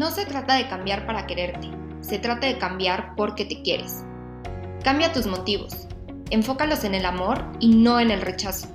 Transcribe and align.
No 0.00 0.10
se 0.10 0.24
trata 0.24 0.54
de 0.54 0.66
cambiar 0.66 1.04
para 1.04 1.26
quererte, 1.26 1.68
se 2.00 2.18
trata 2.18 2.46
de 2.46 2.56
cambiar 2.56 3.14
porque 3.16 3.44
te 3.44 3.60
quieres. 3.60 4.02
Cambia 4.82 5.12
tus 5.12 5.26
motivos, 5.26 5.86
enfócalos 6.30 6.84
en 6.84 6.94
el 6.94 7.04
amor 7.04 7.44
y 7.60 7.74
no 7.74 8.00
en 8.00 8.10
el 8.10 8.22
rechazo. 8.22 8.66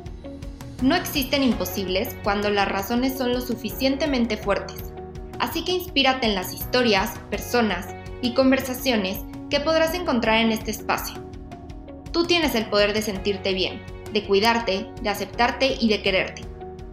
No 0.84 0.94
existen 0.94 1.42
imposibles 1.42 2.16
cuando 2.24 2.52
las 2.52 2.70
razones 2.70 3.18
son 3.18 3.34
lo 3.34 3.42
suficientemente 3.42 4.38
fuertes, 4.38 4.94
así 5.40 5.66
que 5.66 5.72
inspírate 5.72 6.28
en 6.28 6.36
las 6.36 6.54
historias, 6.54 7.18
personas 7.32 7.88
y 8.22 8.36
conversaciones 8.36 9.22
que 9.50 9.60
podrás 9.60 9.96
encontrar 9.96 10.42
en 10.42 10.52
este 10.52 10.70
espacio. 10.70 11.16
Tú 12.12 12.28
tienes 12.28 12.54
el 12.54 12.68
poder 12.68 12.94
de 12.94 13.02
sentirte 13.02 13.52
bien, 13.56 13.82
de 14.14 14.24
cuidarte, 14.28 14.92
de 15.02 15.10
aceptarte 15.10 15.76
y 15.80 15.90
de 15.90 16.04
quererte. 16.04 16.44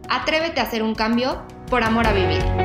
Atrévete 0.08 0.60
a 0.60 0.64
hacer 0.64 0.82
un 0.82 0.94
cambio 0.94 1.42
por 1.66 1.82
amor 1.84 2.06
a 2.06 2.14
vivir. 2.14 2.61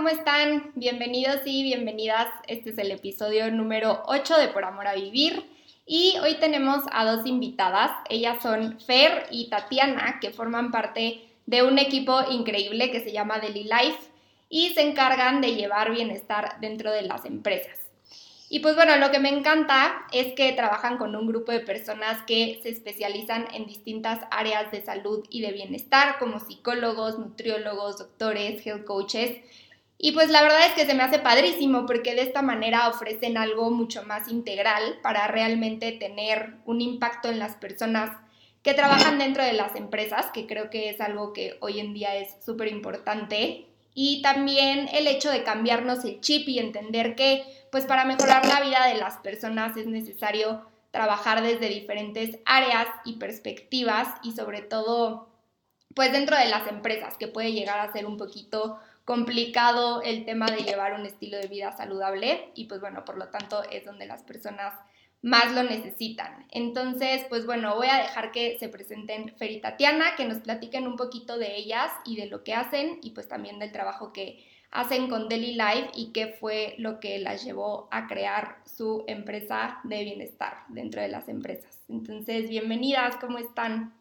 ¿Cómo 0.00 0.08
están? 0.08 0.72
Bienvenidos 0.76 1.42
y 1.44 1.62
bienvenidas. 1.62 2.26
Este 2.46 2.70
es 2.70 2.78
el 2.78 2.90
episodio 2.90 3.50
número 3.50 4.02
8 4.06 4.38
de 4.38 4.48
Por 4.48 4.64
Amor 4.64 4.86
a 4.86 4.94
Vivir. 4.94 5.44
Y 5.84 6.14
hoy 6.22 6.36
tenemos 6.36 6.84
a 6.90 7.04
dos 7.04 7.26
invitadas. 7.26 7.90
Ellas 8.08 8.42
son 8.42 8.80
Fer 8.80 9.26
y 9.30 9.50
Tatiana, 9.50 10.18
que 10.18 10.30
forman 10.30 10.70
parte 10.70 11.28
de 11.44 11.62
un 11.62 11.78
equipo 11.78 12.18
increíble 12.30 12.90
que 12.90 13.00
se 13.00 13.12
llama 13.12 13.40
Daily 13.40 13.64
Life 13.64 13.98
y 14.48 14.70
se 14.70 14.80
encargan 14.80 15.42
de 15.42 15.54
llevar 15.54 15.92
bienestar 15.92 16.58
dentro 16.62 16.90
de 16.92 17.02
las 17.02 17.26
empresas. 17.26 17.76
Y 18.48 18.60
pues 18.60 18.76
bueno, 18.76 18.96
lo 18.96 19.10
que 19.10 19.18
me 19.18 19.28
encanta 19.28 20.06
es 20.12 20.32
que 20.32 20.50
trabajan 20.52 20.96
con 20.96 21.14
un 21.14 21.26
grupo 21.26 21.52
de 21.52 21.60
personas 21.60 22.22
que 22.26 22.58
se 22.62 22.70
especializan 22.70 23.48
en 23.52 23.66
distintas 23.66 24.26
áreas 24.30 24.72
de 24.72 24.80
salud 24.80 25.26
y 25.28 25.42
de 25.42 25.52
bienestar, 25.52 26.18
como 26.18 26.40
psicólogos, 26.40 27.18
nutriólogos, 27.18 27.98
doctores, 27.98 28.66
health 28.66 28.86
coaches. 28.86 29.42
Y 30.02 30.12
pues 30.12 30.30
la 30.30 30.40
verdad 30.40 30.64
es 30.64 30.72
que 30.72 30.86
se 30.86 30.94
me 30.94 31.02
hace 31.02 31.18
padrísimo 31.18 31.84
porque 31.84 32.14
de 32.14 32.22
esta 32.22 32.40
manera 32.40 32.88
ofrecen 32.88 33.36
algo 33.36 33.70
mucho 33.70 34.02
más 34.04 34.28
integral 34.28 34.98
para 35.02 35.28
realmente 35.28 35.92
tener 35.92 36.54
un 36.64 36.80
impacto 36.80 37.28
en 37.28 37.38
las 37.38 37.56
personas 37.56 38.16
que 38.62 38.72
trabajan 38.72 39.18
dentro 39.18 39.44
de 39.44 39.52
las 39.52 39.76
empresas, 39.76 40.30
que 40.32 40.46
creo 40.46 40.70
que 40.70 40.88
es 40.88 41.02
algo 41.02 41.34
que 41.34 41.58
hoy 41.60 41.80
en 41.80 41.92
día 41.92 42.16
es 42.16 42.34
súper 42.42 42.68
importante. 42.68 43.66
Y 43.92 44.22
también 44.22 44.88
el 44.94 45.06
hecho 45.06 45.30
de 45.30 45.44
cambiarnos 45.44 46.02
el 46.06 46.22
chip 46.22 46.48
y 46.48 46.60
entender 46.60 47.14
que 47.14 47.44
pues 47.70 47.84
para 47.84 48.06
mejorar 48.06 48.46
la 48.46 48.62
vida 48.62 48.86
de 48.86 48.94
las 48.94 49.18
personas 49.18 49.76
es 49.76 49.86
necesario 49.86 50.62
trabajar 50.92 51.42
desde 51.42 51.68
diferentes 51.68 52.38
áreas 52.46 52.86
y 53.04 53.16
perspectivas 53.16 54.08
y 54.22 54.32
sobre 54.32 54.62
todo 54.62 55.28
pues 55.94 56.12
dentro 56.12 56.38
de 56.38 56.48
las 56.48 56.68
empresas, 56.68 57.16
que 57.18 57.28
puede 57.28 57.52
llegar 57.52 57.80
a 57.80 57.92
ser 57.92 58.06
un 58.06 58.16
poquito 58.16 58.78
complicado 59.10 60.02
el 60.02 60.24
tema 60.24 60.46
de 60.46 60.58
llevar 60.62 60.94
un 60.94 61.04
estilo 61.04 61.36
de 61.36 61.48
vida 61.48 61.72
saludable 61.72 62.52
y 62.54 62.66
pues 62.66 62.80
bueno, 62.80 63.04
por 63.04 63.18
lo 63.18 63.26
tanto 63.26 63.64
es 63.68 63.84
donde 63.84 64.06
las 64.06 64.22
personas 64.22 64.72
más 65.20 65.52
lo 65.52 65.64
necesitan. 65.64 66.46
Entonces, 66.52 67.26
pues 67.28 67.44
bueno, 67.44 67.74
voy 67.74 67.88
a 67.88 67.96
dejar 67.96 68.30
que 68.30 68.56
se 68.60 68.68
presenten 68.68 69.34
Fer 69.36 69.50
y 69.50 69.60
Tatiana, 69.60 70.14
que 70.16 70.26
nos 70.26 70.38
platiquen 70.38 70.86
un 70.86 70.94
poquito 70.94 71.38
de 71.38 71.56
ellas 71.56 71.90
y 72.04 72.14
de 72.14 72.26
lo 72.26 72.44
que 72.44 72.54
hacen 72.54 73.00
y 73.02 73.10
pues 73.10 73.26
también 73.26 73.58
del 73.58 73.72
trabajo 73.72 74.12
que 74.12 74.46
hacen 74.70 75.08
con 75.08 75.28
Daily 75.28 75.54
Life 75.54 75.90
y 75.96 76.12
qué 76.12 76.28
fue 76.28 76.76
lo 76.78 77.00
que 77.00 77.18
las 77.18 77.44
llevó 77.44 77.88
a 77.90 78.06
crear 78.06 78.58
su 78.64 79.02
empresa 79.08 79.80
de 79.82 80.04
bienestar 80.04 80.58
dentro 80.68 81.02
de 81.02 81.08
las 81.08 81.28
empresas. 81.28 81.82
Entonces, 81.88 82.48
bienvenidas, 82.48 83.16
¿cómo 83.16 83.38
están? 83.38 83.92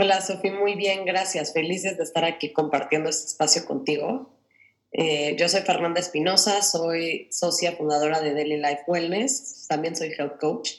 Hola, 0.00 0.20
Sofía, 0.20 0.52
muy 0.52 0.76
bien, 0.76 1.04
gracias. 1.04 1.52
Felices 1.52 1.96
de 1.96 2.04
estar 2.04 2.24
aquí 2.24 2.52
compartiendo 2.52 3.10
este 3.10 3.26
espacio 3.26 3.64
contigo. 3.64 4.30
Eh, 4.92 5.34
yo 5.36 5.48
soy 5.48 5.62
Fernanda 5.62 5.98
Espinosa, 5.98 6.62
soy 6.62 7.26
socia 7.32 7.72
fundadora 7.72 8.20
de 8.20 8.32
Daily 8.32 8.58
Life 8.58 8.82
Wellness, 8.86 9.66
también 9.68 9.96
soy 9.96 10.12
health 10.16 10.38
coach. 10.38 10.70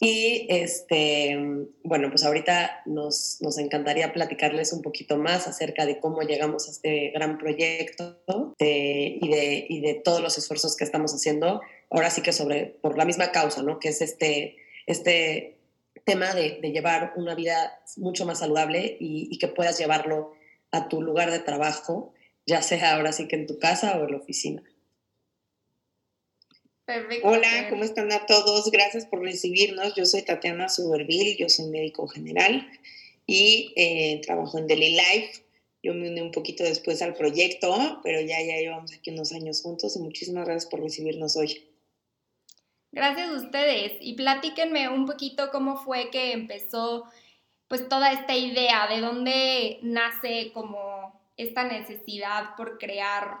Y 0.00 0.48
este, 0.50 1.38
bueno, 1.84 2.10
pues 2.10 2.24
ahorita 2.24 2.82
nos, 2.86 3.38
nos, 3.40 3.56
encantaría 3.58 4.12
platicarles 4.12 4.72
un 4.72 4.82
poquito 4.82 5.16
más 5.16 5.46
acerca 5.46 5.86
de 5.86 6.00
cómo 6.00 6.22
llegamos 6.22 6.66
a 6.66 6.72
este 6.72 7.10
gran 7.10 7.38
proyecto 7.38 8.18
y, 8.58 9.28
de, 9.28 9.64
y, 9.68 9.80
de, 9.80 9.94
todos 9.94 10.20
los 10.20 10.36
esfuerzos 10.38 10.76
que 10.76 10.82
estamos 10.82 11.14
haciendo. 11.14 11.60
Ahora 11.88 12.10
sí 12.10 12.20
que 12.20 12.32
sobre, 12.32 12.66
por 12.82 12.98
la 12.98 13.04
misma 13.04 13.30
causa, 13.30 13.62
¿no? 13.62 13.78
Que 13.78 13.90
es 13.90 14.02
este, 14.02 14.56
este 14.86 15.54
tema 16.04 16.34
de, 16.34 16.58
de 16.60 16.70
llevar 16.70 17.14
una 17.16 17.34
vida 17.34 17.80
mucho 17.96 18.26
más 18.26 18.40
saludable 18.40 18.96
y, 19.00 19.28
y, 19.30 19.38
que 19.38 19.48
puedas 19.48 19.78
llevarlo 19.78 20.34
a 20.70 20.88
tu 20.88 21.02
lugar 21.02 21.30
de 21.30 21.38
trabajo, 21.38 22.12
ya 22.46 22.62
sea 22.62 22.96
ahora 22.96 23.12
sí 23.12 23.26
que 23.26 23.36
en 23.36 23.46
tu 23.46 23.58
casa 23.58 23.98
o 23.98 24.04
en 24.04 24.12
la 24.12 24.18
oficina. 24.18 24.62
Perfecto. 26.84 27.26
Hola, 27.26 27.68
¿cómo 27.70 27.82
están 27.82 28.12
a 28.12 28.26
todos? 28.26 28.70
Gracias 28.70 29.06
por 29.06 29.22
recibirnos. 29.22 29.94
Yo 29.94 30.04
soy 30.04 30.22
Tatiana 30.22 30.68
Suberville, 30.68 31.36
yo 31.36 31.48
soy 31.48 31.66
médico 31.66 32.06
general 32.06 32.68
y 33.26 33.72
eh, 33.76 34.20
trabajo 34.22 34.58
en 34.58 34.66
Daily 34.66 34.90
Life. 34.90 35.44
Yo 35.82 35.94
me 35.94 36.10
uní 36.10 36.20
un 36.20 36.30
poquito 36.30 36.62
después 36.64 37.00
al 37.00 37.14
proyecto, 37.14 38.00
pero 38.02 38.20
ya, 38.20 38.40
ya 38.42 38.56
llevamos 38.56 38.92
aquí 38.92 39.10
unos 39.10 39.32
años 39.32 39.62
juntos 39.62 39.96
y 39.96 40.00
muchísimas 40.00 40.44
gracias 40.44 40.70
por 40.70 40.80
recibirnos 40.80 41.36
hoy. 41.36 41.73
Gracias 42.94 43.28
a 43.28 43.32
ustedes 43.32 43.94
y 44.00 44.14
platíquenme 44.14 44.88
un 44.88 45.04
poquito 45.04 45.50
cómo 45.50 45.76
fue 45.76 46.10
que 46.10 46.30
empezó 46.30 47.10
pues 47.66 47.88
toda 47.88 48.12
esta 48.12 48.36
idea, 48.36 48.86
de 48.86 49.00
dónde 49.00 49.80
nace 49.82 50.52
como 50.54 51.20
esta 51.36 51.64
necesidad 51.64 52.54
por 52.56 52.78
crear 52.78 53.38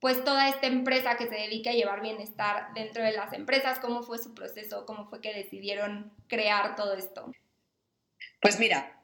pues 0.00 0.24
toda 0.24 0.48
esta 0.48 0.66
empresa 0.66 1.16
que 1.16 1.28
se 1.28 1.36
dedica 1.36 1.70
a 1.70 1.74
llevar 1.74 2.02
bienestar 2.02 2.74
dentro 2.74 3.04
de 3.04 3.12
las 3.12 3.32
empresas, 3.34 3.78
¿cómo 3.78 4.02
fue 4.02 4.18
su 4.18 4.34
proceso? 4.34 4.84
¿Cómo 4.84 5.08
fue 5.08 5.20
que 5.20 5.32
decidieron 5.32 6.12
crear 6.26 6.74
todo 6.74 6.94
esto? 6.94 7.30
Pues 8.40 8.58
mira, 8.58 9.00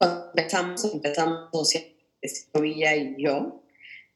empezamos, 0.00 0.84
empezamos 0.84 1.72
Villa 2.54 2.94
y 2.94 3.20
yo, 3.20 3.60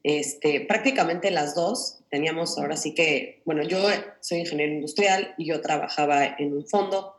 este, 0.03 0.61
prácticamente 0.61 1.31
las 1.31 1.53
dos 1.53 2.00
teníamos 2.11 2.57
ahora 2.59 2.77
sí 2.77 2.93
que, 2.93 3.41
bueno, 3.45 3.63
yo 3.63 3.79
soy 4.19 4.39
ingeniero 4.39 4.73
industrial 4.73 5.33
y 5.37 5.45
yo 5.45 5.61
trabajaba 5.61 6.25
en 6.37 6.53
un 6.53 6.67
fondo, 6.67 7.15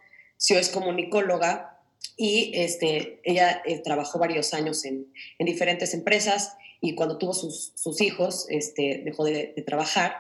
yo 0.47 0.59
es 0.59 0.69
comunicóloga 0.69 1.81
y 2.17 2.53
este, 2.55 3.21
ella 3.25 3.63
eh, 3.65 3.79
trabajó 3.79 4.19
varios 4.19 4.53
años 4.55 4.85
en, 4.85 5.13
en 5.39 5.47
diferentes 5.47 5.95
empresas 5.95 6.57
y 6.81 6.95
cuando 6.95 7.17
tuvo 7.17 7.33
sus, 7.33 7.73
sus 7.75 8.01
hijos 8.01 8.47
este, 8.51 9.03
dejó 9.05 9.25
de, 9.25 9.55
trabajar. 9.67 10.15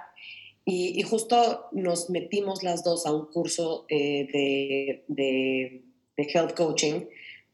Y, 0.64 0.98
y, 0.98 1.02
justo 1.02 1.66
nos 1.72 2.08
metimos 2.08 2.62
las 2.62 2.84
dos 2.84 3.04
a 3.04 3.12
un 3.12 3.26
curso 3.26 3.84
eh, 3.88 4.28
de, 4.32 5.04
de, 5.08 5.82
de, 6.16 6.30
health 6.32 6.54
coaching, 6.54 7.06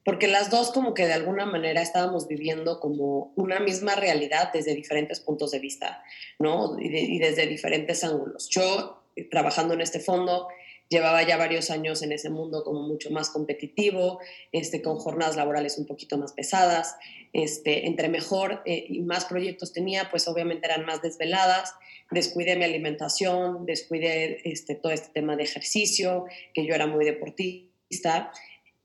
porque 0.08 0.26
las 0.26 0.48
dos 0.48 0.70
como 0.70 0.94
que 0.94 1.06
de 1.06 1.12
alguna 1.12 1.44
manera 1.44 1.82
estábamos 1.82 2.28
viviendo 2.28 2.80
como 2.80 3.30
una 3.36 3.60
misma 3.60 3.94
realidad 3.94 4.50
desde 4.54 4.74
diferentes 4.74 5.20
puntos 5.20 5.50
de 5.50 5.58
vista, 5.58 6.02
¿no? 6.38 6.78
Y, 6.80 7.18
desde 7.18 7.46
diferentes 7.46 8.02
ángulos. 8.04 8.48
Yo 8.48 9.02
eh, 9.16 9.28
trabajando 9.28 9.74
en 9.74 9.82
este 9.82 10.00
fondo, 10.00 10.48
llevaba 10.88 11.24
ya 11.24 11.36
varios 11.36 11.68
años 11.68 12.00
en 12.00 12.12
ese 12.12 12.30
mundo 12.30 12.64
como 12.64 12.88
mucho 12.88 13.10
más 13.10 13.28
competitivo, 13.28 14.18
este, 14.50 14.80
con 14.80 14.96
jornadas 14.96 15.36
laborales 15.36 15.76
un 15.76 15.84
poquito 15.84 16.16
más 16.16 16.32
pesadas, 16.32 16.96
este, 17.34 17.86
entre 17.86 18.08
mejor 18.08 18.62
eh, 18.64 18.86
y 18.88 19.02
más 19.02 19.26
proyectos 19.26 19.74
tenía, 19.74 20.08
pues 20.08 20.26
obviamente 20.26 20.68
eran 20.68 20.86
más 20.86 21.02
desveladas, 21.02 21.74
descuidé 22.10 22.56
mi 22.56 22.64
alimentación, 22.64 23.66
descuidé 23.66 24.40
este, 24.50 24.74
todo 24.74 24.90
este 24.90 25.10
tema 25.12 25.36
de 25.36 25.42
ejercicio, 25.42 26.24
que 26.54 26.64
yo 26.64 26.74
era 26.74 26.86
muy 26.86 27.04
deportista, 27.04 28.32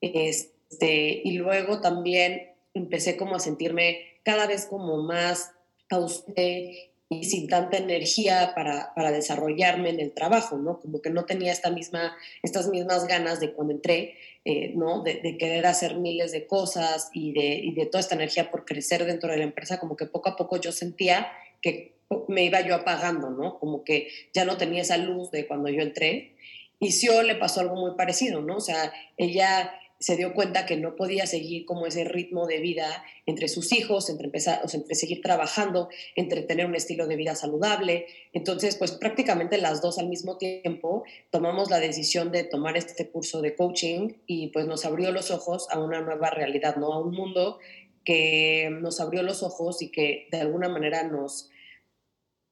este, 0.01 0.52
y 0.81 1.33
luego 1.33 1.81
también 1.81 2.51
empecé 2.73 3.17
como 3.17 3.35
a 3.35 3.39
sentirme 3.39 3.99
cada 4.23 4.47
vez 4.47 4.65
como 4.65 5.03
más 5.03 5.51
ausente 5.89 6.93
y 7.09 7.25
sin 7.25 7.47
tanta 7.47 7.77
energía 7.77 8.53
para, 8.55 8.93
para, 8.95 9.11
desarrollarme 9.11 9.89
en 9.89 9.99
el 9.99 10.13
trabajo, 10.13 10.57
¿no? 10.57 10.79
Como 10.79 11.01
que 11.01 11.09
no 11.09 11.25
tenía 11.25 11.51
esta 11.51 11.69
misma, 11.69 12.15
estas 12.41 12.69
mismas 12.69 13.07
ganas 13.07 13.39
de 13.39 13.53
cuando 13.53 13.73
entré, 13.73 14.15
eh, 14.45 14.73
¿no? 14.75 15.03
De, 15.03 15.15
de, 15.15 15.37
querer 15.37 15.65
hacer 15.67 15.97
miles 15.97 16.31
de 16.31 16.47
cosas 16.47 17.09
y 17.13 17.33
de, 17.33 17.55
y 17.55 17.73
de 17.73 17.85
toda 17.85 17.99
esta 17.99 18.15
energía 18.15 18.49
por 18.49 18.65
crecer 18.65 19.05
dentro 19.05 19.29
de 19.29 19.37
la 19.37 19.43
empresa, 19.43 19.79
como 19.79 19.95
que 19.95 20.05
poco 20.05 20.29
a 20.29 20.35
poco 20.35 20.59
yo 20.59 20.71
sentía 20.71 21.27
que 21.61 21.93
me 22.27 22.45
iba 22.45 22.61
yo 22.61 22.75
apagando, 22.75 23.29
¿no? 23.29 23.59
Como 23.59 23.83
que 23.83 24.07
ya 24.33 24.45
no 24.45 24.57
tenía 24.57 24.81
esa 24.81 24.97
luz 24.97 25.31
de 25.31 25.47
cuando 25.47 25.69
yo 25.69 25.81
entré. 25.81 26.35
Y 26.79 26.91
Sio 26.91 27.21
le 27.23 27.35
pasó 27.35 27.61
algo 27.61 27.75
muy 27.75 27.95
parecido, 27.95 28.41
¿no? 28.41 28.57
O 28.57 28.61
sea, 28.61 28.91
ella 29.17 29.73
se 30.03 30.17
dio 30.17 30.33
cuenta 30.33 30.65
que 30.65 30.75
no 30.75 30.97
podía 30.97 31.25
seguir 31.25 31.65
como 31.65 31.85
ese 31.85 32.03
ritmo 32.03 32.45
de 32.45 32.59
vida 32.59 33.05
entre 33.25 33.47
sus 33.47 33.71
hijos, 33.71 34.09
entre, 34.09 34.25
empezar, 34.25 34.59
entre 34.73 34.95
seguir 34.95 35.21
trabajando, 35.21 35.87
entre 36.17 36.41
tener 36.41 36.65
un 36.65 36.75
estilo 36.75 37.07
de 37.07 37.15
vida 37.15 37.35
saludable. 37.35 38.07
Entonces, 38.33 38.75
pues 38.75 38.91
prácticamente 38.91 39.57
las 39.57 39.81
dos 39.81 39.99
al 39.99 40.09
mismo 40.09 40.37
tiempo 40.37 41.05
tomamos 41.31 41.69
la 41.69 41.79
decisión 41.79 42.33
de 42.33 42.43
tomar 42.43 42.75
este 42.75 43.09
curso 43.09 43.41
de 43.41 43.55
coaching 43.55 44.09
y 44.27 44.47
pues 44.47 44.67
nos 44.67 44.83
abrió 44.83 45.13
los 45.13 45.31
ojos 45.31 45.69
a 45.71 45.79
una 45.79 46.01
nueva 46.01 46.29
realidad, 46.31 46.75
¿no? 46.75 46.91
A 46.91 46.99
un 46.99 47.13
mundo 47.13 47.59
que 48.03 48.69
nos 48.81 48.99
abrió 48.99 49.23
los 49.23 49.41
ojos 49.41 49.81
y 49.81 49.89
que 49.89 50.27
de 50.31 50.41
alguna 50.41 50.67
manera 50.67 51.03
nos, 51.03 51.49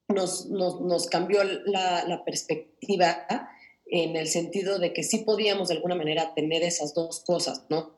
nos, 0.08 0.48
nos, 0.48 1.06
cambió 1.08 1.44
la 1.44 2.22
perspectiva 2.24 3.26
en 3.92 4.16
el 4.16 4.26
sentido 4.26 4.78
de 4.78 4.94
que 4.94 5.02
sí 5.02 5.18
podíamos 5.18 5.68
de 5.68 5.74
alguna 5.74 5.94
manera 5.94 6.32
tener 6.34 6.62
esas 6.62 6.94
dos 6.94 7.20
cosas, 7.20 7.66
¿no? 7.68 7.94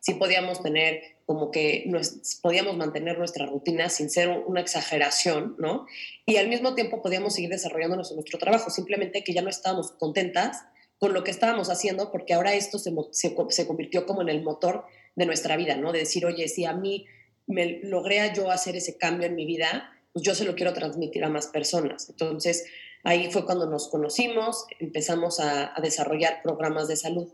Sí 0.00 0.14
podíamos 0.14 0.60
tener 0.60 1.02
como 1.24 1.52
que 1.52 1.84
nos, 1.86 2.40
podíamos 2.42 2.76
mantener 2.76 3.16
nuestra 3.16 3.46
rutina 3.46 3.88
sin 3.88 4.10
ser 4.10 4.28
una 4.28 4.60
exageración, 4.60 5.54
¿no? 5.58 5.86
Y 6.26 6.38
al 6.38 6.48
mismo 6.48 6.74
tiempo 6.74 7.00
podíamos 7.00 7.34
seguir 7.34 7.50
desarrollándonos 7.50 8.10
en 8.10 8.16
nuestro 8.16 8.40
trabajo, 8.40 8.70
simplemente 8.70 9.22
que 9.22 9.32
ya 9.32 9.40
no 9.40 9.48
estábamos 9.48 9.92
contentas 9.92 10.64
con 10.98 11.14
lo 11.14 11.22
que 11.22 11.30
estábamos 11.30 11.70
haciendo, 11.70 12.10
porque 12.10 12.34
ahora 12.34 12.54
esto 12.54 12.80
se, 12.80 12.92
se, 13.12 13.66
convirtió 13.66 14.04
como 14.04 14.22
en 14.22 14.30
el 14.30 14.42
motor 14.42 14.84
de 15.14 15.26
nuestra 15.26 15.56
vida, 15.56 15.76
¿no? 15.76 15.92
De 15.92 16.00
decir, 16.00 16.26
oye, 16.26 16.48
si 16.48 16.64
a 16.64 16.72
mí 16.72 17.06
me 17.46 17.78
logré 17.84 18.32
yo 18.34 18.50
hacer 18.50 18.74
ese 18.74 18.98
cambio 18.98 19.28
en 19.28 19.36
mi 19.36 19.46
vida, 19.46 19.92
pues 20.12 20.24
yo 20.24 20.34
se 20.34 20.44
lo 20.44 20.56
quiero 20.56 20.72
transmitir 20.72 21.22
a 21.22 21.28
más 21.28 21.46
personas. 21.46 22.08
Entonces, 22.10 22.64
Ahí 23.06 23.30
fue 23.30 23.46
cuando 23.46 23.66
nos 23.66 23.86
conocimos, 23.86 24.66
empezamos 24.80 25.38
a, 25.38 25.72
desarrollar 25.80 26.42
programas 26.42 26.88
de 26.88 26.96
salud 26.96 27.28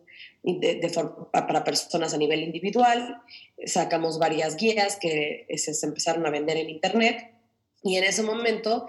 para 1.33 1.65
personas 1.65 2.13
a 2.13 2.19
nivel 2.19 2.43
individual, 2.43 3.23
sacamos 3.65 4.19
varias 4.19 4.57
guías 4.57 4.99
que 5.01 5.47
se, 5.57 5.87
empezaron 5.87 6.27
a 6.27 6.31
vender 6.31 6.59
en 6.59 6.69
Internet 6.69 7.33
y 7.83 7.97
en 7.97 8.05
ese 8.05 8.23
momento 8.23 8.87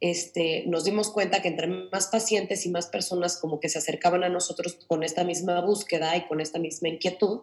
este, 0.00 0.64
nos 0.66 0.84
dimos 0.84 1.10
cuenta 1.10 1.42
que 1.42 1.48
entre 1.48 1.66
más 1.66 2.06
pacientes 2.06 2.64
y 2.64 2.70
más 2.70 2.86
personas 2.86 3.36
como 3.36 3.60
que 3.60 3.68
se 3.68 3.76
acercaban 3.76 4.24
a 4.24 4.30
nosotros 4.30 4.78
con 4.86 5.02
esta 5.02 5.24
misma 5.24 5.60
búsqueda 5.60 6.16
y 6.16 6.26
con 6.26 6.40
esta 6.40 6.58
misma 6.58 6.88
inquietud, 6.88 7.40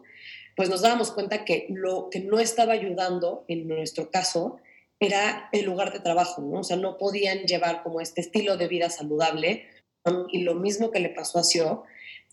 pues 0.56 0.70
nos 0.70 0.82
dábamos 0.82 1.12
cuenta 1.12 1.46
que 1.46 1.68
lo 1.70 2.10
que 2.10 2.20
no 2.20 2.40
estaba 2.40 2.74
ayudando 2.74 3.46
en 3.48 3.68
nuestro 3.68 4.10
caso 4.10 4.60
era 5.02 5.50
el 5.52 5.66
lugar 5.66 5.92
de 5.92 6.00
trabajo, 6.00 6.42
¿no? 6.42 6.60
O 6.60 6.64
sea, 6.64 6.78
no 6.78 6.98
podían 7.00 7.40
llevar 7.40 7.82
como 7.82 8.00
este 8.02 8.22
estilo 8.22 8.56
de 8.56 8.68
vida 8.68 8.90
saludable 8.92 9.66
y 10.32 10.44
lo 10.44 10.54
mismo 10.54 10.92
que 10.92 11.00
le 11.00 11.10
pasó 11.10 11.40
a 11.40 11.44
Sio, 11.44 11.84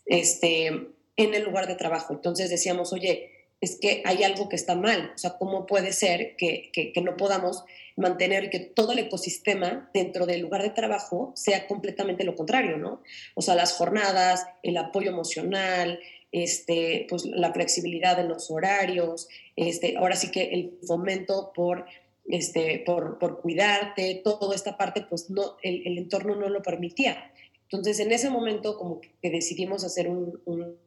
este, 0.05 0.67
en 0.67 1.33
el 1.33 1.43
lugar 1.43 1.67
de 1.67 1.75
trabajo. 1.75 2.13
Entonces 2.13 2.51
decíamos, 2.51 2.93
oye, 2.93 3.31
es 3.59 3.77
que 3.79 4.03
hay 4.05 4.23
algo 4.23 4.49
que 4.49 4.55
está 4.55 4.75
mal, 4.75 5.11
o 5.15 5.17
sea, 5.17 5.37
¿cómo 5.37 5.65
puede 5.65 5.91
ser 5.91 6.35
que, 6.37 6.69
que, 6.71 7.01
no 7.01 7.17
podamos 7.17 7.65
mantener 7.97 8.51
que 8.51 8.59
todo 8.59 8.93
el 8.93 8.99
ecosistema 8.99 9.89
dentro 9.93 10.27
del 10.27 10.41
lugar 10.41 10.61
de 10.61 10.69
trabajo 10.69 11.33
sea 11.35 11.67
completamente 11.67 12.23
lo 12.23 12.35
contrario, 12.35 12.77
¿no? 12.77 13.01
O 13.33 13.41
sea, 13.41 13.55
las 13.55 13.73
jornadas, 13.73 14.45
el 14.61 14.77
apoyo 14.77 15.09
emocional, 15.09 15.99
este, 16.31 17.07
pues 17.09 17.25
la 17.25 17.51
flexibilidad 17.51 18.15
de 18.15 18.23
los 18.25 18.51
horarios, 18.51 19.27
este, 19.55 19.97
ahora 19.97 20.15
sí 20.15 20.29
que 20.29 20.43
el 20.51 20.77
fomento 20.87 21.51
por 21.53 21.85
este, 22.29 22.83
por, 22.85 23.17
por 23.17 23.41
cuidarte, 23.41 24.21
toda 24.23 24.55
esta 24.55 24.77
parte, 24.77 25.01
pues 25.01 25.29
no, 25.29 25.57
el, 25.63 25.85
el, 25.85 25.97
entorno 25.97 26.35
no 26.35 26.47
lo 26.47 26.61
permitía. 26.61 27.31
Entonces, 27.63 27.99
en 27.99 28.11
ese 28.11 28.29
momento, 28.29 28.77
como 28.77 29.01
que 29.01 29.29
decidimos 29.29 29.83
hacer 29.83 30.07
un, 30.09 30.39
un, 30.45 30.77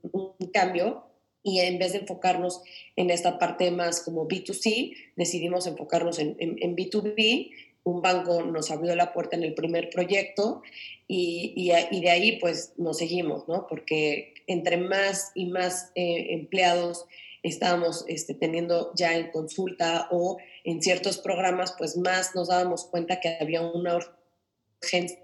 cambio 0.52 1.04
y 1.42 1.60
en 1.60 1.78
vez 1.78 1.92
de 1.92 2.00
enfocarnos 2.00 2.62
en 2.94 3.10
esta 3.10 3.38
parte 3.38 3.70
más 3.70 4.02
como 4.02 4.28
B2C, 4.28 4.94
decidimos 5.16 5.66
enfocarnos 5.66 6.18
en, 6.18 6.36
en, 6.38 6.76
B2B. 6.76 7.50
Un 7.84 8.02
banco 8.02 8.42
nos 8.42 8.70
abrió 8.70 8.94
la 8.94 9.12
puerta 9.12 9.36
en 9.36 9.44
el 9.44 9.54
primer 9.54 9.90
proyecto 9.90 10.62
y, 11.08 11.52
y, 11.56 11.72
y 11.96 12.00
de 12.00 12.10
ahí 12.10 12.38
pues 12.38 12.74
nos 12.76 12.98
seguimos, 12.98 13.48
¿no? 13.48 13.66
Porque 13.66 14.34
entre 14.46 14.76
más 14.76 15.32
y 15.34 15.46
más 15.46 15.90
eh, 15.94 16.26
empleados 16.30 17.06
estábamos 17.42 18.04
este, 18.08 18.34
teniendo 18.34 18.92
ya 18.94 19.16
en 19.16 19.30
consulta 19.30 20.08
o 20.10 20.38
en 20.64 20.82
ciertos 20.82 21.18
programas, 21.18 21.74
pues 21.76 21.96
más 21.96 22.34
nos 22.34 22.48
dábamos 22.48 22.84
cuenta 22.86 23.20
que 23.20 23.36
había 23.40 23.62
una 23.62 23.98
urgencia 24.80 25.18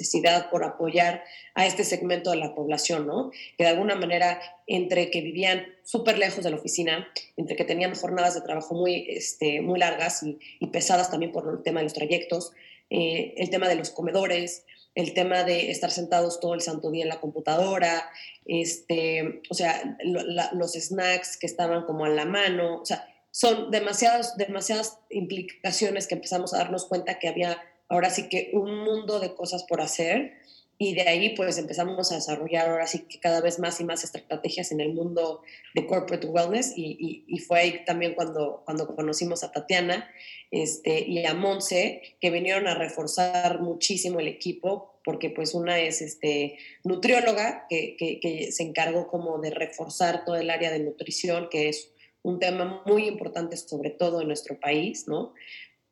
necesidad 0.00 0.50
por 0.50 0.64
apoyar 0.64 1.22
a 1.54 1.66
este 1.66 1.84
segmento 1.84 2.30
de 2.30 2.36
la 2.36 2.54
población, 2.54 3.06
¿no? 3.06 3.30
Que 3.56 3.64
de 3.64 3.70
alguna 3.70 3.94
manera, 3.94 4.40
entre 4.66 5.10
que 5.10 5.20
vivían 5.20 5.66
súper 5.84 6.18
lejos 6.18 6.42
de 6.42 6.50
la 6.50 6.56
oficina, 6.56 7.08
entre 7.36 7.56
que 7.56 7.64
tenían 7.64 7.94
jornadas 7.94 8.34
de 8.34 8.40
trabajo 8.40 8.74
muy, 8.74 9.06
este, 9.08 9.60
muy 9.60 9.78
largas 9.78 10.22
y, 10.22 10.38
pesadas 10.72 11.10
también 11.10 11.30
por 11.30 11.48
el 11.48 11.62
tema 11.62 11.80
de 11.80 11.84
los 11.84 11.94
trayectos, 11.94 12.52
eh, 12.90 13.34
el 13.36 13.50
tema 13.50 13.68
de 13.68 13.76
los 13.76 13.90
comedores, 13.90 14.64
el 14.94 15.12
tema 15.14 15.44
de 15.44 15.70
estar 15.70 15.90
sentados 15.90 16.40
todo 16.40 16.54
el 16.54 16.60
santo 16.60 16.90
día 16.90 17.02
en 17.02 17.08
la 17.08 17.20
computadora, 17.20 18.10
este, 18.46 19.42
o 19.50 19.54
sea, 19.54 19.98
los 20.04 20.72
snacks 20.72 21.36
que 21.36 21.46
estaban 21.46 21.84
como 21.84 22.04
a 22.04 22.10
la 22.10 22.24
mano, 22.24 22.80
o 22.80 22.84
sea, 22.84 23.08
son 23.30 23.72
demasiadas, 23.72 24.36
demasiadas 24.36 24.98
implicaciones 25.10 26.06
que 26.06 26.14
empezamos 26.14 26.54
a 26.54 26.58
darnos 26.58 26.86
cuenta 26.86 27.18
que 27.18 27.28
había 27.28 27.60
ahora 27.88 28.10
sí 28.10 28.28
que 28.28 28.50
un 28.52 28.84
mundo 28.84 29.18
de 29.18 29.34
cosas 29.34 29.64
por 29.64 29.80
hacer 29.80 30.43
y 30.78 30.94
de 30.94 31.02
ahí 31.02 31.34
pues 31.36 31.58
empezamos 31.58 32.10
a 32.10 32.16
desarrollar 32.16 32.68
ahora 32.68 32.86
sí 32.86 33.06
que 33.08 33.20
cada 33.20 33.40
vez 33.40 33.58
más 33.58 33.80
y 33.80 33.84
más 33.84 34.02
estrategias 34.02 34.72
en 34.72 34.80
el 34.80 34.92
mundo 34.92 35.42
de 35.74 35.86
corporate 35.86 36.26
wellness 36.26 36.72
y, 36.76 37.24
fue 37.46 37.60
ahí 37.60 37.84
también 37.84 38.14
cuando, 38.14 38.62
cuando 38.64 38.94
conocimos 38.94 39.44
a 39.44 39.52
Tatiana 39.52 40.10
este, 40.50 41.00
y 41.06 41.24
a 41.26 41.34
Monse 41.34 42.16
que 42.20 42.30
vinieron 42.30 42.66
a 42.66 42.74
reforzar 42.74 43.60
muchísimo 43.60 44.20
el 44.20 44.28
equipo 44.28 44.98
porque 45.04 45.30
pues 45.30 45.54
una 45.54 45.78
es 45.78 46.00
este, 46.00 46.56
nutrióloga 46.82 47.66
que, 47.68 47.96
que, 47.98 48.18
que 48.20 48.50
se 48.50 48.62
encargó 48.62 49.06
como 49.06 49.38
de 49.38 49.50
reforzar 49.50 50.24
todo 50.24 50.36
el 50.36 50.50
área 50.50 50.70
de 50.70 50.80
nutrición 50.80 51.48
que 51.50 51.68
es 51.68 51.92
un 52.22 52.40
tema 52.40 52.82
muy 52.86 53.06
importante 53.06 53.56
sobre 53.56 53.90
todo 53.90 54.22
en 54.22 54.28
nuestro 54.28 54.58
país, 54.58 55.06
¿no? 55.06 55.34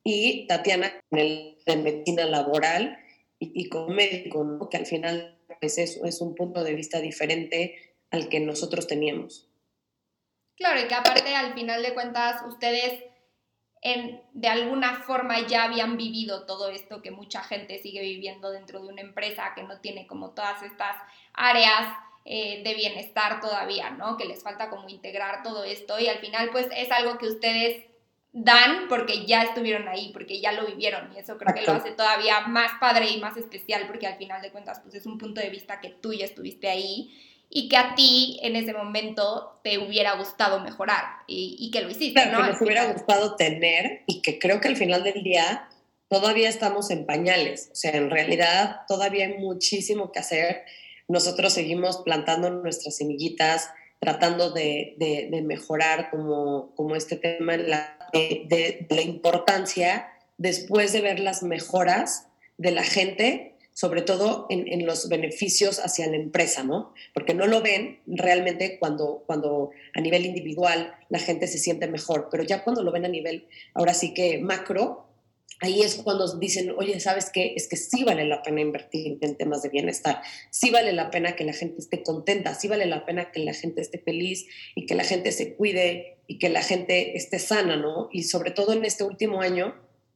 Y 0.03 0.47
Tatiana 0.49 0.93
en 1.11 1.19
el 1.19 1.59
de 1.67 1.77
medicina 1.77 2.25
laboral 2.25 2.99
y, 3.55 3.69
como 3.69 3.89
médico, 3.89 4.45
¿no? 4.45 4.69
que 4.69 4.77
al 4.77 4.87
final 4.87 5.39
pues 5.61 5.79
eso 5.79 6.05
es 6.05 6.21
un 6.21 6.35
punto 6.35 6.63
de 6.63 6.75
vista 6.75 7.01
diferente 7.01 7.97
al 8.11 8.29
que 8.29 8.41
nosotros 8.41 8.87
teníamos. 8.87 9.49
Claro, 10.57 10.81
y 10.81 10.89
que 10.89 10.95
aparte 10.95 11.35
al 11.35 11.55
final 11.55 11.83
de 11.83 11.95
cuentas 11.95 12.43
ustedes 12.47 13.03
en, 13.81 14.23
de 14.33 14.49
alguna 14.49 15.03
forma 15.03 15.47
ya 15.47 15.65
habían 15.65 15.97
vivido 15.97 16.47
todo 16.47 16.71
esto 16.71 17.03
que 17.03 17.11
mucha 17.11 17.43
gente 17.43 17.79
sigue 17.79 18.01
viviendo 18.01 18.51
dentro 18.53 18.81
de 18.81 18.89
una 18.89 19.01
empresa 19.01 19.53
que 19.57 19.65
no 19.65 19.81
tiene 19.81 20.07
como 20.07 20.35
todas 20.35 20.63
estas 20.63 20.97
áreas 21.33 21.97
eh, 22.25 22.63
de 22.63 22.75
bienestar 22.75 23.41
todavía, 23.41 23.91
¿no? 23.91 24.17
Que 24.17 24.27
les 24.27 24.43
falta 24.43 24.71
como 24.71 24.89
integrar 24.89 25.43
todo 25.43 25.65
esto 25.65 25.99
y 25.99 26.07
al 26.07 26.19
final 26.19 26.51
pues 26.53 26.69
es 26.77 26.93
algo 26.93 27.19
que 27.19 27.27
ustedes 27.27 27.85
dan 28.33 28.89
porque 28.89 29.27
ya 29.27 29.43
estuvieron 29.43 29.89
ahí, 29.89 30.11
porque 30.13 30.41
ya 30.41 30.53
lo 30.53 30.67
vivieron 30.67 31.13
y 31.15 31.19
eso 31.19 31.37
creo 31.37 31.55
que 31.55 31.63
lo 31.63 31.73
hace 31.73 31.93
todavía 31.93 32.41
más 32.41 32.73
padre 32.81 33.11
y 33.11 33.21
más 33.21 33.37
especial 33.37 33.87
porque 33.87 34.07
al 34.07 34.17
final 34.17 34.41
de 34.41 34.51
cuentas 34.51 34.81
pues 34.81 34.95
es 34.95 35.05
un 35.05 35.19
punto 35.19 35.41
de 35.41 35.51
vista 35.51 35.81
que 35.81 35.91
tú 35.91 36.15
ya 36.15 36.25
estuviste 36.25 36.69
ahí 36.69 37.13
y 37.51 37.69
que 37.69 37.77
a 37.77 37.95
ti 37.95 38.39
en 38.43 38.57
ese 38.57 38.73
momento 38.73 39.61
te 39.63 39.77
hubiera 39.77 40.17
gustado 40.17 40.61
mejorar 40.61 41.05
y, 41.27 41.71
que 41.71 41.83
lo 41.83 41.91
hiciste, 41.91 42.25
¿no? 42.27 42.39
Que 42.39 42.53
nos 42.53 42.61
hubiera 42.63 42.91
gustado 42.91 43.37
tener 43.37 44.03
y 44.07 44.23
que 44.23 44.39
creo 44.39 44.63
que 44.63 44.69
al 44.69 44.77
final 44.77 45.05
del 45.05 45.23
día 45.23 45.69
todavía 46.09 46.49
estamos 46.49 46.91
en 46.91 47.05
pañales, 47.05 47.69
o 47.73 47.75
sea, 47.75 47.93
en 47.93 48.11
realidad 48.11 48.81
todavía 48.89 49.27
hay 49.27 49.35
muchísimo 49.35 50.13
que 50.13 50.21
hacer. 50.21 50.63
Nosotros 51.09 51.53
seguimos 51.53 51.99
plantando 51.99 52.49
nuestras 52.49 52.97
semillitas, 52.97 53.69
tratando 54.01 54.51
de, 54.51 54.95
de, 54.99 55.43
mejorar 55.43 56.11
como, 56.11 56.75
como 56.75 56.97
este 56.97 57.17
tema 57.17 57.57
la, 57.59 58.02
de, 58.13 58.87
la 58.91 59.03
importancia 59.03 60.13
después 60.39 60.93
de 60.93 61.01
ver 61.01 61.21
las 61.21 61.43
mejoras 61.43 62.27
de 62.59 62.71
la 62.71 62.83
gente, 62.83 63.55
sobre 63.73 64.03
todo 64.03 64.47
en, 64.51 64.71
en, 64.71 64.87
los 64.87 65.09
beneficios 65.09 65.79
hacia 65.79 66.07
la 66.07 66.17
empresa, 66.17 66.63
¿no? 66.63 66.93
Porque 67.15 67.35
no 67.35 67.47
lo 67.47 67.63
ven 67.63 68.01
realmente 68.07 68.79
cuando, 68.79 69.25
cuando 69.27 69.71
a 69.95 70.01
nivel 70.01 70.27
individual 70.27 70.95
la 71.09 71.19
gente 71.19 71.47
se 71.47 71.59
siente 71.59 71.87
mejor, 71.87 72.29
pero 72.31 72.43
ya 72.43 72.63
cuando 72.65 72.83
lo 72.83 72.93
ven 72.93 73.07
a 73.07 73.09
nivel, 73.09 73.47
ahora 73.75 73.95
sí 73.95 74.13
que 74.13 74.39
macro, 74.39 75.07
ahí 75.63 75.83
es 75.83 75.95
cuando 75.95 76.27
dicen, 76.39 76.75
oye, 76.77 76.99
¿sabes 77.01 77.31
qué? 77.33 77.55
Es 77.57 77.69
que 77.69 77.77
sí 77.77 78.05
vale 78.05 78.27
la 78.27 78.43
pena 78.43 78.61
invertir 78.61 79.19
en 79.21 79.37
temas 79.37 79.63
de 79.63 79.69
bienestar, 79.69 80.21
sí 80.51 80.71
vale 80.71 80.93
la 80.93 81.11
pena 81.11 81.37
que 81.37 81.45
la 81.45 81.53
gente 81.53 81.79
esté 81.79 82.03
contenta, 82.03 82.55
sí 82.55 82.69
vale 82.69 82.87
la 82.87 83.07
pena 83.07 83.31
que 83.31 83.41
la 83.41 83.55
gente 83.55 83.81
esté 83.81 83.99
feliz 83.99 84.47
y 84.75 84.87
que 84.87 84.95
la 84.95 85.05
gente 85.05 85.31
se 85.33 85.55
cuide 85.55 86.19
y 86.27 86.39
que 86.39 86.49
la 86.49 86.63
gente 86.63 87.17
esté 87.17 87.39
sana, 87.39 87.77
¿no? 87.77 88.09
Y 88.13 88.25
sobre 88.25 88.51
todo 88.51 88.73
en 88.73 88.85
este 88.85 89.05
último 89.05 89.41
año, 89.41 89.75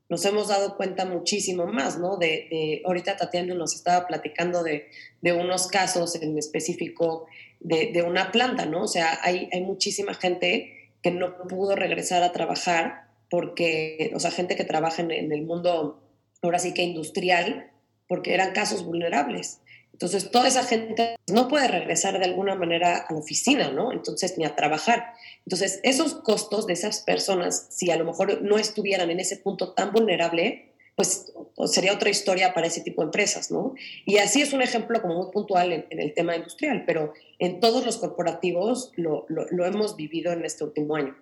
nos 0.08 0.24
hemos 0.24 0.48
dado 0.48 0.76
cuenta 0.76 1.04
muchísimo 1.04 1.66
más, 1.66 1.98
¿no? 1.98 2.16
De, 2.16 2.82
ahorita 2.84 3.16
Tatiana 3.16 3.54
nos 3.54 3.74
estaba 3.74 4.06
platicando 4.06 4.62
de, 4.62 4.88
unos 5.22 5.68
casos 5.68 6.14
en 6.16 6.36
específico 6.38 7.26
de, 7.60 8.02
una 8.02 8.32
planta, 8.32 8.66
¿no? 8.66 8.82
O 8.82 8.88
sea, 8.88 9.18
hay, 9.22 9.48
hay 9.52 9.62
muchísima 9.62 10.14
gente 10.14 10.90
que 11.02 11.12
no 11.12 11.36
pudo 11.48 11.76
regresar 11.76 12.24
a 12.24 12.32
trabajar 12.32 13.05
porque, 13.30 14.12
o 14.14 14.20
sea, 14.20 14.30
gente 14.30 14.56
que 14.56 14.64
trabaja 14.64 15.02
en, 15.02 15.10
en 15.10 15.32
el 15.32 15.42
mundo, 15.42 16.00
ahora 16.42 16.58
sí 16.58 16.74
que 16.74 16.82
industrial, 16.82 17.70
porque 18.08 18.34
eran 18.34 18.52
casos 18.52 18.84
vulnerables. 18.84 19.60
Entonces, 19.96 20.30
toda 20.30 20.46
esa 20.46 20.62
gente 20.62 21.16
no 21.32 21.48
puede 21.48 21.68
regresar 21.68 22.18
de 22.18 22.26
alguna 22.26 22.54
manera 22.54 22.98
a 22.98 23.12
la 23.14 23.18
oficina, 23.18 23.70
¿no? 23.70 23.92
Entonces, 23.92 24.36
ni 24.36 24.44
a 24.44 24.54
trabajar. 24.54 25.14
Entonces, 25.46 25.80
esos 25.84 26.16
costos 26.16 26.66
de 26.66 26.74
esas 26.74 27.00
personas, 27.00 27.68
si 27.70 27.90
a 27.90 27.96
lo 27.96 28.04
mejor 28.04 28.42
no 28.42 28.58
estuvieran 28.58 29.10
en 29.10 29.20
ese 29.20 29.38
punto 29.38 29.72
tan 29.72 29.92
vulnerable, 29.92 30.74
pues 30.96 31.32
sería 31.64 31.94
otra 31.94 32.10
historia 32.10 32.52
para 32.52 32.66
ese 32.66 32.82
tipo 32.82 33.00
de 33.00 33.06
empresas, 33.06 33.50
¿no? 33.50 33.74
Y 34.04 34.18
así 34.18 34.42
es 34.42 34.52
un 34.52 34.60
ejemplo 34.60 35.00
como 35.00 35.14
muy 35.14 35.32
puntual 35.32 35.72
en, 35.72 35.86
el 35.88 36.12
tema 36.12 36.36
industrial, 36.36 36.84
pero 36.86 37.14
en 37.38 37.60
todos 37.60 37.86
los 37.86 37.96
corporativos 37.96 38.92
lo, 38.96 39.24
lo 39.28 39.64
hemos 39.64 39.96
vivido 39.96 40.30
en 40.32 40.44
este 40.44 40.64
último 40.64 40.96
año. 40.96 41.16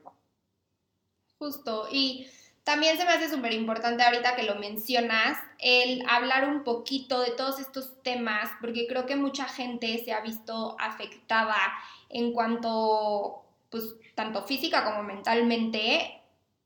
Justo, 1.39 1.89
y 1.91 2.27
también 2.63 2.97
se 2.97 3.05
me 3.05 3.13
hace 3.13 3.29
súper 3.29 3.53
importante 3.53 4.03
ahorita 4.03 4.37
que 4.37 4.45
lo 4.45 4.55
mencionas, 4.55 5.37
el 5.59 6.03
hablar 6.09 6.49
un 6.49 6.65
poquito 6.65 7.21
de 7.21 7.33
todos 7.33 7.61
estos 7.61 8.03
temas, 8.03 8.51
porque 8.61 8.87
creo 8.87 9.05
que 9.05 9.17
mucha 9.17 9.45
gente 9.45 10.03
se 10.05 10.13
ha 10.13 10.21
visto 10.21 10.77
afectada 10.79 11.57
en 12.09 12.33
cuanto, 12.33 13.45
pues, 13.71 13.97
tanto 14.15 14.43
física 14.45 14.85
como 14.85 15.03
mentalmente, 15.03 16.23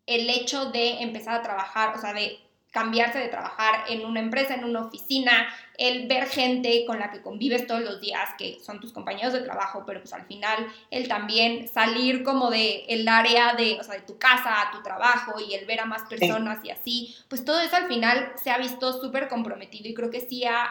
el 0.07 0.31
hecho 0.31 0.71
de 0.71 1.03
empezar 1.03 1.35
a 1.35 1.43
trabajar, 1.43 1.97
o 1.97 2.01
sea, 2.01 2.13
de 2.13 2.39
cambiarse 2.71 3.19
de 3.19 3.29
trabajar 3.29 3.85
en 3.89 4.05
una 4.05 4.21
empresa, 4.21 4.55
en 4.55 4.65
una 4.65 4.83
oficina, 4.83 5.49
el 5.79 6.07
ver 6.07 6.27
gente 6.27 6.85
con 6.87 6.99
la 6.99 7.11
que 7.11 7.23
convives 7.23 7.67
todos 7.67 7.81
los 7.81 8.01
días, 8.01 8.31
que 8.37 8.59
son 8.61 8.81
tus 8.81 8.93
compañeros 8.93 9.33
de 9.33 9.41
trabajo, 9.41 9.85
pero 9.87 10.01
pues 10.01 10.13
al 10.13 10.27
final 10.27 10.67
el 10.91 11.09
también 11.09 11.69
salir 11.69 12.23
como 12.23 12.51
de 12.51 12.85
el 12.89 13.09
área 13.09 13.55
de, 13.55 13.79
o 13.81 13.83
sea, 13.83 13.95
de 13.95 14.03
tu 14.03 14.19
casa 14.19 14.63
a 14.63 14.71
tu 14.71 14.83
trabajo 14.83 15.41
y 15.41 15.55
el 15.55 15.67
ver 15.67 15.81
a 15.81 15.87
más 15.87 16.03
personas 16.05 16.65
y 16.65 16.71
así, 16.71 17.17
pues 17.29 17.45
todo 17.45 17.61
eso 17.61 17.77
al 17.77 17.89
final 17.89 18.33
se 18.37 18.51
ha 18.51 18.59
visto 18.59 18.93
súper 19.01 19.29
comprometido 19.29 19.89
y 19.89 19.95
creo 19.95 20.11
que 20.11 20.21
sí 20.21 20.45
ha 20.45 20.69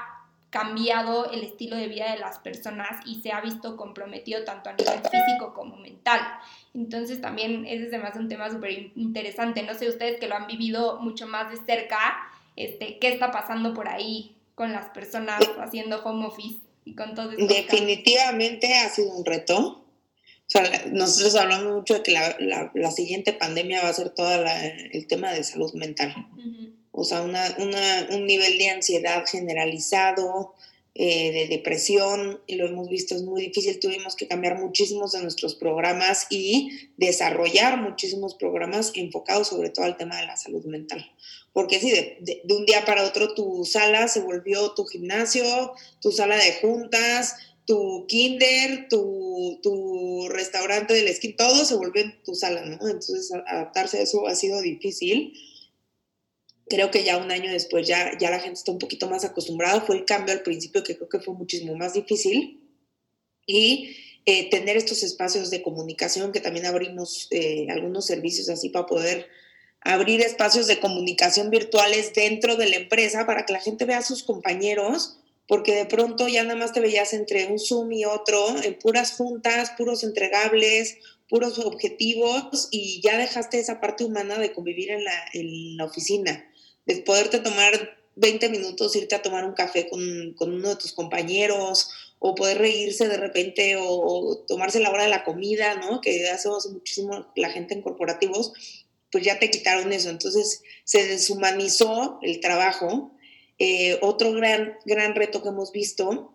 cambiado 0.50 1.30
el 1.32 1.44
estilo 1.44 1.76
de 1.76 1.88
vida 1.88 2.12
de 2.12 2.20
las 2.20 2.40
personas 2.40 3.06
y 3.06 3.22
se 3.22 3.32
ha 3.32 3.42
visto 3.42 3.76
comprometido 3.76 4.44
tanto 4.44 4.70
a 4.70 4.74
nivel 4.74 5.00
físico 5.00 5.54
como 5.54 5.76
mental. 5.78 6.22
Entonces 6.78 7.20
también 7.20 7.66
ese 7.66 7.94
es 7.94 8.02
más 8.02 8.16
un 8.16 8.30
tema 8.30 8.50
súper 8.50 8.92
interesante. 8.96 9.64
No 9.64 9.74
sé 9.74 9.90
ustedes 9.90 10.20
que 10.20 10.28
lo 10.28 10.36
han 10.36 10.48
vivido 10.48 11.00
mucho 11.02 11.28
más 11.28 11.50
de 11.52 11.58
cerca, 11.66 12.00
este, 12.56 13.00
qué 13.00 13.10
está 13.10 13.32
pasando 13.32 13.74
por 13.74 13.90
ahí 13.90 14.36
con 14.56 14.72
las 14.72 14.90
personas 14.92 15.42
haciendo 15.60 16.02
home 16.04 16.28
office 16.28 16.60
y 16.86 16.96
con 16.96 17.16
todo 17.16 17.32
eso. 17.32 17.46
Definitivamente 17.46 18.74
ha 18.76 18.90
sido 18.90 19.12
un 19.12 19.26
reto. 19.26 19.58
O 19.60 20.50
sea, 20.50 20.64
nosotros 20.92 21.36
hablamos 21.36 21.74
mucho 21.74 21.96
de 21.96 22.04
que 22.04 22.12
la, 22.14 22.72
la, 22.74 22.92
siguiente 22.92 23.34
pandemia 23.34 23.84
va 23.84 23.90
a 23.90 23.94
ser 23.94 24.12
todo 24.12 24.30
el 24.94 25.08
tema 25.08 25.34
de 25.34 25.44
salud 25.44 25.74
mental 25.74 26.16
o 27.00 27.04
sea, 27.04 27.22
una, 27.22 27.56
una, 27.60 28.08
un 28.10 28.26
nivel 28.26 28.58
de 28.58 28.70
ansiedad 28.72 29.24
generalizado, 29.28 30.56
eh, 31.00 31.32
de 31.32 31.48
depresión, 31.48 32.42
lo 32.48 32.66
hemos 32.66 32.90
visto, 32.90 33.14
es 33.14 33.22
muy 33.22 33.40
difícil. 33.44 33.80
Tuvimos 33.80 34.16
que 34.16 34.28
cambiar 34.28 34.58
muchísimos 34.58 35.12
de 35.12 35.22
nuestros 35.22 35.54
programas 35.54 36.26
y 36.32 36.72
desarrollar 36.98 37.80
muchísimos 37.80 38.34
programas 38.34 38.92
enfocados 38.96 39.50
sobre 39.50 39.70
todo 39.70 39.86
al 39.86 39.96
tema 39.96 40.20
de 40.20 40.26
la 40.26 40.38
salud 40.38 40.66
mental. 40.66 41.06
Porque 41.54 41.80
si 41.80 41.92
de, 41.92 42.18
de, 42.22 42.56
un 42.56 42.66
día 42.66 42.84
para 42.84 43.06
otro 43.06 43.36
tu 43.36 43.64
sala 43.64 44.08
se 44.08 44.22
volvió 44.22 44.72
tu 44.72 44.86
gimnasio, 44.86 45.74
tu 46.02 46.12
sala 46.12 46.36
de 46.36 46.54
juntas, 46.54 47.36
tu 47.68 48.08
kinder, 48.08 48.88
tu, 48.90 49.60
tu 49.62 50.28
restaurante 50.30 50.96
del 50.96 51.10
esquí, 51.10 51.34
todo 51.34 51.64
se 51.64 51.76
volvió 51.76 52.02
en 52.02 52.24
tu 52.24 52.34
sala. 52.34 52.64
Entonces 52.64 53.32
adaptarse 53.46 54.00
a 54.00 54.02
eso 54.02 54.26
ha 54.26 54.34
sido 54.34 54.62
difícil 54.62 55.34
creo 56.70 56.92
que 56.92 57.04
ya 57.04 57.18
un 57.18 57.32
año 57.32 57.52
después 57.52 57.88
ya, 57.88 58.18
ya 58.18 58.30
la 58.30 58.40
gente 58.40 58.56
está 58.60 58.72
un 58.72 58.80
poquito 58.80 59.10
más 59.10 59.24
acostumbrada. 59.26 59.82
Fue 59.82 59.96
el 59.96 60.06
cambio 60.06 60.34
al 60.34 60.42
principio 60.42 60.84
que 60.84 60.96
creo 60.96 61.10
que 61.10 61.20
fue 61.20 61.34
muchísimo 61.34 61.76
más 61.76 61.94
difícil. 61.94 62.62
Y 63.46 63.96
eh, 64.26 64.50
tener 64.50 64.76
estos 64.76 65.04
espacios 65.04 65.50
de 65.50 65.62
comunicación, 65.62 66.32
que 66.32 66.42
también 66.42 66.66
abrimos 66.66 67.28
eh, 67.32 67.68
algunos 67.70 68.06
servicios 68.06 68.50
así 68.50 68.70
para 68.70 68.86
poder 68.86 69.28
abrir 69.82 70.22
espacios 70.22 70.68
de 70.68 70.80
comunicación 70.80 71.50
virtuales 71.50 72.14
dentro 72.14 72.58
de 72.58 72.70
la 72.70 72.76
empresa 72.76 73.26
para 73.26 73.46
que 73.46 73.54
la 73.54 73.62
gente 73.62 73.86
vea 73.86 74.00
a 74.00 74.04
sus 74.04 74.24
compañeros, 74.24 75.20
porque 75.48 75.74
de 75.74 75.86
pronto 75.86 76.28
ya 76.28 76.44
nada 76.44 76.60
más 76.60 76.74
te 76.74 76.82
veías 76.82 77.14
entre 77.14 77.46
un 77.46 77.58
Zoom 77.58 77.94
y 77.94 78.04
otro, 78.04 78.62
en 78.62 78.78
puras 78.78 79.14
juntas, 79.14 79.72
puros 79.78 80.04
entregables, 80.04 80.98
puros 81.30 81.58
objetivos 81.60 82.68
y 82.70 83.00
ya 83.02 83.18
dejaste 83.18 83.60
esa 83.60 83.80
parte 83.80 84.04
humana 84.04 84.38
de 84.40 84.52
convivir 84.52 84.92
en 84.92 85.06
la, 85.06 85.26
en 85.32 85.78
la 85.78 85.86
oficina 85.86 86.46
de 86.88 86.96
poderte 87.02 87.40
tomar 87.40 87.98
20 88.16 88.50
minutos, 88.50 88.96
irte 88.96 89.16
a 89.16 89.22
tomar 89.22 89.46
un 89.46 89.54
café 89.54 89.88
con, 89.90 90.02
uno 90.40 90.70
de 90.70 90.76
tus 90.76 90.94
compañeros, 90.94 91.92
o 92.20 92.34
poder 92.34 92.58
reírse 92.58 93.08
de 93.08 93.18
repente, 93.18 93.76
o, 93.80 94.44
tomarse 94.48 94.80
la 94.80 94.90
hora 94.90 95.04
de 95.04 95.10
la 95.10 95.24
comida, 95.24 95.76
¿no? 95.76 96.02
Que 96.02 96.28
hace 96.30 96.50
muchísimo 96.72 97.28
la 97.36 97.52
gente 97.52 97.76
en 97.76 97.84
corporativos, 97.84 98.54
pues 99.12 99.24
ya 99.24 99.38
te 99.38 99.52
quitaron 99.52 99.94
eso. 99.94 100.10
Entonces 100.10 100.64
se 100.84 101.06
deshumanizó 101.06 102.18
el 102.24 102.40
trabajo. 102.40 103.12
Eh, 103.60 104.00
otro 104.02 104.32
gran, 104.34 104.78
gran 104.86 105.14
reto 105.14 105.44
que 105.44 105.50
hemos 105.50 105.72
visto 105.72 106.34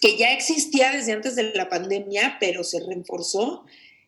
que 0.00 0.16
ya 0.16 0.32
existía 0.32 0.90
desde 0.90 1.12
antes 1.12 1.36
de 1.36 1.52
la 1.54 1.68
pandemia, 1.68 2.36
pero 2.40 2.64
se 2.64 2.80
reforzó, 2.80 3.64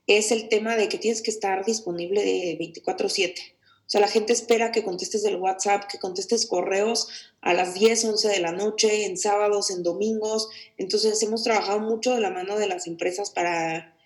es 0.06 0.32
el 0.32 0.48
tema 0.48 0.76
de 0.76 0.88
que 0.88 0.98
tienes 0.98 1.22
que 1.22 1.30
estar 1.30 1.64
disponible 1.64 2.24
de 2.24 2.56
24/7. 2.58 3.54
O 3.90 3.92
sea, 3.92 4.00
la 4.00 4.06
gente 4.06 4.32
espera 4.32 4.70
que 4.70 4.84
contestes 4.84 5.24
el 5.24 5.34
WhatsApp, 5.34 5.88
que 5.90 5.98
contestes 5.98 6.46
correos 6.46 7.08
a 7.40 7.54
las 7.54 7.74
10, 7.74 8.04
11 8.04 8.28
de 8.28 8.38
la 8.38 8.52
noche, 8.52 9.04
en 9.04 9.18
sábados, 9.18 9.72
en 9.72 9.82
domingos. 9.82 10.48
Entonces, 10.78 11.20
hemos 11.24 11.42
trabajado 11.42 11.80
mucho 11.80 12.14
de 12.14 12.20
la 12.20 12.30
mano 12.30 12.56
de 12.56 12.68
las 12.68 12.86
empresas 12.86 13.30
para 13.30 13.96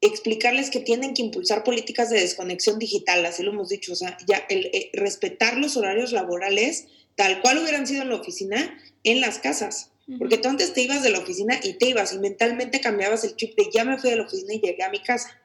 explicarles 0.00 0.70
que 0.70 0.80
tienen 0.80 1.12
que 1.12 1.20
impulsar 1.20 1.62
políticas 1.62 2.08
de 2.08 2.20
desconexión 2.20 2.78
digital, 2.78 3.26
así 3.26 3.42
lo 3.42 3.52
hemos 3.52 3.68
dicho, 3.68 3.92
o 3.92 3.96
sea, 3.96 4.16
ya 4.26 4.46
el, 4.48 4.70
eh, 4.72 4.88
respetar 4.94 5.58
los 5.58 5.76
horarios 5.76 6.12
laborales 6.12 6.86
tal 7.14 7.42
cual 7.42 7.58
hubieran 7.58 7.86
sido 7.86 8.00
en 8.00 8.08
la 8.08 8.16
oficina, 8.16 8.78
en 9.04 9.20
las 9.20 9.38
casas. 9.38 9.90
Porque 10.18 10.38
tú 10.38 10.48
antes 10.48 10.72
te 10.72 10.80
ibas 10.80 11.02
de 11.02 11.10
la 11.10 11.18
oficina 11.18 11.60
y 11.62 11.74
te 11.74 11.90
ibas 11.90 12.14
y 12.14 12.18
mentalmente 12.18 12.80
cambiabas 12.80 13.24
el 13.24 13.36
chip 13.36 13.54
de 13.56 13.68
ya 13.70 13.84
me 13.84 13.98
fui 13.98 14.08
de 14.08 14.16
la 14.16 14.24
oficina 14.24 14.54
y 14.54 14.60
llegué 14.60 14.82
a 14.82 14.90
mi 14.90 15.00
casa 15.00 15.41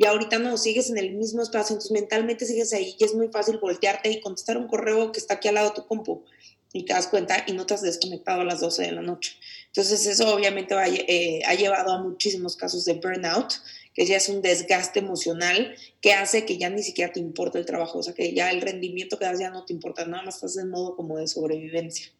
y 0.00 0.06
ahorita 0.06 0.38
no, 0.38 0.56
sigues 0.56 0.88
en 0.88 0.96
el 0.96 1.12
mismo 1.12 1.42
espacio, 1.42 1.74
entonces 1.74 1.90
mentalmente 1.90 2.46
sigues 2.46 2.72
ahí 2.72 2.96
y 2.98 3.04
es 3.04 3.14
muy 3.14 3.28
fácil 3.28 3.58
voltearte 3.58 4.10
y 4.10 4.22
contestar 4.22 4.56
un 4.56 4.66
correo 4.66 5.12
que 5.12 5.20
está 5.20 5.34
aquí 5.34 5.48
al 5.48 5.56
lado 5.56 5.68
de 5.68 5.74
tu 5.74 5.86
compu 5.86 6.24
y 6.72 6.86
te 6.86 6.94
das 6.94 7.06
cuenta 7.06 7.44
y 7.46 7.52
no 7.52 7.66
te 7.66 7.74
has 7.74 7.82
desconectado 7.82 8.40
a 8.40 8.44
las 8.44 8.60
12 8.60 8.82
de 8.82 8.92
la 8.92 9.02
noche. 9.02 9.36
Entonces 9.66 10.06
eso 10.06 10.34
obviamente 10.34 10.74
eh, 11.06 11.42
ha 11.44 11.54
llevado 11.54 11.92
a 11.92 12.02
muchísimos 12.02 12.56
casos 12.56 12.86
de 12.86 12.94
burnout, 12.94 13.52
que 13.92 14.06
ya 14.06 14.16
es 14.16 14.30
un 14.30 14.40
desgaste 14.40 15.00
emocional 15.00 15.74
que 16.00 16.14
hace 16.14 16.46
que 16.46 16.56
ya 16.56 16.70
ni 16.70 16.82
siquiera 16.82 17.12
te 17.12 17.20
importa 17.20 17.58
el 17.58 17.66
trabajo, 17.66 17.98
o 17.98 18.02
sea 18.02 18.14
que 18.14 18.32
ya 18.32 18.50
el 18.52 18.62
rendimiento 18.62 19.18
que 19.18 19.26
das 19.26 19.38
ya 19.38 19.50
no 19.50 19.66
te 19.66 19.74
importa, 19.74 20.06
nada 20.06 20.22
más 20.22 20.36
estás 20.36 20.56
en 20.56 20.70
modo 20.70 20.96
como 20.96 21.18
de 21.18 21.28
sobrevivencia. 21.28 22.10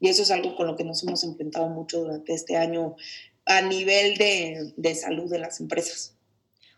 Y 0.00 0.10
eso 0.10 0.20
es 0.20 0.30
algo 0.30 0.54
con 0.54 0.66
lo 0.66 0.76
que 0.76 0.84
nos 0.84 1.02
hemos 1.02 1.24
enfrentado 1.24 1.70
mucho 1.70 2.00
durante 2.00 2.34
este 2.34 2.58
año 2.58 2.94
a 3.46 3.62
nivel 3.62 4.18
de, 4.18 4.74
de 4.76 4.94
salud 4.94 5.30
de 5.30 5.38
las 5.38 5.58
empresas. 5.60 6.14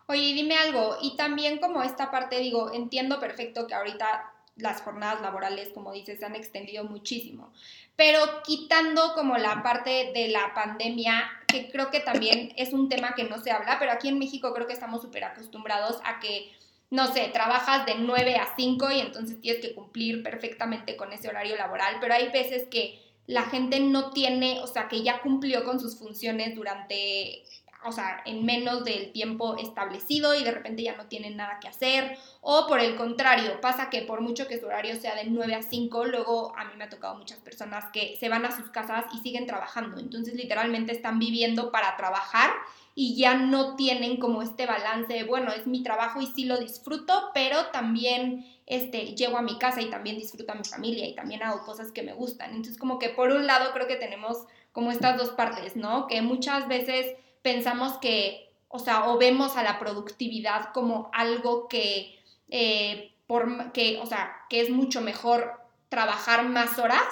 Oye, 0.06 0.34
dime 0.34 0.56
algo, 0.56 0.98
y 1.00 1.16
también 1.16 1.58
como 1.58 1.82
esta 1.82 2.10
parte, 2.10 2.38
digo, 2.38 2.72
entiendo 2.72 3.20
perfecto 3.20 3.66
que 3.66 3.74
ahorita 3.74 4.30
las 4.56 4.82
jornadas 4.82 5.20
laborales, 5.22 5.70
como 5.70 5.92
dices, 5.92 6.18
se 6.18 6.26
han 6.26 6.36
extendido 6.36 6.84
muchísimo, 6.84 7.52
pero 7.96 8.20
quitando 8.44 9.14
como 9.14 9.38
la 9.38 9.62
parte 9.62 10.12
de 10.14 10.28
la 10.28 10.52
pandemia, 10.54 11.24
que 11.48 11.70
creo 11.70 11.90
que 11.90 12.00
también 12.00 12.52
es 12.56 12.72
un 12.72 12.88
tema 12.88 13.14
que 13.14 13.24
no 13.24 13.40
se 13.40 13.50
habla, 13.50 13.78
pero 13.78 13.92
aquí 13.92 14.08
en 14.08 14.18
México 14.18 14.52
creo 14.52 14.66
que 14.66 14.74
estamos 14.74 15.02
súper 15.02 15.24
acostumbrados 15.24 16.00
a 16.04 16.20
que, 16.20 16.52
no 16.90 17.12
sé, 17.12 17.30
trabajas 17.32 17.86
de 17.86 17.94
9 17.96 18.36
a 18.36 18.54
5 18.56 18.90
y 18.92 19.00
entonces 19.00 19.40
tienes 19.40 19.62
que 19.62 19.74
cumplir 19.74 20.22
perfectamente 20.22 20.96
con 20.96 21.12
ese 21.12 21.28
horario 21.28 21.56
laboral, 21.56 21.96
pero 22.00 22.14
hay 22.14 22.28
veces 22.28 22.68
que 22.70 23.00
la 23.26 23.42
gente 23.44 23.80
no 23.80 24.10
tiene, 24.10 24.60
o 24.60 24.66
sea, 24.66 24.86
que 24.88 25.02
ya 25.02 25.22
cumplió 25.22 25.64
con 25.64 25.80
sus 25.80 25.98
funciones 25.98 26.54
durante 26.54 27.42
o 27.84 27.92
sea, 27.92 28.22
en 28.24 28.44
menos 28.44 28.84
del 28.84 29.12
tiempo 29.12 29.56
establecido 29.56 30.34
y 30.34 30.44
de 30.44 30.50
repente 30.50 30.82
ya 30.82 30.96
no 30.96 31.06
tienen 31.06 31.36
nada 31.36 31.58
que 31.60 31.68
hacer. 31.68 32.18
O 32.40 32.66
por 32.66 32.80
el 32.80 32.96
contrario, 32.96 33.60
pasa 33.60 33.90
que 33.90 34.02
por 34.02 34.20
mucho 34.20 34.46
que 34.46 34.58
su 34.58 34.66
horario 34.66 34.96
sea 34.96 35.14
de 35.14 35.24
9 35.24 35.54
a 35.54 35.62
5, 35.62 36.06
luego 36.06 36.54
a 36.56 36.64
mí 36.64 36.72
me 36.76 36.84
ha 36.84 36.88
tocado 36.88 37.16
muchas 37.16 37.38
personas 37.38 37.84
que 37.92 38.16
se 38.18 38.28
van 38.28 38.44
a 38.44 38.56
sus 38.56 38.70
casas 38.70 39.04
y 39.14 39.18
siguen 39.18 39.46
trabajando. 39.46 39.98
Entonces 39.98 40.34
literalmente 40.34 40.92
están 40.92 41.18
viviendo 41.18 41.70
para 41.70 41.96
trabajar 41.96 42.50
y 42.94 43.16
ya 43.16 43.34
no 43.34 43.76
tienen 43.76 44.18
como 44.18 44.42
este 44.42 44.66
balance 44.66 45.12
de, 45.12 45.24
bueno, 45.24 45.52
es 45.52 45.66
mi 45.66 45.82
trabajo 45.82 46.20
y 46.20 46.26
sí 46.26 46.44
lo 46.44 46.58
disfruto, 46.58 47.30
pero 47.34 47.66
también 47.66 48.46
este, 48.66 49.14
llego 49.14 49.36
a 49.36 49.42
mi 49.42 49.58
casa 49.58 49.80
y 49.80 49.90
también 49.90 50.16
disfruto 50.16 50.52
a 50.52 50.56
mi 50.56 50.64
familia 50.64 51.06
y 51.06 51.14
también 51.14 51.42
hago 51.42 51.64
cosas 51.64 51.90
que 51.90 52.02
me 52.02 52.12
gustan. 52.12 52.50
Entonces 52.50 52.78
como 52.78 52.98
que 52.98 53.08
por 53.08 53.30
un 53.30 53.46
lado 53.46 53.72
creo 53.72 53.88
que 53.88 53.96
tenemos 53.96 54.44
como 54.72 54.90
estas 54.90 55.16
dos 55.16 55.30
partes, 55.30 55.76
¿no? 55.76 56.06
Que 56.06 56.22
muchas 56.22 56.68
veces 56.68 57.16
pensamos 57.44 57.98
que, 57.98 58.50
o 58.68 58.78
sea, 58.78 59.10
o 59.10 59.18
vemos 59.18 59.56
a 59.56 59.62
la 59.62 59.78
productividad 59.78 60.72
como 60.72 61.10
algo 61.12 61.68
que, 61.68 62.18
eh, 62.48 63.12
por, 63.26 63.70
que, 63.72 64.00
o 64.02 64.06
sea, 64.06 64.34
que 64.48 64.62
es 64.62 64.70
mucho 64.70 65.02
mejor 65.02 65.60
trabajar 65.90 66.48
más 66.48 66.78
horas 66.78 67.04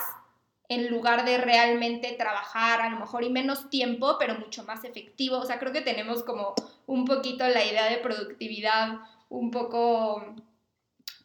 en 0.68 0.88
lugar 0.88 1.26
de 1.26 1.36
realmente 1.36 2.12
trabajar 2.12 2.80
a 2.80 2.88
lo 2.88 2.98
mejor 2.98 3.24
y 3.24 3.28
menos 3.28 3.68
tiempo, 3.68 4.16
pero 4.18 4.36
mucho 4.36 4.64
más 4.64 4.84
efectivo. 4.84 5.36
O 5.36 5.44
sea, 5.44 5.58
creo 5.58 5.72
que 5.72 5.82
tenemos 5.82 6.22
como 6.24 6.54
un 6.86 7.04
poquito 7.04 7.46
la 7.46 7.62
idea 7.62 7.90
de 7.90 7.98
productividad 7.98 9.00
un 9.28 9.50
poco 9.50 10.24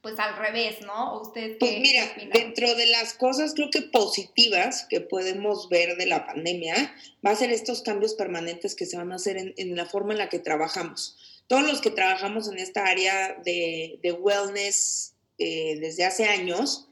pues 0.01 0.19
al 0.19 0.37
revés, 0.37 0.81
¿no? 0.81 1.21
¿Usted 1.21 1.57
pues 1.59 1.79
mira, 1.79 2.03
dentro 2.33 2.73
de 2.75 2.85
las 2.87 3.13
cosas 3.13 3.53
creo 3.53 3.69
que 3.69 3.81
positivas 3.81 4.85
que 4.89 5.01
podemos 5.01 5.69
ver 5.69 5.97
de 5.97 6.05
la 6.05 6.25
pandemia, 6.25 6.95
va 7.25 7.31
a 7.31 7.35
ser 7.35 7.51
estos 7.51 7.81
cambios 7.81 8.13
permanentes 8.13 8.75
que 8.75 8.85
se 8.85 8.97
van 8.97 9.11
a 9.11 9.15
hacer 9.15 9.53
en, 9.55 9.75
la 9.75 9.85
forma 9.85 10.13
en 10.13 10.19
la 10.19 10.29
que 10.29 10.39
trabajamos. 10.39 11.17
Todos 11.47 11.63
los 11.63 11.81
que 11.81 11.91
trabajamos 11.91 12.47
en 12.49 12.59
esta 12.59 12.85
área 12.85 13.37
de, 13.43 14.17
wellness 14.19 15.13
eh, 15.37 15.77
desde 15.79 16.05
hace 16.05 16.25
años, 16.25 16.87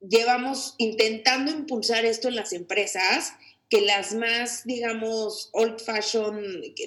llevamos 0.00 0.74
intentando 0.78 1.50
impulsar 1.50 2.04
esto 2.04 2.28
en 2.28 2.36
las 2.36 2.52
empresas 2.52 3.34
que 3.68 3.80
las 3.82 4.14
más, 4.14 4.64
digamos, 4.64 5.50
old 5.52 5.80
fashion, 5.80 6.42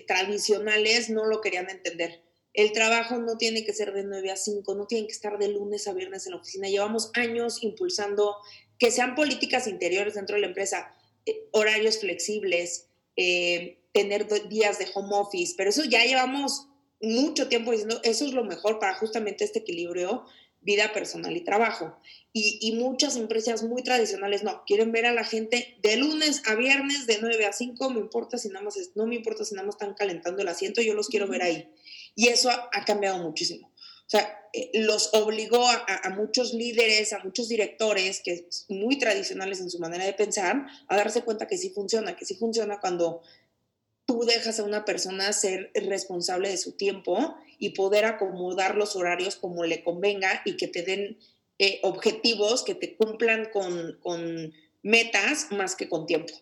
tradicionales, 0.07 1.09
no 1.09 1.25
lo 1.25 1.41
querían 1.41 1.69
entender 1.69 2.23
el 2.53 2.71
trabajo 2.73 3.17
no 3.17 3.37
tiene 3.37 3.63
que 3.63 3.73
ser 3.73 3.93
de 3.93 4.03
9 4.03 4.31
a 4.31 4.35
5, 4.35 4.75
no 4.75 4.87
tiene 4.87 5.07
que 5.07 5.13
estar 5.13 5.37
de 5.37 5.47
lunes 5.47 5.87
a 5.87 5.93
viernes 5.93 6.25
en 6.25 6.31
la 6.31 6.39
oficina. 6.39 6.67
Llevamos 6.67 7.11
años 7.13 7.63
impulsando 7.63 8.35
que 8.77 8.91
sean 8.91 9.15
políticas 9.15 9.67
interiores 9.67 10.15
dentro 10.15 10.35
de 10.35 10.41
la 10.41 10.47
empresa, 10.47 10.93
eh, 11.25 11.47
horarios 11.51 11.99
flexibles, 11.99 12.87
eh, 13.15 13.77
tener 13.93 14.27
días 14.49 14.79
de 14.79 14.87
home 14.93 15.15
office, 15.15 15.53
pero 15.57 15.69
eso 15.69 15.83
ya 15.83 16.03
llevamos 16.03 16.67
mucho 17.01 17.47
tiempo 17.47 17.71
diciendo, 17.71 17.99
eso 18.03 18.25
es 18.25 18.33
lo 18.33 18.43
mejor 18.43 18.79
para 18.79 18.95
justamente 18.95 19.43
este 19.43 19.59
equilibrio 19.59 20.25
vida 20.61 20.93
personal 20.93 21.35
y 21.35 21.41
trabajo. 21.41 21.97
Y, 22.33 22.71
muchas 22.73 23.17
empresas 23.17 23.63
muy 23.63 23.83
tradicionales 23.83 24.43
no, 24.43 24.63
quieren 24.65 24.91
ver 24.91 25.05
a 25.05 25.11
la 25.11 25.25
gente 25.25 25.77
de 25.81 25.97
lunes 25.97 26.43
a 26.47 26.55
viernes, 26.55 27.05
de 27.05 27.17
9 27.19 27.45
a 27.45 27.51
5, 27.51 27.89
me 27.89 27.99
importa 27.99 28.37
si 28.37 28.47
nada 28.47 28.63
más, 28.63 28.77
no 28.95 29.05
me 29.05 29.15
importa 29.15 29.43
si 29.43 29.53
nada 29.53 29.65
más 29.65 29.75
están 29.75 29.95
calentando 29.95 30.41
el 30.41 30.47
asiento, 30.47 30.81
yo 30.81 30.93
los 30.93 31.09
quiero 31.09 31.27
ver 31.27 31.41
ahí. 31.41 31.69
Y 32.15 32.27
eso 32.27 32.49
ha, 32.49 32.85
cambiado 32.85 33.17
muchísimo. 33.19 33.67
O 33.67 34.09
sea, 34.11 34.49
eh, 34.53 34.71
los 34.73 35.13
obligó 35.13 35.65
a, 35.65 36.09
muchos 36.09 36.53
líderes, 36.53 37.13
a 37.13 37.19
muchos 37.19 37.47
directores, 37.47 38.21
que 38.23 38.47
muy 38.69 38.97
tradicionales 38.97 39.61
en 39.61 39.69
su 39.69 39.79
manera 39.79 40.05
de 40.05 40.13
pensar, 40.13 40.65
a 40.87 40.97
darse 40.97 41.23
cuenta 41.23 41.47
que 41.47 41.57
sí 41.57 41.69
funciona, 41.69 42.15
que 42.15 42.25
sí 42.25 42.35
funciona 42.35 42.79
cuando 42.79 43.21
tú 44.05 44.25
dejas 44.25 44.59
a 44.59 44.63
una 44.63 44.83
persona 44.83 45.31
ser 45.31 45.71
responsable 45.73 46.49
de 46.49 46.57
su 46.57 46.73
tiempo 46.73 47.35
y 47.59 47.69
poder 47.69 48.05
acomodar 48.05 48.75
los 48.75 48.95
horarios 48.95 49.35
como 49.35 49.63
le 49.63 49.83
convenga 49.83 50.41
y 50.43 50.57
que 50.57 50.67
te 50.67 50.81
den 50.81 51.17
eh, 51.59 51.79
objetivos 51.83 52.63
que 52.63 52.75
te 52.75 52.95
cumplan 52.95 53.49
con, 53.53 53.99
con, 54.01 54.51
metas 54.83 55.51
más 55.51 55.75
que 55.75 55.87
con 55.87 56.07
tiempo. 56.07 56.33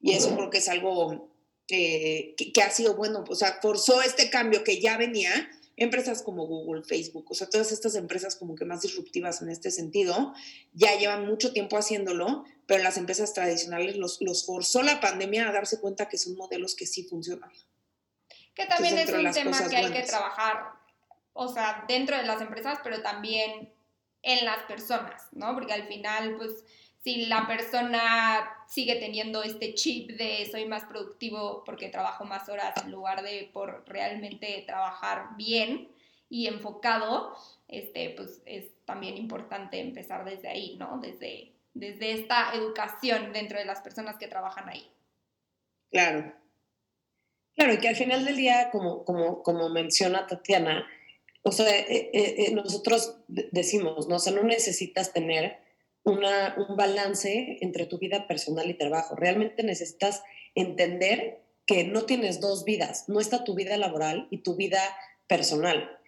Y 0.00 0.14
eso 0.14 0.34
creo 0.34 0.50
que 0.50 0.58
es 0.58 0.68
algo 0.68 1.33
eh, 1.68 2.34
que, 2.36 2.62
ha 2.62 2.70
sido 2.70 2.94
bueno, 2.94 3.24
o 3.26 3.34
sea, 3.34 3.58
forzó 3.62 4.02
este 4.02 4.28
cambio 4.30 4.64
que 4.64 4.80
ya 4.80 4.98
venía, 4.98 5.30
empresas 5.76 6.22
como 6.22 6.46
Google, 6.46 6.84
Facebook, 6.84 7.26
o 7.30 7.34
sea, 7.34 7.48
todas 7.48 7.72
estas 7.72 7.94
empresas 7.94 8.36
como 8.36 8.54
que 8.54 8.64
más 8.64 8.82
disruptivas 8.82 9.40
en 9.42 9.48
este 9.48 9.70
sentido, 9.70 10.34
ya 10.72 10.96
llevan 10.96 11.26
mucho 11.26 11.52
tiempo 11.52 11.76
haciéndolo, 11.76 12.44
pero 12.66 12.82
las 12.82 12.96
empresas 12.96 13.32
tradicionales 13.32 13.96
los, 13.96 14.20
los 14.20 14.44
forzó 14.44 14.82
la 14.82 15.00
pandemia 15.00 15.48
a 15.48 15.52
darse 15.52 15.80
cuenta 15.80 16.08
que 16.08 16.18
son 16.18 16.36
modelos 16.36 16.74
que 16.74 16.86
sí 16.86 17.04
funcionan. 17.04 17.50
Que 18.54 18.66
también 18.66 18.98
es 18.98 19.10
un 19.10 19.32
tema 19.32 19.68
que 19.68 19.76
hay 19.76 19.90
que 19.90 20.02
trabajar, 20.02 20.74
o 21.32 21.52
sea, 21.52 21.84
dentro 21.88 22.16
de 22.16 22.24
las 22.24 22.40
empresas, 22.40 22.78
pero 22.84 23.02
también 23.02 23.72
en 24.22 24.44
las 24.44 24.64
personas, 24.64 25.22
¿no? 25.32 25.54
Porque 25.54 25.72
al 25.72 25.88
final, 25.88 26.36
pues, 26.36 26.64
si 27.04 27.26
la 27.26 27.46
persona 27.46 28.50
sigue 28.66 28.96
teniendo 28.96 29.42
este 29.42 29.74
chip 29.74 30.12
de 30.12 30.48
soy 30.50 30.64
más 30.64 30.84
productivo 30.84 31.62
porque 31.66 31.90
trabajo 31.90 32.24
más 32.24 32.48
horas 32.48 32.74
en 32.82 32.90
lugar 32.90 33.22
de 33.22 33.50
por 33.52 33.84
realmente 33.86 34.64
trabajar 34.66 35.36
bien 35.36 35.88
y 36.30 36.46
enfocado, 36.46 37.36
este, 37.68 38.14
pues 38.16 38.40
es 38.46 38.64
también 38.86 39.18
importante 39.18 39.78
empezar 39.80 40.24
desde 40.24 40.48
ahí, 40.48 40.76
¿no? 40.78 40.98
Desde, 40.98 41.52
desde 41.74 42.12
esta 42.12 42.54
educación 42.54 43.34
dentro 43.34 43.58
de 43.58 43.66
las 43.66 43.82
personas 43.82 44.16
que 44.16 44.26
trabajan 44.26 44.70
ahí. 44.70 44.90
Claro. 45.90 46.32
Claro, 47.54 47.74
y 47.74 47.78
que 47.78 47.88
al 47.88 47.96
final 47.96 48.24
del 48.24 48.36
día, 48.36 48.70
como, 48.72 49.04
como, 49.04 49.42
como 49.42 49.68
menciona 49.68 50.26
Tatiana, 50.26 50.88
o 51.42 51.52
sea, 51.52 51.68
eh, 51.68 52.10
eh, 52.14 52.34
eh, 52.38 52.50
nosotros 52.52 53.18
decimos, 53.28 54.08
¿no? 54.08 54.16
O 54.16 54.18
sea, 54.18 54.32
no 54.32 54.42
necesitas 54.42 55.12
tener 55.12 55.63
un 56.04 56.76
balance 56.76 57.58
entre 57.60 57.86
tu 57.86 57.98
vida 57.98 58.26
personal 58.26 58.68
y 58.68 58.74
trabajo. 58.74 59.16
Realmente 59.16 59.62
necesitas 59.62 60.22
entender 60.54 61.40
que 61.66 61.84
no 61.84 62.02
tienes 62.02 62.40
dos 62.40 62.64
vidas, 62.64 63.08
no 63.08 63.20
está 63.20 63.44
tu 63.44 63.54
vida 63.54 63.76
laboral 63.76 64.28
y 64.30 64.38
tu 64.38 64.54
vida 64.54 64.80
personal. 65.26 65.98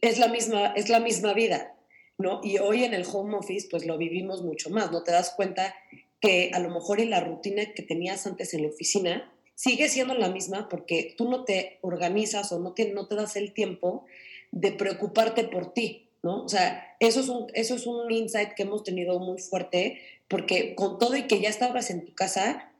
Es 0.00 0.18
la 0.18 0.28
misma, 0.28 0.68
es 0.76 0.88
la 0.88 1.00
misma 1.00 1.34
vida, 1.34 1.74
¿no? 2.18 2.40
Y 2.42 2.58
hoy 2.58 2.84
en 2.84 2.94
el 2.94 3.04
home 3.10 3.36
office 3.36 3.68
pues 3.70 3.84
lo 3.84 3.98
vivimos 3.98 4.42
mucho 4.42 4.70
más, 4.70 4.92
¿no? 4.92 5.02
Te 5.02 5.12
das 5.12 5.32
cuenta 5.34 5.74
que 6.20 6.50
a 6.54 6.60
lo 6.60 6.70
mejor 6.70 7.00
en 7.00 7.10
la 7.10 7.20
rutina 7.20 7.72
que 7.74 7.82
tenías 7.82 8.26
antes 8.26 8.54
en 8.54 8.62
la 8.62 8.68
oficina 8.68 9.32
sigue 9.54 9.88
siendo 9.88 10.14
la 10.14 10.28
misma 10.28 10.68
porque 10.68 11.14
tú 11.16 11.28
no 11.28 11.44
te 11.44 11.78
organizas 11.80 12.52
o 12.52 12.60
no 12.60 12.72
te, 12.72 12.92
no 12.92 13.06
te 13.06 13.16
das 13.16 13.36
el 13.36 13.52
tiempo 13.52 14.04
de 14.52 14.72
preocuparte 14.72 15.44
por 15.44 15.72
ti, 15.72 16.05
o 16.34 16.48
sea, 16.48 16.96
eso 17.00 17.20
es, 17.20 17.28
un, 17.28 17.46
eso 17.54 17.74
es 17.74 17.86
un 17.86 18.10
insight 18.10 18.54
que 18.54 18.62
hemos 18.62 18.84
tenido 18.84 19.18
muy 19.18 19.38
fuerte, 19.38 20.00
porque 20.28 20.74
con 20.74 20.98
todo 20.98 21.16
y 21.16 21.26
que 21.26 21.40
ya 21.40 21.48
estabas 21.48 21.90
en 21.90 22.04
tu 22.04 22.14
casa, 22.14 22.72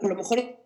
a 0.00 0.06
lo 0.06 0.14
mejor 0.14 0.58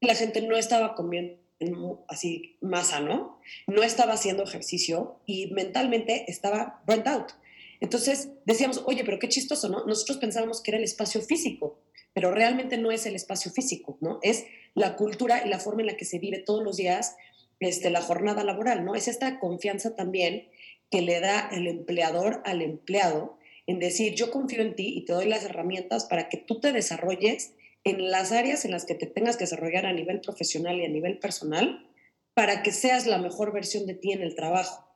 la 0.00 0.14
gente 0.14 0.42
no 0.42 0.56
estaba 0.56 0.94
comiendo 0.94 2.04
así 2.08 2.56
masa, 2.60 3.00
¿no? 3.00 3.40
No 3.66 3.82
estaba 3.82 4.14
haciendo 4.14 4.42
ejercicio 4.42 5.20
y 5.26 5.48
mentalmente 5.48 6.30
estaba 6.30 6.82
burnt 6.86 7.06
out. 7.06 7.32
Entonces 7.80 8.30
decíamos, 8.44 8.82
oye, 8.86 9.04
pero 9.04 9.18
qué 9.18 9.28
chistoso, 9.28 9.68
¿no? 9.68 9.84
Nosotros 9.86 10.18
pensábamos 10.18 10.62
que 10.62 10.70
era 10.70 10.78
el 10.78 10.84
espacio 10.84 11.20
físico, 11.22 11.78
pero 12.12 12.30
realmente 12.30 12.78
no 12.78 12.90
es 12.90 13.06
el 13.06 13.14
espacio 13.14 13.50
físico, 13.50 13.98
¿no? 14.00 14.18
Es 14.22 14.46
la 14.74 14.96
cultura 14.96 15.44
y 15.44 15.48
la 15.48 15.58
forma 15.58 15.82
en 15.82 15.88
la 15.88 15.96
que 15.96 16.04
se 16.04 16.18
vive 16.18 16.38
todos 16.38 16.62
los 16.62 16.76
días 16.76 17.16
este, 17.60 17.90
la 17.90 18.02
jornada 18.02 18.44
laboral, 18.44 18.84
¿no? 18.84 18.94
Es 18.94 19.08
esta 19.08 19.38
confianza 19.38 19.94
también 19.94 20.48
que 20.94 21.02
le 21.02 21.18
da 21.18 21.48
el 21.50 21.66
empleador 21.66 22.40
al 22.44 22.62
empleado 22.62 23.36
en 23.66 23.80
decir, 23.80 24.14
yo 24.14 24.30
confío 24.30 24.62
en 24.62 24.76
ti 24.76 24.94
y 24.96 25.04
te 25.04 25.12
doy 25.12 25.26
las 25.26 25.44
herramientas 25.44 26.04
para 26.04 26.28
que 26.28 26.36
tú 26.36 26.60
te 26.60 26.70
desarrolles 26.70 27.52
en 27.82 28.12
las 28.12 28.30
áreas 28.30 28.64
en 28.64 28.70
las 28.70 28.84
que 28.84 28.94
te 28.94 29.06
tengas 29.06 29.36
que 29.36 29.42
desarrollar 29.42 29.86
a 29.86 29.92
nivel 29.92 30.20
profesional 30.20 30.78
y 30.78 30.84
a 30.84 30.88
nivel 30.88 31.18
personal 31.18 31.84
para 32.32 32.62
que 32.62 32.70
seas 32.70 33.08
la 33.08 33.18
mejor 33.18 33.52
versión 33.52 33.86
de 33.86 33.94
ti 33.94 34.12
en 34.12 34.22
el 34.22 34.36
trabajo. 34.36 34.86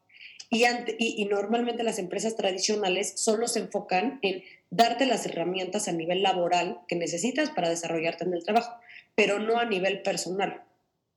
Y, 0.51 0.65
y, 1.01 1.25
normalmente 1.25 1.83
las 1.83 1.99
empresas 1.99 2.37
tradicionales 2.37 3.15
solo 3.17 3.49
se 3.49 3.59
enfocan 3.59 4.21
en 4.23 4.45
darte 4.71 5.05
las 5.05 5.27
herramientas 5.27 5.89
a 5.89 5.93
nivel 5.93 6.23
laboral 6.23 6.79
que 6.87 6.95
necesitas 6.95 7.51
para 7.51 7.71
desarrollarte 7.71 8.23
en 8.23 8.35
el 8.35 8.45
trabajo, 8.45 8.73
pero 9.17 9.41
no 9.41 9.59
a 9.59 9.65
nivel 9.65 10.03
personal. 10.03 10.63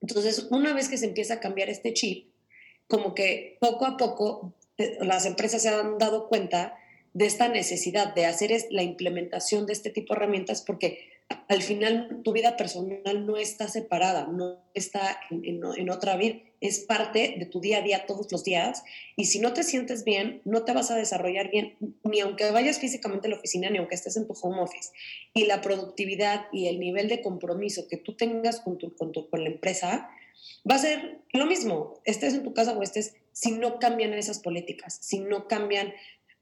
Entonces, 0.02 0.48
una 0.50 0.74
vez 0.74 0.90
que 0.90 0.98
se 0.98 1.06
empieza 1.06 1.36
a 1.36 1.40
cambiar 1.40 1.70
este 1.70 1.94
chip, 1.94 2.32
como 2.88 3.14
que 3.14 3.58
poco 3.62 3.86
a 3.86 3.96
poco 3.96 4.56
las 5.02 5.26
empresas 5.26 5.62
se 5.62 5.70
han 5.70 5.98
dado 5.98 6.28
cuenta 6.28 6.78
de 7.14 7.26
esta 7.26 7.50
necesidad 7.50 8.14
de 8.14 8.26
hacer 8.26 8.52
la 8.70 8.84
implementación 8.84 9.66
de 9.66 9.74
este 9.74 9.90
tipo 9.90 10.14
de 10.14 10.20
herramientas 10.20 10.62
porque 10.62 11.10
al 11.48 11.62
final 11.62 12.22
tu 12.24 12.34
vida 12.34 12.58
personal 12.58 13.26
no 13.26 13.38
está 13.38 13.68
separada, 13.68 14.28
no 14.28 14.60
está 14.74 15.18
en, 15.30 15.90
otra 15.90 16.16
vida, 16.18 16.36
es 16.60 16.80
parte 16.80 17.36
de 17.38 17.46
tu 17.46 17.62
día 17.62 17.80
a 17.80 17.82
día 17.82 18.06
todos 18.06 18.32
los 18.32 18.44
días 18.44 18.84
y 19.16 19.26
si 19.26 19.40
no 19.40 19.54
te 19.54 19.64
sientes 19.64 20.04
bien, 20.04 20.42
no 20.46 20.64
te 20.64 20.74
vas 20.74 20.92
a 20.92 20.96
desarrollar 20.96 21.50
bien, 21.50 21.76
ni 22.04 22.20
aunque 22.20 22.50
vayas 22.52 22.80
físicamente 22.80 23.28
a 23.28 23.32
la 23.32 23.38
oficina, 23.38 23.70
ni 23.70 23.78
aunque 23.78 23.96
estés 23.96 24.18
en 24.18 24.28
tu 24.28 24.34
home 24.42 24.62
office. 24.62 24.92
Y 25.34 25.46
la 25.46 25.62
productividad 25.62 26.46
y 26.52 26.68
el 26.68 26.80
nivel 26.80 27.08
de 27.08 27.22
compromiso 27.22 27.88
que 27.88 27.98
tú 27.98 28.16
tengas 28.16 28.60
con, 28.60 28.78
tu, 28.78 28.96
con, 28.96 29.12
con 29.14 29.44
la 29.44 29.50
empresa 29.50 30.10
va 30.70 30.76
a 30.76 30.80
ser 30.80 31.20
lo 31.34 31.46
mismo, 31.46 32.00
estés 32.06 32.34
en 32.34 32.44
tu 32.44 32.54
casa 32.54 32.78
o 32.78 32.84
estés, 32.84 33.16
si 33.32 33.52
no 33.52 33.80
cambian 33.80 34.14
esas 34.14 34.40
políticas, 34.40 34.98
si 35.02 35.20
no 35.20 35.48
cambian 35.48 35.94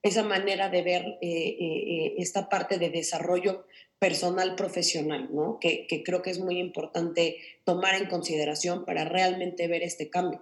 esa 0.02 0.24
manera 0.24 0.70
de 0.70 0.82
ver 0.82 1.02
eh, 1.02 1.18
eh, 1.22 1.58
eh, 1.60 2.16
esta 2.18 2.50
parte 2.50 2.78
de 2.78 2.90
desarrollo 2.90 3.66
personal 4.00 4.56
profesional, 4.56 5.28
¿no? 5.32 5.60
Que, 5.60 5.86
creo 6.06 6.22
que 6.22 6.30
es 6.30 6.40
muy 6.40 6.58
importante 6.58 7.38
tomar 7.66 7.96
en 7.96 8.08
consideración 8.08 8.86
para 8.86 9.04
realmente 9.04 9.68
ver 9.68 9.84
este 9.84 10.10
cambio. 10.10 10.42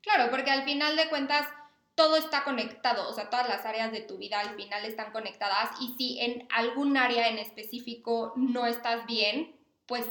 Claro, 0.00 0.30
porque 0.30 0.50
al 0.50 0.64
final 0.64 0.96
de 0.96 1.08
cuentas 1.10 1.46
todo 1.94 2.16
está 2.16 2.44
conectado, 2.44 3.08
o 3.08 3.12
sea, 3.12 3.28
todas 3.28 3.48
las 3.48 3.66
áreas 3.66 3.92
de 3.92 4.00
tu 4.00 4.18
vida 4.18 4.40
al 4.40 4.54
final 4.56 4.84
están 4.84 5.12
conectadas 5.12 5.70
y 5.80 5.94
si 5.98 6.20
en 6.20 6.46
algún 6.50 6.96
área 6.96 7.28
en 7.28 7.38
específico 7.38 8.32
no 8.36 8.66
estás 8.66 9.06
bien, 9.06 9.56
pues 9.86 10.04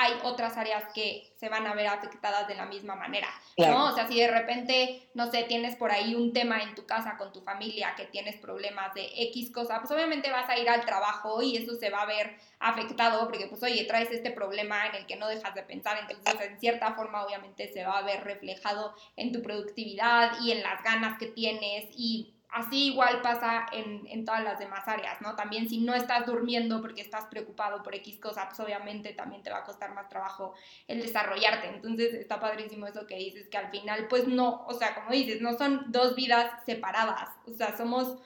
hay 0.00 0.14
otras 0.22 0.56
áreas 0.56 0.84
que 0.94 1.30
se 1.36 1.50
van 1.50 1.66
a 1.66 1.74
ver 1.74 1.86
afectadas 1.86 2.48
de 2.48 2.54
la 2.54 2.64
misma 2.64 2.94
manera, 2.94 3.28
¿no? 3.58 3.90
O 3.90 3.94
sea, 3.94 4.08
si 4.08 4.18
de 4.18 4.28
repente, 4.28 5.10
no 5.12 5.30
sé, 5.30 5.42
tienes 5.42 5.76
por 5.76 5.92
ahí 5.92 6.14
un 6.14 6.32
tema 6.32 6.62
en 6.62 6.74
tu 6.74 6.86
casa 6.86 7.18
con 7.18 7.34
tu 7.34 7.42
familia, 7.42 7.94
que 7.96 8.06
tienes 8.06 8.36
problemas 8.36 8.94
de 8.94 9.10
X 9.14 9.50
cosa, 9.50 9.78
pues 9.78 9.90
obviamente 9.90 10.30
vas 10.30 10.48
a 10.48 10.58
ir 10.58 10.70
al 10.70 10.86
trabajo 10.86 11.42
y 11.42 11.58
eso 11.58 11.74
se 11.74 11.90
va 11.90 12.02
a 12.02 12.06
ver 12.06 12.38
afectado 12.60 13.28
porque, 13.28 13.46
pues, 13.46 13.62
oye, 13.62 13.84
traes 13.84 14.10
este 14.10 14.30
problema 14.30 14.86
en 14.86 14.94
el 14.94 15.06
que 15.06 15.16
no 15.16 15.28
dejas 15.28 15.54
de 15.54 15.64
pensar, 15.64 15.98
entonces, 15.98 16.48
en 16.48 16.58
cierta 16.58 16.94
forma, 16.94 17.22
obviamente 17.22 17.70
se 17.70 17.84
va 17.84 17.98
a 17.98 18.02
ver 18.02 18.24
reflejado 18.24 18.94
en 19.16 19.32
tu 19.32 19.42
productividad 19.42 20.40
y 20.40 20.52
en 20.52 20.62
las 20.62 20.82
ganas 20.82 21.18
que 21.18 21.26
tienes 21.26 21.90
y 21.94 22.39
Así 22.52 22.88
igual 22.88 23.22
pasa 23.22 23.66
en, 23.72 24.24
todas 24.24 24.42
las 24.42 24.58
demás 24.58 24.86
áreas, 24.88 25.20
¿no? 25.20 25.36
También 25.36 25.68
si 25.68 25.80
no 25.80 25.94
estás 25.94 26.26
durmiendo 26.26 26.80
porque 26.80 27.00
estás 27.00 27.26
preocupado 27.26 27.82
por 27.82 27.94
X 27.94 28.18
cosa, 28.18 28.46
pues 28.48 28.58
obviamente 28.60 29.12
también 29.12 29.42
te 29.42 29.50
va 29.50 29.58
a 29.58 29.64
costar 29.64 29.94
más 29.94 30.08
trabajo 30.08 30.54
el 30.88 31.00
desarrollarte. 31.00 31.68
Entonces 31.68 32.12
está 32.14 32.40
padrísimo 32.40 32.86
eso 32.86 33.06
que 33.06 33.16
dices, 33.16 33.48
que 33.48 33.56
al 33.56 33.70
final, 33.70 34.08
pues 34.08 34.26
no, 34.26 34.64
o 34.66 34.74
sea, 34.74 34.94
como 34.94 35.10
dices, 35.10 35.40
no 35.40 35.56
son 35.56 35.92
dos 35.92 36.16
vidas 36.16 36.50
separadas, 36.66 37.28
o 37.46 37.52
sea, 37.52 37.76
somos 37.76 38.18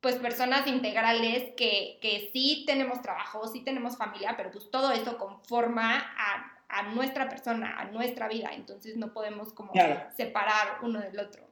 pues 0.00 0.16
personas 0.16 0.66
integrales 0.66 1.54
que, 1.56 1.98
que 2.00 2.30
sí 2.32 2.64
tenemos 2.66 3.02
trabajo, 3.02 3.48
sí 3.48 3.64
tenemos 3.64 3.96
familia, 3.96 4.34
pero 4.36 4.50
pues 4.50 4.70
todo 4.70 4.92
eso 4.92 5.18
conforma 5.18 5.98
a, 6.16 6.54
nuestra 6.94 7.28
persona, 7.28 7.76
a 7.78 7.86
nuestra 7.86 8.28
vida, 8.28 8.50
entonces 8.52 8.96
no 8.96 9.12
podemos 9.12 9.52
como 9.52 9.72
separar 10.14 10.78
uno 10.82 11.00
del 11.00 11.18
otro 11.18 11.47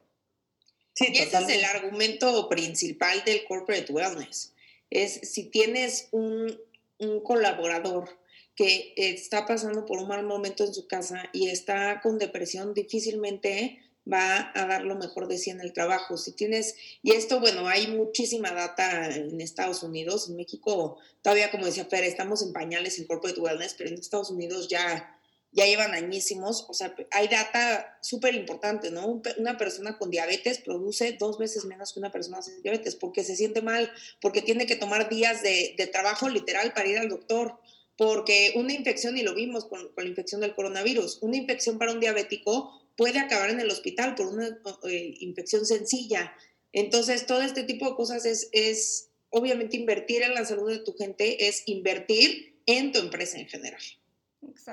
y 0.99 1.17
ese 1.17 1.37
es 1.37 1.49
el 1.49 1.65
argumento 1.65 2.49
principal 2.49 3.23
del 3.25 3.43
corporate 3.45 3.91
wellness. 3.91 4.53
Es 4.89 5.19
si 5.23 5.45
tienes 5.45 6.07
un, 6.11 6.59
un 6.99 7.21
colaborador 7.21 8.09
que 8.55 8.93
está 8.97 9.45
pasando 9.45 9.85
por 9.85 9.99
un 9.99 10.07
mal 10.07 10.23
momento 10.25 10.65
en 10.65 10.73
su 10.73 10.87
casa 10.87 11.29
y 11.31 11.49
está 11.49 12.01
con 12.01 12.17
depresión, 12.17 12.73
difícilmente 12.73 13.79
va 14.11 14.51
a 14.55 14.65
dar 14.65 14.83
lo 14.83 14.95
mejor 14.95 15.27
de 15.27 15.37
sí 15.37 15.49
en 15.49 15.61
el 15.61 15.73
trabajo. 15.73 16.17
Si 16.17 16.31
tienes, 16.31 16.75
y 17.03 17.11
esto, 17.11 17.39
bueno, 17.39 17.67
hay 17.67 17.87
muchísima 17.87 18.51
data 18.51 19.15
en 19.15 19.39
Estados 19.41 19.83
Unidos, 19.83 20.29
en 20.29 20.37
México, 20.37 20.97
todavía 21.21 21.51
como 21.51 21.65
decía 21.65 21.85
Fer, 21.85 22.03
estamos 22.03 22.41
en 22.41 22.53
pañales 22.53 22.97
en 22.97 23.05
corporate 23.05 23.39
wellness, 23.39 23.75
pero 23.77 23.89
en 23.89 23.95
Estados 23.95 24.31
Unidos 24.31 24.67
ya 24.67 25.16
ya 25.51 25.65
llevan 25.65 25.93
añísimos, 25.93 26.65
o 26.69 26.73
sea, 26.73 26.93
hay 27.11 27.27
data 27.27 27.97
súper 28.01 28.35
importante, 28.35 28.91
¿no? 28.91 29.21
Una 29.37 29.57
persona 29.57 29.97
con 29.97 30.11
diabetes 30.11 30.59
produce 30.59 31.13
dos 31.13 31.37
veces 31.37 31.65
menos 31.65 31.93
que 31.93 31.99
una 31.99 32.11
persona 32.11 32.41
sin 32.41 32.61
diabetes 32.61 32.95
porque 32.95 33.23
se 33.23 33.35
siente 33.35 33.61
mal, 33.61 33.91
porque 34.21 34.41
tiene 34.41 34.67
que 34.67 34.75
tomar 34.75 35.09
días 35.09 35.41
de, 35.41 35.75
trabajo 35.91 36.29
literal 36.29 36.73
para 36.73 36.87
ir 36.87 36.97
al 36.97 37.09
doctor, 37.09 37.59
porque 37.97 38.53
una 38.55 38.73
infección, 38.73 39.17
y 39.17 39.23
lo 39.23 39.33
vimos 39.33 39.65
con, 39.65 39.91
la 39.95 40.03
infección 40.03 40.41
del 40.41 40.53
coronavirus, 40.53 41.19
una 41.21 41.37
infección 41.37 41.79
para 41.79 41.93
un 41.93 41.99
diabético 41.99 42.71
puede 42.95 43.19
acabar 43.19 43.49
en 43.49 43.59
el 43.59 43.71
hospital 43.71 44.15
por 44.15 44.27
una 44.27 44.59
eh, 44.83 45.13
infección 45.19 45.65
sencilla. 45.65 46.33
Entonces, 46.73 47.25
todo 47.25 47.41
este 47.41 47.63
tipo 47.63 47.89
de 47.89 47.95
cosas 47.95 48.25
es, 48.25 48.49
es, 48.51 49.09
obviamente, 49.29 49.77
invertir 49.77 50.23
en 50.23 50.33
la 50.33 50.45
salud 50.45 50.69
de 50.69 50.79
tu 50.79 50.93
gente, 50.93 51.47
es 51.47 51.63
invertir 51.65 52.61
en 52.65 52.91
tu 52.91 52.99
empresa 52.99 53.39
en 53.39 53.47
general. 53.47 53.81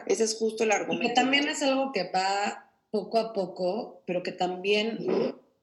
Ese 0.06 0.24
es 0.24 0.36
justo 0.36 0.64
el 0.64 0.72
argumento. 0.72 1.08
que 1.08 1.14
también 1.14 1.48
es 1.48 1.62
algo 1.62 1.92
que 1.92 2.10
va 2.10 2.70
poco 2.90 3.18
a 3.18 3.32
poco, 3.32 4.02
pero 4.06 4.22
que 4.22 4.32
también, 4.32 4.98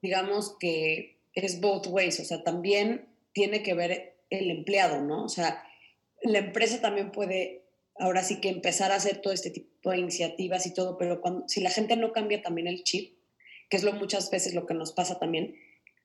digamos 0.02 0.56
que 0.58 1.18
es 1.34 1.60
both 1.60 1.86
ways, 1.86 2.20
o 2.20 2.24
sea, 2.24 2.42
también 2.42 3.08
tiene 3.32 3.62
que 3.62 3.74
ver 3.74 4.16
el 4.30 4.50
empleado, 4.50 5.00
¿no? 5.00 5.24
O 5.24 5.28
sea, 5.28 5.64
la 6.22 6.38
empresa 6.38 6.80
también 6.80 7.10
puede 7.10 7.62
ahora 7.98 8.22
sí 8.22 8.40
que 8.40 8.48
empezar 8.48 8.92
a 8.92 8.96
hacer 8.96 9.20
todo 9.20 9.32
este 9.32 9.50
tipo 9.50 9.90
de 9.90 9.98
iniciativas 9.98 10.66
y 10.66 10.74
todo, 10.74 10.98
pero 10.98 11.20
cuando, 11.20 11.48
si 11.48 11.60
la 11.60 11.70
gente 11.70 11.96
no 11.96 12.12
cambia 12.12 12.42
también 12.42 12.66
el 12.66 12.84
chip, 12.84 13.16
que 13.68 13.76
es 13.76 13.84
lo 13.84 13.92
muchas 13.92 14.30
veces 14.30 14.54
lo 14.54 14.66
que 14.66 14.74
nos 14.74 14.92
pasa 14.92 15.18
también, 15.18 15.56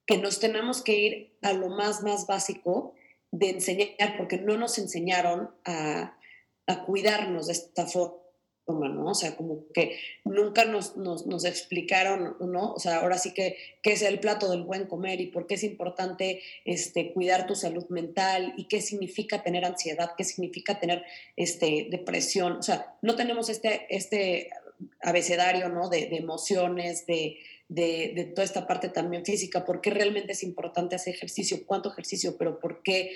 que 0.06 0.18
nos 0.18 0.40
tenemos 0.40 0.82
que 0.82 0.98
ir 0.98 1.38
a 1.42 1.54
lo 1.54 1.70
más, 1.70 2.04
más 2.04 2.28
básico 2.28 2.94
de 3.32 3.50
enseñar, 3.50 4.18
porque 4.18 4.38
no 4.38 4.58
nos 4.58 4.78
enseñaron 4.78 5.52
a, 5.66 6.18
a 6.68 6.84
cuidarnos 6.84 7.48
de 7.48 7.54
esta 7.54 7.88
forma, 7.88 8.90
¿no? 8.90 9.06
O 9.12 9.16
sea, 9.16 9.36
como 9.36 9.72
que 9.74 9.98
nunca 10.26 10.66
nos, 10.66 10.98
nos, 10.98 11.46
explicaron, 11.46 12.36
¿no? 12.42 12.74
O 12.74 12.80
sea, 12.80 12.98
ahora 12.98 13.18
sí 13.18 13.34
que 13.34 13.58
qué 13.82 13.94
es 13.94 14.02
el 14.02 14.20
plato 14.20 14.52
del 14.52 14.64
buen 14.64 14.86
comer 14.86 15.22
y 15.22 15.28
por 15.28 15.48
qué 15.48 15.56
es 15.56 15.64
importante 15.64 16.42
este, 16.66 17.14
cuidar 17.14 17.48
tu 17.48 17.56
salud 17.56 17.86
mental 17.90 18.54
y 18.58 18.66
qué 18.66 18.82
significa 18.82 19.42
tener 19.44 19.64
ansiedad, 19.64 20.12
qué 20.18 20.26
significa 20.26 20.80
tener 20.80 21.04
este, 21.38 21.88
depresión. 21.90 22.58
O 22.58 22.64
sea, 22.64 22.98
no 23.02 23.16
tenemos 23.16 23.50
este, 23.50 23.88
este 23.90 24.50
abecedario, 25.02 25.70
¿no? 25.70 25.90
De, 25.90 26.08
de 26.08 26.18
emociones, 26.18 27.06
de, 27.08 27.38
de, 27.70 28.12
de, 28.16 28.26
toda 28.26 28.44
esta 28.44 28.68
parte 28.68 28.90
también 28.90 29.26
física, 29.26 29.66
por 29.66 29.82
qué 29.82 29.90
realmente 29.90 30.34
es 30.34 30.44
importante 30.44 30.96
hacer 30.96 31.16
ejercicio, 31.16 31.66
cuánto 31.66 31.92
ejercicio, 31.92 32.38
pero 32.38 32.60
por 32.60 32.84
qué, 32.84 33.12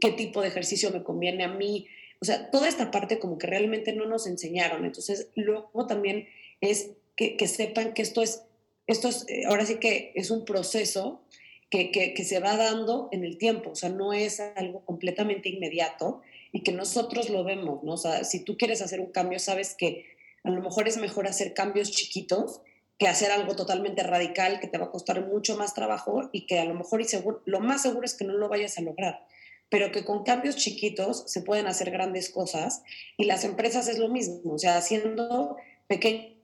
qué 0.00 0.12
tipo 0.12 0.42
de 0.42 0.48
ejercicio 0.48 0.90
me 0.90 1.02
conviene 1.02 1.44
a 1.44 1.48
mí, 1.48 1.86
o 2.24 2.26
sea, 2.26 2.50
toda 2.50 2.68
esta 2.68 2.90
parte 2.90 3.18
como 3.18 3.36
que 3.36 3.46
realmente 3.46 3.92
no 3.92 4.06
nos 4.06 4.26
enseñaron. 4.26 4.86
Entonces, 4.86 5.28
luego 5.34 5.86
también 5.86 6.26
es 6.62 6.92
que, 7.16 7.36
sepan 7.46 7.92
que 7.92 8.00
esto 8.00 8.22
es, 8.22 8.44
esto 8.86 9.08
es, 9.08 9.26
eh, 9.28 9.42
ahora 9.46 9.66
sí 9.66 9.74
que 9.74 10.10
es 10.14 10.30
un 10.30 10.46
proceso 10.46 11.20
que, 11.68 12.14
se 12.24 12.40
va 12.40 12.56
dando 12.56 13.10
en 13.12 13.24
el 13.24 13.36
tiempo, 13.36 13.72
o 13.72 13.74
sea, 13.74 13.90
no 13.90 14.14
es 14.14 14.40
algo 14.40 14.86
completamente 14.86 15.50
inmediato 15.50 16.22
y 16.50 16.62
que 16.62 16.72
nosotros 16.72 17.28
lo 17.28 17.44
vemos, 17.44 17.84
¿no? 17.84 17.92
O 17.92 17.98
sea, 17.98 18.24
si 18.24 18.42
tú 18.42 18.56
quieres 18.56 18.80
hacer 18.80 19.00
un 19.00 19.12
cambio, 19.12 19.38
sabes 19.38 19.74
que 19.74 20.06
a 20.44 20.50
lo 20.50 20.62
mejor 20.62 20.88
es 20.88 20.96
mejor 20.96 21.26
hacer 21.26 21.52
cambios 21.52 21.90
chiquitos 21.90 22.62
que 22.98 23.06
hacer 23.06 23.32
algo 23.32 23.54
totalmente 23.54 24.02
radical 24.02 24.60
que 24.60 24.68
te 24.68 24.78
va 24.78 24.86
a 24.86 24.90
costar 24.90 25.26
mucho 25.26 25.58
más 25.58 25.74
trabajo 25.74 26.30
y 26.32 26.46
que 26.46 26.58
a 26.58 26.64
lo 26.64 26.72
mejor 26.72 27.02
y 27.02 27.04
seguro, 27.04 27.42
lo 27.44 27.60
más 27.60 27.82
seguro 27.82 28.06
es 28.06 28.14
que 28.14 28.24
no 28.24 28.32
lo 28.32 28.48
vayas 28.48 28.78
a 28.78 28.80
lograr 28.80 29.26
pero 29.68 29.92
que 29.92 30.04
con 30.04 30.24
cambios 30.24 30.56
chiquitos 30.56 31.24
se 31.26 31.42
pueden 31.42 31.66
hacer 31.66 31.90
grandes 31.90 32.30
cosas 32.30 32.82
y 33.16 33.24
las 33.24 33.44
empresas 33.44 33.88
es 33.88 33.98
lo 33.98 34.08
mismo, 34.08 34.40
o 34.52 34.58
sea, 34.58 34.76
haciendo 34.76 35.56
pequeños 35.86 36.36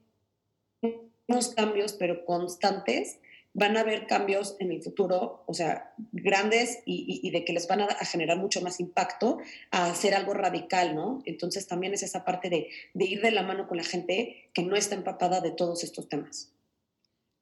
cambios, 1.55 1.93
pero 1.93 2.25
constantes, 2.25 3.19
van 3.53 3.75
a 3.75 3.81
haber 3.81 4.07
cambios 4.07 4.55
en 4.59 4.71
el 4.71 4.81
futuro, 4.81 5.43
o 5.45 5.53
sea, 5.53 5.93
grandes 6.11 6.83
y, 6.85 7.29
de 7.31 7.43
que 7.43 7.53
les 7.53 7.67
van 7.67 7.81
a, 7.81 7.87
generar 8.05 8.37
mucho 8.37 8.61
más 8.61 8.79
impacto 8.79 9.39
a 9.71 9.87
hacer 9.87 10.13
algo 10.13 10.33
radical, 10.33 10.95
¿no? 10.95 11.21
Entonces 11.25 11.67
también 11.67 11.93
es 11.93 12.03
esa 12.03 12.23
parte 12.23 12.49
de, 12.49 12.69
de 12.93 13.05
ir 13.05 13.21
de 13.21 13.31
la 13.31 13.43
mano 13.43 13.67
con 13.67 13.77
la 13.77 13.83
gente 13.83 14.49
que 14.53 14.63
no 14.63 14.75
está 14.75 14.95
empapada 14.95 15.41
de 15.41 15.51
todos 15.51 15.83
estos 15.83 16.07
temas. 16.07 16.53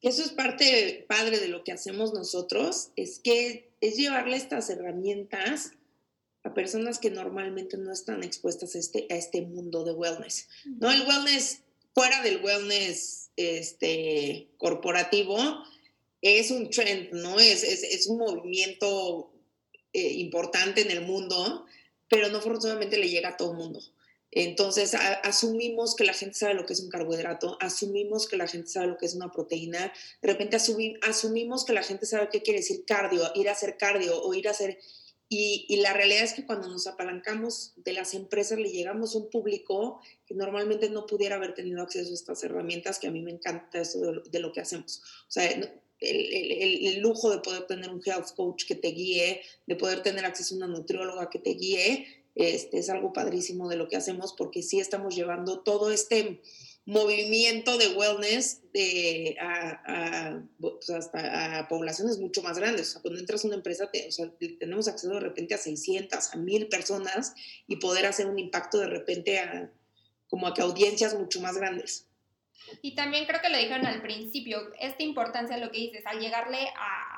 Eso 0.02 0.24
es 0.24 0.30
parte 0.30 1.06
padre 1.08 1.40
de 1.40 1.50
lo 1.50 1.64
que 1.64 1.72
hacemos 1.72 2.14
nosotros, 2.14 2.92
es 2.96 3.20
que 3.20 3.70
es 3.82 3.98
llevarle 3.98 4.38
estas 4.38 4.70
herramientas 4.70 5.74
a 6.44 6.54
personas 6.54 7.00
que 7.00 7.12
normalmente 7.12 7.78
no 7.78 7.92
están 7.92 8.24
expuestas 8.24 8.76
a 8.76 8.80
este, 8.80 9.08
a 9.10 9.16
este 9.16 9.42
mundo 9.42 9.84
de 9.84 9.92
wellness. 9.92 10.48
¿no? 10.66 10.90
El 10.90 11.02
wellness, 11.02 11.64
fuera 11.94 12.22
del 12.22 12.44
wellness 12.44 13.32
este, 13.36 14.48
corporativo, 14.58 15.38
es 16.22 16.52
un 16.52 16.70
trend, 16.70 17.12
¿no? 17.14 17.40
Es, 17.40 17.64
es, 17.64 17.84
es 17.84 18.08
un 18.08 18.18
movimiento 18.18 19.32
eh, 19.94 20.14
importante 20.14 20.82
en 20.82 20.92
el 20.92 21.02
mundo, 21.02 21.66
pero 22.10 22.30
no 22.30 22.42
forzosamente 22.42 22.98
le 22.98 23.10
llega 23.10 23.30
a 23.30 23.38
todo 23.38 23.52
el 23.52 23.58
mundo. 23.58 23.82
Entonces, 24.32 24.96
asumimos 25.24 25.96
que 25.96 26.04
la 26.04 26.14
gente 26.14 26.36
sabe 26.36 26.54
lo 26.54 26.66
que 26.66 26.74
es 26.74 26.82
un 26.82 26.90
carbohidrato, 26.90 27.58
asumimos 27.60 28.28
que 28.28 28.38
la 28.38 28.48
gente 28.48 28.68
sabe 28.68 28.88
lo 28.88 28.98
que 28.98 29.08
es 29.08 29.16
una 29.16 29.32
proteína, 29.32 29.92
de 30.22 30.28
repente 30.28 30.58
asumimos 31.02 31.66
que 31.66 31.74
la 31.74 31.82
gente 31.82 32.06
sabe 32.06 32.30
qué 32.32 32.44
quiere 32.44 32.60
decir 32.60 32.86
cardio, 32.86 33.24
ir 33.34 33.50
a 33.50 33.54
hacer 33.54 33.78
cardio 33.78 34.22
o 34.22 34.34
ir 34.36 34.48
a 34.48 34.52
hacer 34.52 34.78
y, 35.32 35.78
la 35.78 35.94
realidad 35.94 36.24
es 36.24 36.34
que 36.34 36.44
cuando 36.44 36.68
nos 36.68 36.88
apalancamos 36.88 37.74
de 37.76 37.94
las 37.94 38.16
empresas 38.16 38.58
le 38.58 38.72
llegamos 38.72 39.14
a 39.14 39.20
un 39.20 39.30
público 39.30 40.02
que 40.26 40.34
normalmente 40.34 40.90
no 40.90 41.06
pudiera 41.06 41.36
haber 41.36 41.54
tenido 41.54 41.84
acceso 41.84 42.10
a 42.10 42.16
estas 42.16 42.44
herramientas, 42.44 42.98
que 42.98 43.08
a 43.08 43.12
mí 43.12 43.22
me 43.22 43.30
encanta 43.30 43.80
eso 43.80 44.24
de, 44.24 44.40
lo 44.40 44.52
que 44.52 44.62
hacemos. 44.62 45.04
O 45.28 45.32
sea, 45.32 45.46
el, 45.46 45.70
el, 46.00 47.00
lujo 47.00 47.30
de 47.30 47.40
poder 47.40 47.68
tener 47.68 47.92
un 47.92 48.02
health 48.04 48.34
coach 48.36 48.66
que 48.66 48.74
te 48.74 48.88
guíe, 48.88 49.42
de 49.68 49.76
poder 49.76 50.02
tener 50.02 50.26
acceso 50.26 50.56
a 50.56 50.58
una 50.58 50.68
nutrióloga 50.68 51.30
que 51.30 51.38
te 51.38 51.52
guíe, 51.52 52.08
este, 52.40 52.80
es 52.80 52.90
algo 52.90 53.14
padrísimo 53.14 53.70
de 53.70 53.76
lo 53.76 53.88
que 53.88 53.98
hacemos 53.98 54.34
porque 54.34 54.64
sí 54.64 54.80
estamos 54.80 55.16
llevando 55.16 55.60
todo 55.62 55.92
este 55.92 56.42
movimiento 56.86 57.78
de 57.78 57.90
wellness 57.90 58.62
de, 58.74 59.38
a, 59.40 60.42
pues, 60.60 60.90
hasta 60.90 61.60
a 61.60 61.68
poblaciones 61.68 62.18
mucho 62.18 62.42
más 62.42 62.58
grandes. 62.58 62.90
O 62.90 62.92
sea, 62.94 63.02
cuando 63.02 63.20
entras 63.20 63.44
a 63.44 63.48
una 63.48 63.58
empresa, 63.58 63.90
tenemos 64.60 64.88
acceso 64.88 65.14
de 65.14 65.20
repente 65.20 65.54
a 65.54 65.58
600, 65.58 66.34
a 66.34 66.38
1000 66.38 66.68
personas 66.68 67.36
y 67.68 67.76
poder 67.76 68.06
hacer 68.06 68.28
un 68.28 68.40
impacto 68.40 68.80
de 68.80 68.88
repente 68.88 69.40
a 69.40 69.72
como 70.30 70.48
a 70.48 70.54
que 70.54 70.62
audiencias 70.62 71.14
mucho 71.16 71.42
más 71.42 71.58
grandes. 71.58 72.08
Y 72.82 72.96
también 72.96 73.26
creo 73.26 73.42
que 73.42 73.50
lo 73.50 73.58
dijeron 73.58 73.86
al 73.86 74.02
principio, 74.02 74.72
esta 74.80 75.04
importancia 75.04 75.56
de 75.56 75.66
lo 75.66 75.72
que 75.72 75.80
dices, 75.80 76.06
al 76.06 76.20
llegarle 76.20 76.68
a 76.78 77.09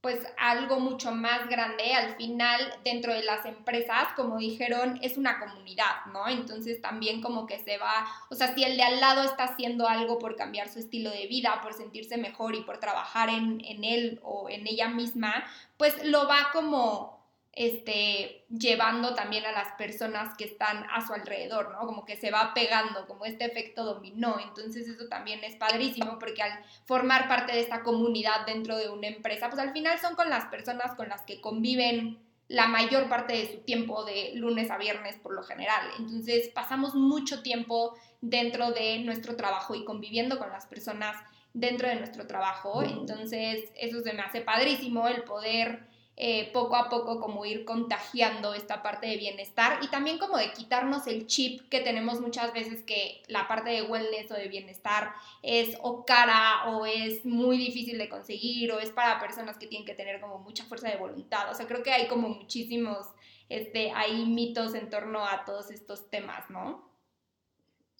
pues 0.00 0.20
algo 0.38 0.78
mucho 0.78 1.12
más 1.12 1.48
grande. 1.48 1.94
Al 1.94 2.14
final, 2.16 2.60
dentro 2.84 3.12
de 3.12 3.24
las 3.24 3.44
empresas, 3.44 4.08
como 4.14 4.38
dijeron, 4.38 4.98
es 5.02 5.16
una 5.16 5.40
comunidad, 5.40 6.06
¿no? 6.12 6.28
Entonces 6.28 6.80
también 6.80 7.20
como 7.20 7.46
que 7.46 7.58
se 7.58 7.78
va, 7.78 8.06
o 8.30 8.34
sea, 8.34 8.54
si 8.54 8.62
el 8.62 8.76
de 8.76 8.84
al 8.84 9.00
lado 9.00 9.22
está 9.22 9.44
haciendo 9.44 9.88
algo 9.88 10.18
por 10.18 10.36
cambiar 10.36 10.68
su 10.68 10.78
estilo 10.78 11.10
de 11.10 11.26
vida, 11.26 11.60
por 11.62 11.74
sentirse 11.74 12.16
mejor 12.16 12.54
y 12.54 12.62
por 12.62 12.78
trabajar 12.78 13.28
en, 13.28 13.60
en 13.64 13.84
él 13.84 14.20
o 14.22 14.48
en 14.48 14.66
ella 14.66 14.88
misma, 14.88 15.44
pues 15.76 16.04
lo 16.04 16.28
va 16.28 16.50
como 16.52 17.17
este, 17.58 18.44
llevando 18.48 19.16
también 19.16 19.44
a 19.44 19.50
las 19.50 19.72
personas 19.72 20.36
que 20.36 20.44
están 20.44 20.86
a 20.94 21.04
su 21.04 21.12
alrededor, 21.12 21.72
¿no? 21.72 21.88
Como 21.88 22.04
que 22.04 22.16
se 22.16 22.30
va 22.30 22.54
pegando, 22.54 23.04
como 23.08 23.24
este 23.24 23.46
efecto 23.46 23.84
dominó. 23.84 24.36
Entonces 24.38 24.86
eso 24.86 25.08
también 25.08 25.42
es 25.42 25.56
padrísimo 25.56 26.20
porque 26.20 26.40
al 26.40 26.52
formar 26.86 27.26
parte 27.26 27.52
de 27.52 27.60
esta 27.60 27.82
comunidad 27.82 28.46
dentro 28.46 28.76
de 28.76 28.88
una 28.88 29.08
empresa, 29.08 29.48
pues 29.48 29.60
al 29.60 29.72
final 29.72 29.98
son 29.98 30.14
con 30.14 30.30
las 30.30 30.44
personas 30.44 30.94
con 30.94 31.08
las 31.08 31.22
que 31.22 31.40
conviven 31.40 32.20
la 32.46 32.68
mayor 32.68 33.08
parte 33.08 33.32
de 33.32 33.50
su 33.50 33.58
tiempo 33.64 34.04
de 34.04 34.34
lunes 34.36 34.70
a 34.70 34.78
viernes 34.78 35.16
por 35.16 35.34
lo 35.34 35.42
general. 35.42 35.84
Entonces 35.98 36.50
pasamos 36.50 36.94
mucho 36.94 37.42
tiempo 37.42 37.96
dentro 38.20 38.70
de 38.70 39.00
nuestro 39.00 39.34
trabajo 39.34 39.74
y 39.74 39.84
conviviendo 39.84 40.38
con 40.38 40.50
las 40.50 40.66
personas 40.66 41.16
dentro 41.54 41.88
de 41.88 41.96
nuestro 41.96 42.28
trabajo. 42.28 42.84
Entonces 42.84 43.64
eso 43.74 44.00
se 44.00 44.12
me 44.12 44.22
hace 44.22 44.42
padrísimo 44.42 45.08
el 45.08 45.24
poder 45.24 45.87
eh, 46.20 46.50
poco 46.52 46.74
a 46.74 46.88
poco 46.90 47.20
como 47.20 47.46
ir 47.46 47.64
contagiando 47.64 48.52
esta 48.52 48.82
parte 48.82 49.06
de 49.06 49.16
bienestar 49.16 49.78
y 49.82 49.86
también 49.86 50.18
como 50.18 50.36
de 50.36 50.50
quitarnos 50.50 51.06
el 51.06 51.28
chip 51.28 51.68
que 51.68 51.78
tenemos 51.78 52.20
muchas 52.20 52.52
veces 52.52 52.82
que 52.82 53.22
la 53.28 53.46
parte 53.46 53.70
de 53.70 53.82
wellness 53.82 54.28
o 54.32 54.34
de 54.34 54.48
bienestar 54.48 55.12
es 55.44 55.76
o 55.80 56.04
cara 56.04 56.70
o 56.70 56.86
es 56.86 57.24
muy 57.24 57.56
difícil 57.56 57.98
de 57.98 58.08
conseguir 58.08 58.72
o 58.72 58.80
es 58.80 58.90
para 58.90 59.20
personas 59.20 59.58
que 59.58 59.68
tienen 59.68 59.86
que 59.86 59.94
tener 59.94 60.20
como 60.20 60.40
mucha 60.40 60.64
fuerza 60.64 60.88
de 60.88 60.96
voluntad. 60.96 61.52
O 61.52 61.54
sea, 61.54 61.68
creo 61.68 61.84
que 61.84 61.92
hay 61.92 62.08
como 62.08 62.30
muchísimos, 62.30 63.06
este, 63.48 63.92
hay 63.92 64.26
mitos 64.26 64.74
en 64.74 64.90
torno 64.90 65.24
a 65.24 65.44
todos 65.44 65.70
estos 65.70 66.10
temas, 66.10 66.50
¿no? 66.50 66.84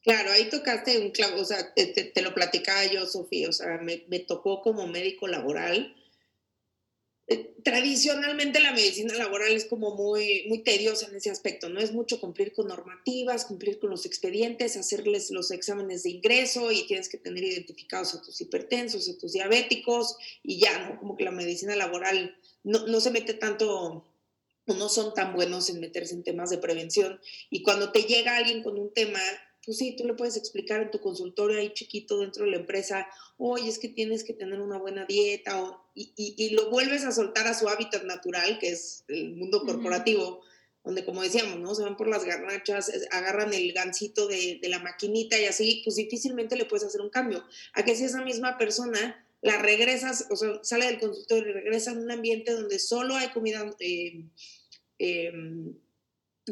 Claro, 0.02 0.32
ahí 0.32 0.48
tocaste 0.50 0.98
un 0.98 1.10
clavo, 1.10 1.40
o 1.40 1.44
sea, 1.44 1.72
te, 1.72 2.22
lo 2.22 2.34
platicaba 2.34 2.84
yo, 2.86 3.06
Sofía, 3.06 3.48
o 3.48 3.52
sea, 3.52 3.78
me, 3.80 4.02
me 4.08 4.18
tocó 4.18 4.60
como 4.60 4.88
médico 4.88 5.28
laboral 5.28 5.94
eh, 7.30 7.54
tradicionalmente 7.62 8.58
la 8.58 8.72
medicina 8.72 9.12
laboral 9.12 9.52
es 9.52 9.66
como 9.66 9.94
muy, 9.94 10.46
muy 10.48 10.62
tediosa 10.62 11.08
en 11.08 11.16
ese 11.16 11.28
aspecto, 11.28 11.68
¿no? 11.68 11.78
Es 11.78 11.92
mucho 11.92 12.20
cumplir 12.20 12.54
con 12.54 12.68
normativas, 12.68 13.44
cumplir 13.44 13.78
con 13.78 13.90
los 13.90 14.06
expedientes, 14.06 14.78
hacerles 14.78 15.30
los 15.30 15.50
exámenes 15.50 16.04
de 16.04 16.10
ingreso 16.10 16.72
y 16.72 16.86
tienes 16.86 17.10
que 17.10 17.18
tener 17.18 17.44
identificados 17.44 18.14
a 18.14 18.22
tus 18.22 18.40
hipertensos, 18.40 19.10
a 19.10 19.18
tus 19.18 19.34
diabéticos 19.34 20.16
y 20.42 20.58
ya, 20.58 20.88
¿no? 20.88 20.98
Como 20.98 21.16
que 21.18 21.24
la 21.24 21.30
medicina 21.30 21.76
laboral 21.76 22.34
no, 22.64 22.86
no 22.86 22.98
se 22.98 23.10
mete 23.10 23.34
tanto 23.34 24.04
o 24.66 24.74
no 24.74 24.88
son 24.88 25.12
tan 25.12 25.34
buenos 25.34 25.68
en 25.68 25.80
meterse 25.80 26.14
en 26.14 26.22
temas 26.22 26.48
de 26.48 26.58
prevención 26.58 27.20
y 27.50 27.62
cuando 27.62 27.92
te 27.92 28.02
llega 28.04 28.36
alguien 28.36 28.62
con 28.62 28.78
un 28.78 28.92
tema 28.92 29.20
pues 29.68 29.76
sí, 29.76 29.94
tú 29.94 30.06
le 30.06 30.14
puedes 30.14 30.38
explicar 30.38 30.80
en 30.80 30.90
tu 30.90 30.98
consultorio 30.98 31.58
ahí 31.58 31.74
chiquito 31.74 32.20
dentro 32.20 32.46
de 32.46 32.52
la 32.52 32.56
empresa, 32.56 33.06
oye, 33.36 33.68
es 33.68 33.78
que 33.78 33.90
tienes 33.90 34.24
que 34.24 34.32
tener 34.32 34.62
una 34.62 34.78
buena 34.78 35.04
dieta, 35.04 35.62
o, 35.62 35.84
y, 35.94 36.48
lo 36.54 36.70
vuelves 36.70 37.04
a 37.04 37.12
soltar 37.12 37.46
a 37.46 37.52
su 37.52 37.68
hábitat 37.68 38.04
natural, 38.04 38.58
que 38.58 38.70
es 38.70 39.04
el 39.08 39.36
mundo 39.36 39.66
corporativo, 39.66 40.40
donde 40.82 41.04
como 41.04 41.20
decíamos, 41.20 41.60
¿no? 41.60 41.74
Se 41.74 41.82
van 41.82 41.98
por 41.98 42.08
las 42.08 42.24
garnachas, 42.24 42.90
agarran 43.10 43.52
el 43.52 43.74
gancito 43.74 44.26
de, 44.26 44.58
de, 44.62 44.68
la 44.70 44.78
maquinita 44.78 45.38
y 45.38 45.44
así, 45.44 45.82
pues 45.84 45.96
difícilmente 45.96 46.56
le 46.56 46.64
puedes 46.64 46.86
hacer 46.86 47.02
un 47.02 47.10
cambio. 47.10 47.44
A 47.74 47.84
que 47.84 47.94
si 47.94 48.04
esa 48.04 48.24
misma 48.24 48.56
persona 48.56 49.22
la 49.42 49.58
regresas, 49.58 50.28
o 50.30 50.36
sea, 50.36 50.60
sale 50.62 50.86
del 50.86 50.98
consultorio 50.98 51.50
y 51.50 51.52
regresa 51.52 51.90
en 51.90 51.98
un 51.98 52.10
ambiente 52.10 52.52
donde 52.52 52.78
solo 52.78 53.16
hay 53.16 53.28
comida... 53.32 53.70
Eh, 53.80 54.24
eh, 54.98 55.30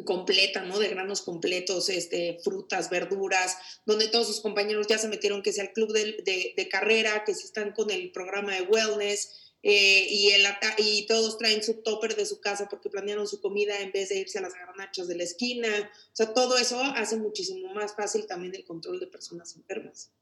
completa, 0.05 0.63
¿no? 0.63 0.79
De 0.79 0.89
granos 0.89 1.23
completos, 1.23 1.89
este, 1.89 2.39
frutas, 2.43 2.91
verduras, 2.91 3.57
donde 3.85 4.09
todos 4.09 4.27
sus 4.27 4.41
compañeros 4.41 4.87
ya 4.87 4.99
se 4.99 5.09
metieron, 5.09 5.43
que 5.43 5.53
sea 5.53 5.65
el 5.65 5.73
club 5.73 5.93
de, 5.93 6.55
de, 6.57 6.69
carrera, 6.69 7.25
que 7.25 7.35
si 7.35 7.45
están 7.45 7.73
con 7.73 7.91
el 7.91 8.13
programa 8.13 8.55
de 8.55 8.63
wellness, 8.63 9.53
eh, 9.63 10.07
y, 10.09 10.31
el, 10.31 10.47
y 10.79 11.07
todos 11.07 11.39
traen 11.39 11.63
su 11.63 11.83
topper 11.83 12.15
de 12.15 12.27
su 12.27 12.41
casa 12.41 12.69
porque 12.69 12.91
planearon 12.91 13.27
su 13.27 13.41
comida 13.41 13.81
en 13.81 13.91
vez 13.91 14.11
de 14.11 14.19
irse 14.19 14.39
a 14.39 14.43
las 14.43 14.55
garnachas 14.55 15.09
de 15.09 15.17
la 15.17 15.25
esquina. 15.25 15.69
O 15.69 16.17
sea, 16.17 16.33
todo 16.33 16.57
eso 16.57 16.81
hace 16.81 17.17
muchísimo 17.17 17.75
más 17.75 17.97
fácil 17.97 18.27
también 18.27 18.55
el 18.55 18.65
control 18.65 19.01
de 19.01 19.09
personas 19.09 19.57
enfermas. 19.57 20.13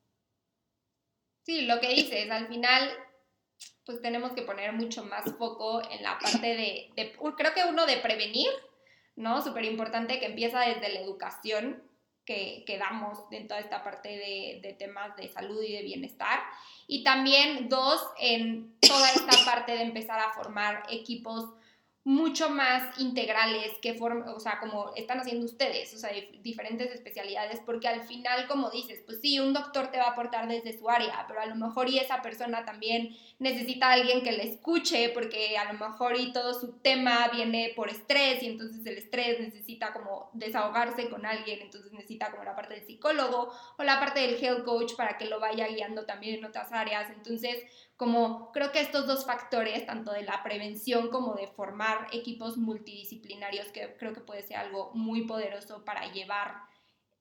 Sí, 1.44 1.62
lo 1.62 1.78
que 1.78 1.88
dices, 1.88 2.30
al 2.30 2.48
final 2.48 2.90
pues 3.84 4.00
tenemos 4.00 4.32
que 4.32 4.42
poner 4.42 4.72
mucho 4.72 5.04
más 5.04 5.24
foco 5.37 5.82
en 5.90 6.02
la 6.02 6.18
parte 6.18 6.46
de, 6.46 6.90
de 6.96 7.12
creo 7.37 7.54
que 7.54 7.64
uno 7.68 7.84
de 7.87 7.98
prevenir, 7.98 8.48
¿no? 9.16 9.42
Súper 9.42 9.64
importante 9.64 10.18
que 10.18 10.27
empieza 10.27 10.61
desde 10.61 10.92
la 10.92 11.00
educación 11.00 11.83
que, 12.24 12.64
que, 12.66 12.79
damos 12.79 13.18
en 13.31 13.48
toda 13.48 13.61
esta 13.61 13.85
parte 13.85 14.09
de, 14.09 14.61
de, 14.62 14.72
temas 14.72 15.14
de 15.16 15.29
salud 15.29 15.62
y 15.62 15.72
de 15.72 15.83
bienestar. 15.83 16.40
Y 16.87 17.05
también, 17.05 17.68
dos, 17.68 18.00
en 18.18 18.79
toda 18.81 19.11
esta 19.11 19.33
parte 19.44 19.72
de 19.72 19.83
empezar 19.83 20.18
a 20.20 20.33
formar 20.33 20.85
equipos 20.88 21.55
mucho 22.07 22.51
más 22.51 23.01
integrales 23.01 23.73
que 23.81 23.99
o 23.99 24.38
sea, 24.38 24.61
como 24.61 24.93
están 24.95 25.21
haciendo 25.21 25.47
ustedes, 25.47 25.95
o 25.95 25.97
sea, 25.97 26.11
diferentes 26.43 26.93
especialidades, 26.93 27.61
porque 27.64 27.88
al 27.88 28.03
final, 28.03 28.47
como 28.47 28.71
dices, 28.71 29.03
pues 29.07 29.23
sí, 29.23 29.40
un 29.40 29.55
doctor 29.55 29.90
te 29.90 29.97
va 29.97 30.09
a 30.09 30.11
aportar 30.11 30.47
desde 30.47 30.79
su 30.79 30.90
área, 30.90 31.25
pero 31.27 31.40
a 31.40 31.47
lo 31.47 31.55
mejor 31.55 31.88
y 31.88 31.99
esa 31.99 32.21
persona 32.21 32.67
también 32.67 33.17
necesita 33.38 33.90
alguien 33.90 34.23
que 34.23 34.33
le 34.33 34.45
escuche, 34.45 35.09
porque 35.14 35.57
a 35.57 35.73
lo 35.73 35.79
mejor 35.79 36.21
y 36.21 36.31
todo 36.31 36.53
su 36.53 36.73
tema 36.81 37.29
viene 37.29 37.73
por 37.75 37.88
estrés 37.88 38.43
y 38.43 38.49
entonces 38.49 38.85
el 38.85 38.99
estrés 38.99 39.40
necesita 39.40 39.95
como 39.95 40.29
desahogarse 40.35 41.09
con 41.09 41.25
alguien, 41.25 41.62
entonces 41.62 41.90
necesita 41.93 42.31
como 42.31 42.45
la 42.45 42.55
parte 42.55 42.75
del 42.75 42.87
psicólogo 42.87 43.51
o 43.79 43.83
la 43.83 43.99
parte 43.99 44.21
del 44.21 44.45
health 44.45 44.64
coach 44.67 44.95
para 44.95 45.17
que 45.17 45.25
lo 45.25 45.40
vaya 45.40 45.69
guiando 45.69 46.05
también 46.05 46.35
en 46.35 46.45
otras 46.45 46.71
áreas, 46.71 47.11
entonces 47.11 47.64
como 47.96 48.50
creo 48.52 48.72
que 48.72 48.80
estos 48.80 49.07
dos 49.07 49.24
factores, 49.24 49.87
tanto 49.87 50.12
de 50.12 50.22
la 50.22 50.42
prevención 50.42 51.11
como 51.11 51.35
de 51.35 51.46
formar 51.46 52.09
equipos 52.12 52.57
multidisciplinarios, 52.57 53.68
que 53.68 53.96
creo 53.96 54.12
que 54.12 54.20
puede 54.20 54.42
ser 54.42 54.57
algo 54.57 54.90
muy 54.94 55.26
poderoso 55.26 55.85
para 55.85 56.11
llevar 56.12 56.62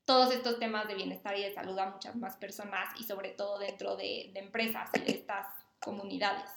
todos 0.05 0.33
estos 0.33 0.59
temas 0.59 0.88
de 0.88 0.95
bienestar 0.95 1.38
y 1.38 1.43
de 1.43 1.53
salud 1.53 1.77
a 1.77 1.91
muchas 1.91 2.15
más 2.15 2.36
personas 2.38 2.89
y 2.99 3.03
sobre 3.03 3.29
todo 3.29 3.59
dentro 3.59 3.95
de, 3.95 4.31
empresas 4.36 4.89
y 4.95 4.99
de 4.99 5.12
estas 5.12 5.47
comunidades. 5.79 6.49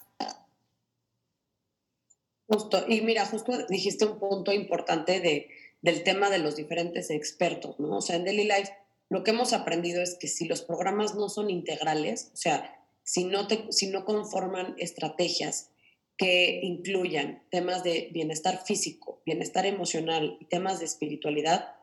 Justo, 2.49 2.85
y 2.89 3.01
mira, 3.03 3.27
justo 3.27 3.53
dijiste 3.69 4.07
un 4.07 4.19
punto 4.19 4.53
importante 4.53 5.21
de, 5.21 5.51
del 5.83 6.05
tema 6.05 6.31
de 6.31 6.39
los 6.39 6.57
diferentes 6.57 7.11
expertos, 7.11 7.79
¿no? 7.79 7.99
O 7.99 8.01
sea, 8.01 8.17
en 8.17 8.25
Daily 8.25 8.45
Life 8.45 8.73
lo 9.09 9.23
que 9.23 9.31
hemos 9.31 9.53
aprendido 9.53 10.03
es 10.03 10.17
que 10.19 10.27
si 10.27 10.47
los 10.47 10.63
programas 10.63 11.15
no 11.15 11.29
son 11.29 11.51
integrales, 11.51 12.31
o 12.35 12.37
sea, 12.37 12.76
si 13.07 13.23
no, 13.25 13.47
si 13.71 13.87
no 13.87 14.05
conforman 14.05 14.75
estrategias 14.79 15.71
que 16.19 16.59
incluyan 16.63 17.45
temas 17.51 17.85
de 17.85 18.09
bienestar 18.13 18.65
físico, 18.67 19.23
bienestar 19.25 19.65
emocional 19.65 20.37
y 20.41 20.47
temas 20.47 20.81
de 20.81 20.87
espiritualidad, 20.87 21.77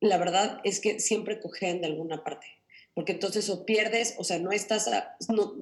la 0.00 0.18
verdad 0.18 0.60
es 0.64 0.80
que 0.80 1.00
siempre 1.00 1.40
cogen 1.40 1.80
de 1.80 1.86
alguna 1.86 2.22
parte. 2.22 2.46
Porque 2.92 3.12
entonces 3.12 3.48
o 3.48 3.64
pierdes, 3.64 4.16
o 4.18 4.24
sea, 4.24 4.38
no 4.38 4.52
estás, 4.52 4.90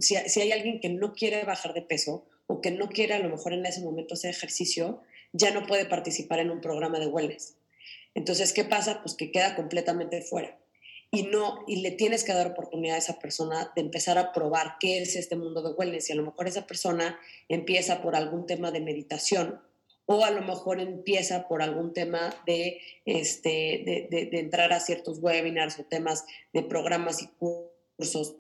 si, 0.00 0.16
si, 0.16 0.40
hay 0.40 0.50
alguien 0.50 0.80
que 0.80 0.88
no 0.88 1.12
quiere 1.12 1.44
bajar 1.44 1.74
de 1.74 1.82
peso 1.82 2.26
o 2.48 2.60
que 2.60 2.72
no 2.72 2.88
quiere 2.88 3.14
a 3.14 3.20
lo 3.20 3.28
mejor 3.28 3.52
en 3.52 3.66
ese 3.66 3.82
momento 3.82 4.14
hacer 4.14 4.30
ejercicio, 4.30 5.02
ya 5.32 5.52
no 5.52 5.66
puede 5.66 5.84
participar 5.84 6.40
en 6.40 6.50
un 6.50 6.60
programa 6.60 6.98
de 6.98 7.06
wellness. 7.06 7.56
Entonces, 8.14 8.52
¿qué 8.52 8.64
pasa? 8.64 9.00
Pues 9.02 9.14
que 9.14 9.30
queda 9.30 9.54
completamente 9.54 10.22
fuera 10.22 10.58
y 11.10 11.24
no 11.24 11.64
y 11.66 11.82
le 11.82 11.90
tienes 11.92 12.24
que 12.24 12.34
dar 12.34 12.48
oportunidad 12.48 12.96
a 12.96 12.98
esa 12.98 13.18
persona 13.18 13.72
de 13.74 13.82
empezar 13.82 14.18
a 14.18 14.32
probar 14.32 14.76
qué 14.78 15.00
es 15.00 15.16
este 15.16 15.36
mundo 15.36 15.62
de 15.62 15.74
wellness 15.74 16.10
y 16.10 16.12
a 16.12 16.16
lo 16.16 16.24
mejor 16.24 16.46
esa 16.48 16.66
persona 16.66 17.18
empieza 17.48 18.02
por 18.02 18.14
algún 18.14 18.46
tema 18.46 18.70
de 18.70 18.80
meditación 18.80 19.60
o 20.06 20.24
a 20.24 20.30
lo 20.30 20.42
mejor 20.42 20.80
empieza 20.80 21.48
por 21.48 21.62
algún 21.62 21.92
tema 21.92 22.34
de, 22.46 22.80
este, 23.04 24.08
de, 24.10 24.28
de 24.30 24.38
entrar 24.38 24.72
a 24.72 24.80
ciertos 24.80 25.18
webinars 25.20 25.78
o 25.78 25.84
temas 25.84 26.24
de 26.52 26.62
programas 26.62 27.22
y 27.22 27.26
cursos 27.26 28.36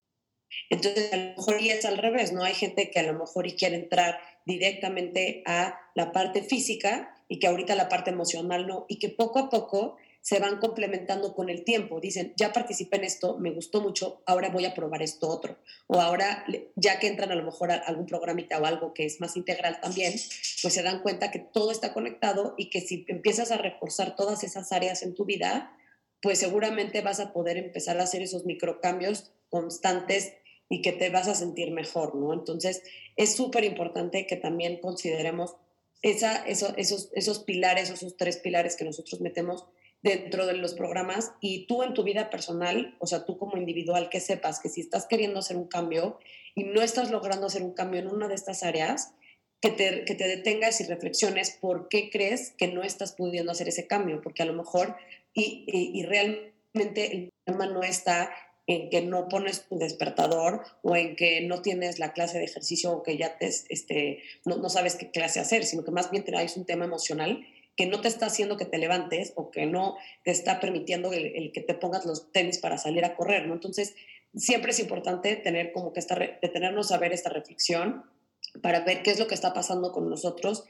entonces, 0.70 1.12
a 1.12 1.16
lo 1.16 1.36
mejor 1.36 1.60
y 1.60 1.70
es 1.70 1.84
al 1.84 1.98
revés, 1.98 2.32
¿no? 2.32 2.42
Hay 2.42 2.54
gente 2.54 2.90
que 2.90 2.98
a 2.98 3.02
lo 3.02 3.18
mejor 3.18 3.46
y 3.46 3.52
quiere 3.54 3.76
entrar 3.76 4.18
directamente 4.46 5.42
a 5.46 5.78
la 5.94 6.12
parte 6.12 6.42
física 6.42 7.14
y 7.28 7.38
que 7.38 7.46
ahorita 7.46 7.74
la 7.74 7.88
parte 7.88 8.10
emocional 8.10 8.66
no, 8.66 8.86
y 8.88 8.98
que 8.98 9.10
poco 9.10 9.38
a 9.38 9.50
poco 9.50 9.96
se 10.20 10.40
van 10.40 10.58
complementando 10.58 11.34
con 11.34 11.48
el 11.48 11.64
tiempo. 11.64 12.00
Dicen, 12.00 12.34
ya 12.36 12.52
participé 12.52 12.96
en 12.96 13.04
esto, 13.04 13.38
me 13.38 13.50
gustó 13.50 13.80
mucho, 13.80 14.22
ahora 14.26 14.50
voy 14.50 14.64
a 14.64 14.74
probar 14.74 15.02
esto 15.02 15.28
otro. 15.28 15.58
O 15.86 16.00
ahora, 16.00 16.44
ya 16.76 16.98
que 16.98 17.06
entran 17.06 17.32
a 17.32 17.34
lo 17.34 17.44
mejor 17.44 17.70
a 17.70 17.76
algún 17.76 18.06
programita 18.06 18.58
o 18.58 18.66
algo 18.66 18.92
que 18.92 19.06
es 19.06 19.20
más 19.20 19.36
integral 19.36 19.80
también, 19.80 20.12
pues 20.12 20.74
se 20.74 20.82
dan 20.82 21.00
cuenta 21.02 21.30
que 21.30 21.38
todo 21.38 21.70
está 21.70 21.92
conectado 21.94 22.54
y 22.58 22.70
que 22.70 22.80
si 22.80 23.04
empiezas 23.08 23.50
a 23.50 23.56
reforzar 23.56 24.16
todas 24.16 24.44
esas 24.44 24.72
áreas 24.72 25.02
en 25.02 25.14
tu 25.14 25.24
vida, 25.24 25.74
pues 26.20 26.38
seguramente 26.38 27.00
vas 27.00 27.20
a 27.20 27.32
poder 27.32 27.56
empezar 27.56 27.98
a 27.98 28.04
hacer 28.04 28.22
esos 28.22 28.44
microcambios 28.44 29.32
constantes 29.48 30.34
y 30.68 30.82
que 30.82 30.92
te 30.92 31.10
vas 31.10 31.28
a 31.28 31.34
sentir 31.34 31.70
mejor, 31.70 32.14
¿no? 32.14 32.34
Entonces, 32.34 32.82
es 33.16 33.34
súper 33.34 33.64
importante 33.64 34.26
que 34.26 34.36
también 34.36 34.80
consideremos 34.80 35.56
esa, 36.02 36.44
esos, 36.46 36.74
esos 37.14 37.38
pilares, 37.40 37.90
esos 37.90 38.16
tres 38.16 38.36
pilares 38.36 38.76
que 38.76 38.84
nosotros 38.84 39.20
metemos 39.20 39.64
dentro 40.02 40.46
de 40.46 40.54
los 40.54 40.74
programas 40.74 41.32
y 41.40 41.66
tú 41.66 41.82
en 41.82 41.94
tu 41.94 42.04
vida 42.04 42.30
personal, 42.30 42.96
o 43.00 43.06
sea, 43.06 43.24
tú 43.24 43.36
como 43.36 43.56
individual, 43.56 44.08
que 44.08 44.20
sepas 44.20 44.60
que 44.60 44.68
si 44.68 44.80
estás 44.80 45.06
queriendo 45.06 45.40
hacer 45.40 45.56
un 45.56 45.66
cambio 45.66 46.18
y 46.54 46.64
no 46.64 46.82
estás 46.82 47.10
logrando 47.10 47.46
hacer 47.46 47.62
un 47.62 47.72
cambio 47.72 48.00
en 48.00 48.08
una 48.08 48.28
de 48.28 48.34
estas 48.34 48.62
áreas, 48.62 49.12
que 49.60 49.70
te, 49.70 50.04
que 50.04 50.14
te 50.14 50.28
detengas 50.28 50.80
y 50.80 50.84
reflexiones 50.84 51.58
por 51.60 51.88
qué 51.88 52.10
crees 52.10 52.52
que 52.56 52.68
no 52.68 52.82
estás 52.82 53.12
pudiendo 53.12 53.52
hacer 53.52 53.68
ese 53.68 53.86
cambio, 53.86 54.20
porque 54.22 54.42
a 54.42 54.46
lo 54.46 54.52
mejor 54.52 54.96
y, 55.34 55.64
y, 55.66 56.02
realmente 56.04 57.12
el 57.12 57.32
problema 57.44 57.72
no 57.72 57.82
está 57.82 58.30
en 58.66 58.90
que 58.90 59.02
no 59.02 59.28
pones 59.28 59.66
tu 59.68 59.78
despertador 59.78 60.62
o 60.82 60.94
en 60.94 61.16
que 61.16 61.40
no 61.40 61.62
tienes 61.62 61.98
la 61.98 62.12
clase 62.12 62.38
de 62.38 62.44
ejercicio 62.44 62.92
o 62.92 63.02
que 63.02 63.16
ya 63.16 63.38
te, 63.38 63.46
este, 63.46 64.22
no, 64.44 64.56
no 64.58 64.68
sabes 64.68 64.96
qué 64.96 65.10
clase 65.10 65.40
hacer, 65.40 65.64
sino 65.64 65.84
que 65.84 65.90
más 65.90 66.10
bien 66.10 66.24
traes 66.24 66.56
un 66.56 66.66
tema 66.66 66.84
emocional 66.84 67.44
que 67.78 67.86
no 67.86 68.00
te 68.00 68.08
está 68.08 68.26
haciendo 68.26 68.56
que 68.56 68.64
te 68.64 68.76
levantes 68.76 69.32
o 69.36 69.52
que 69.52 69.64
no 69.64 69.96
te 70.24 70.32
está 70.32 70.58
permitiendo 70.58 71.12
el, 71.12 71.52
que 71.52 71.60
te 71.60 71.74
pongas 71.74 72.04
los 72.04 72.32
tenis 72.32 72.58
para 72.58 72.76
salir 72.76 73.04
a 73.04 73.14
correr, 73.14 73.46
¿no? 73.46 73.54
Entonces, 73.54 73.94
siempre 74.34 74.72
es 74.72 74.80
importante 74.80 75.36
tener 75.36 75.70
como 75.70 75.92
que 75.92 76.00
esta, 76.00 76.16
detenernos 76.16 76.90
a 76.90 76.98
ver 76.98 77.12
esta 77.12 77.30
reflexión 77.30 78.04
para 78.62 78.80
ver 78.80 79.04
qué 79.04 79.12
es 79.12 79.20
lo 79.20 79.28
que 79.28 79.36
está 79.36 79.54
pasando 79.54 79.92
con 79.92 80.10
nosotros 80.10 80.64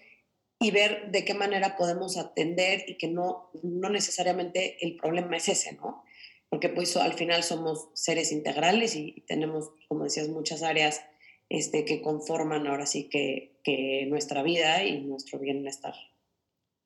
y 0.61 0.71
ver 0.71 1.11
de 1.11 1.25
qué 1.25 1.33
manera 1.33 1.79
podemos 1.79 2.18
atender 2.18 2.85
y 2.87 2.99
que 2.99 3.09
no, 3.09 3.49
no 3.62 3.88
necesariamente 3.88 4.77
el 4.85 4.97
problema 4.97 5.38
es 5.38 5.49
ese, 5.49 5.73
¿no? 5.73 6.05
porque 6.51 6.68
pues 6.68 6.94
al 6.99 7.14
final 7.14 7.42
somos 7.42 7.88
seres 7.94 8.33
integrales 8.33 8.97
y 8.97 9.23
tenemos, 9.27 9.71
como 9.88 10.05
decías, 10.05 10.29
muchas 10.29 10.62
áreas 10.62 11.03
este, 11.49 11.87
que 11.87 12.03
conforman 12.03 12.66
ahora 12.66 12.85
sí 12.85 13.09
que, 13.09 13.59
que 13.64 14.07
nuestra 14.09 14.42
vida 14.42 14.85
y 14.85 15.01
nuestro 15.01 15.38
bienestar. 15.38 15.94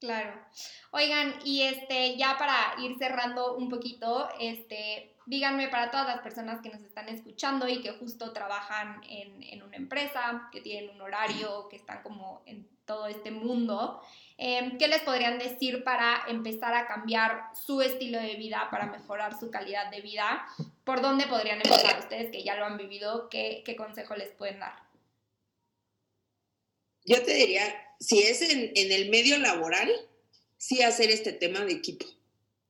Claro. 0.02 0.34
Oigan, 0.90 1.34
y 1.44 1.62
este, 1.62 2.16
ya 2.16 2.36
para 2.38 2.74
ir 2.78 2.98
cerrando 2.98 3.54
un 3.54 3.68
poquito, 3.68 4.28
este, 4.38 5.14
díganme 5.26 5.68
para 5.68 5.90
todas 5.90 6.06
las 6.06 6.20
personas 6.20 6.60
que 6.60 6.70
nos 6.70 6.82
están 6.82 7.08
escuchando 7.08 7.68
y 7.68 7.80
que 7.80 7.92
justo 7.92 8.32
trabajan 8.32 9.00
en, 9.08 9.42
en 9.42 9.62
una 9.62 9.76
empresa, 9.76 10.48
que 10.52 10.60
tienen 10.60 10.90
un 10.90 11.00
horario, 11.00 11.68
que 11.68 11.76
están 11.76 12.02
como 12.02 12.42
en 12.46 12.68
todo 12.84 13.06
este 13.06 13.30
mundo, 13.30 14.02
Em, 14.44 14.76
¿Qué 14.76 14.88
les 14.88 15.02
podrían 15.02 15.38
decir 15.38 15.84
para 15.84 16.24
empezar 16.26 16.74
a 16.74 16.88
cambiar 16.88 17.44
su 17.54 17.80
estilo 17.80 18.18
de 18.18 18.34
vida, 18.34 18.66
para 18.72 18.86
mejorar 18.86 19.38
su 19.38 19.52
calidad 19.52 19.88
de 19.88 20.00
vida? 20.00 20.44
¿Por 20.82 21.00
dónde 21.00 21.28
podrían 21.28 21.58
empezar 21.58 22.00
ustedes 22.00 22.32
que 22.32 22.42
ya 22.42 22.56
lo 22.56 22.64
han 22.64 22.76
vivido? 22.76 23.28
¿Qué, 23.28 23.62
qué 23.64 23.76
consejo 23.76 24.16
les 24.16 24.30
pueden 24.30 24.58
dar? 24.58 24.74
Yo 27.04 27.22
te 27.22 27.34
diría, 27.34 27.64
si 28.02 28.18
es 28.18 28.42
en, 28.42 28.72
el 28.74 29.10
medio 29.10 29.38
laboral, 29.38 29.88
sí 30.58 30.82
hacer 30.82 31.10
este 31.10 31.32
tema 31.32 31.64
de 31.64 31.72
equipo. 31.72 32.04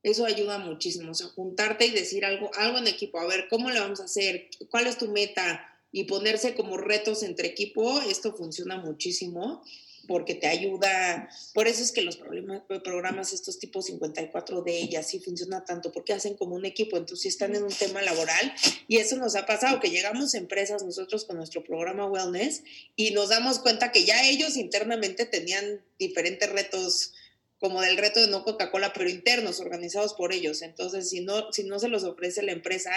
Eso 0.03 0.27
ayuda 0.27 0.59
muchísimo, 0.59 1.12
o 1.12 1.14
sea, 1.14 1.29
juntarte 1.29 1.87
y 1.87 1.90
decir 1.90 2.25
algo, 2.25 2.51
algo 2.55 2.79
en 2.79 2.88
equipo, 2.88 3.18
a 3.18 3.27
ver, 3.27 3.47
¿cómo 3.49 3.71
le 3.71 3.81
vamos 3.81 4.01
a 4.01 4.05
hacer? 4.05 4.49
¿Cuál 4.71 4.88
es 4.88 4.99
tu 4.99 5.09
meta? 5.09 5.68
Y 5.90 6.05
ponerse 6.05 6.55
como 6.55 6.77
retos 6.77 7.23
entre 7.23 7.49
equipo, 7.49 8.01
esto 8.03 8.35
funciona 8.35 8.77
muchísimo 8.77 9.62
porque 10.07 10.35
te 10.35 10.47
ayuda, 10.47 11.29
por 11.55 11.69
eso 11.69 11.83
es 11.83 11.93
que 11.93 12.03
los 12.03 12.17
problemas, 12.17 12.62
programas 12.83 13.33
estos 13.33 13.59
tipos 13.59 13.87
54 13.87 14.62
de 14.62 14.79
ellas 14.79 15.09
sí 15.09 15.21
funciona 15.21 15.65
tanto, 15.65 15.93
porque 15.93 16.12
hacen 16.12 16.35
como 16.35 16.55
un 16.55 16.65
equipo, 16.65 16.97
entonces 16.97 17.27
están 17.27 17.55
en 17.55 17.62
un 17.62 17.73
tema 17.73 18.03
laboral 18.03 18.53
y 18.88 18.99
eso 18.99 19.17
nos 19.17 19.37
ha 19.37 19.47
pasado, 19.47 19.81
que 19.81 19.91
llegamos 19.91 20.35
a 20.35 20.38
empresas 20.38 20.83
nosotros 20.83 21.25
con 21.25 21.37
nuestro 21.37 21.62
programa 21.65 22.07
Wellness 22.07 22.62
y 22.97 23.12
nos 23.12 23.29
damos 23.29 23.59
cuenta 23.59 23.93
que 23.93 24.05
ya 24.05 24.29
ellos 24.29 24.57
internamente 24.57 25.27
tenían 25.27 25.83
diferentes 25.99 26.51
retos 26.51 27.12
como 27.59 27.81
del 27.81 27.97
reto 27.97 28.21
de 28.21 28.27
no 28.27 28.43
Coca-Cola, 28.43 28.93
pero 28.93 29.09
internos, 29.09 29.61
organizados 29.61 30.15
por 30.15 30.33
ellos. 30.33 30.62
Entonces, 30.62 31.09
si 31.09 31.21
no, 31.21 31.53
si 31.53 31.62
no 31.62 31.79
se 31.79 31.87
los 31.87 32.03
ofrece 32.03 32.43
la 32.43 32.51
empresa, 32.51 32.91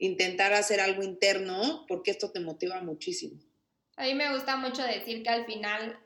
intentar 0.00 0.52
hacer 0.52 0.80
algo 0.80 1.04
interno, 1.04 1.84
porque 1.86 2.10
esto 2.10 2.32
te 2.32 2.40
motiva 2.40 2.80
muchísimo. 2.82 3.40
A 3.96 4.04
mí 4.04 4.14
me 4.14 4.32
gusta 4.32 4.56
mucho 4.56 4.82
decir 4.82 5.22
que 5.22 5.28
al 5.28 5.46
final 5.46 5.96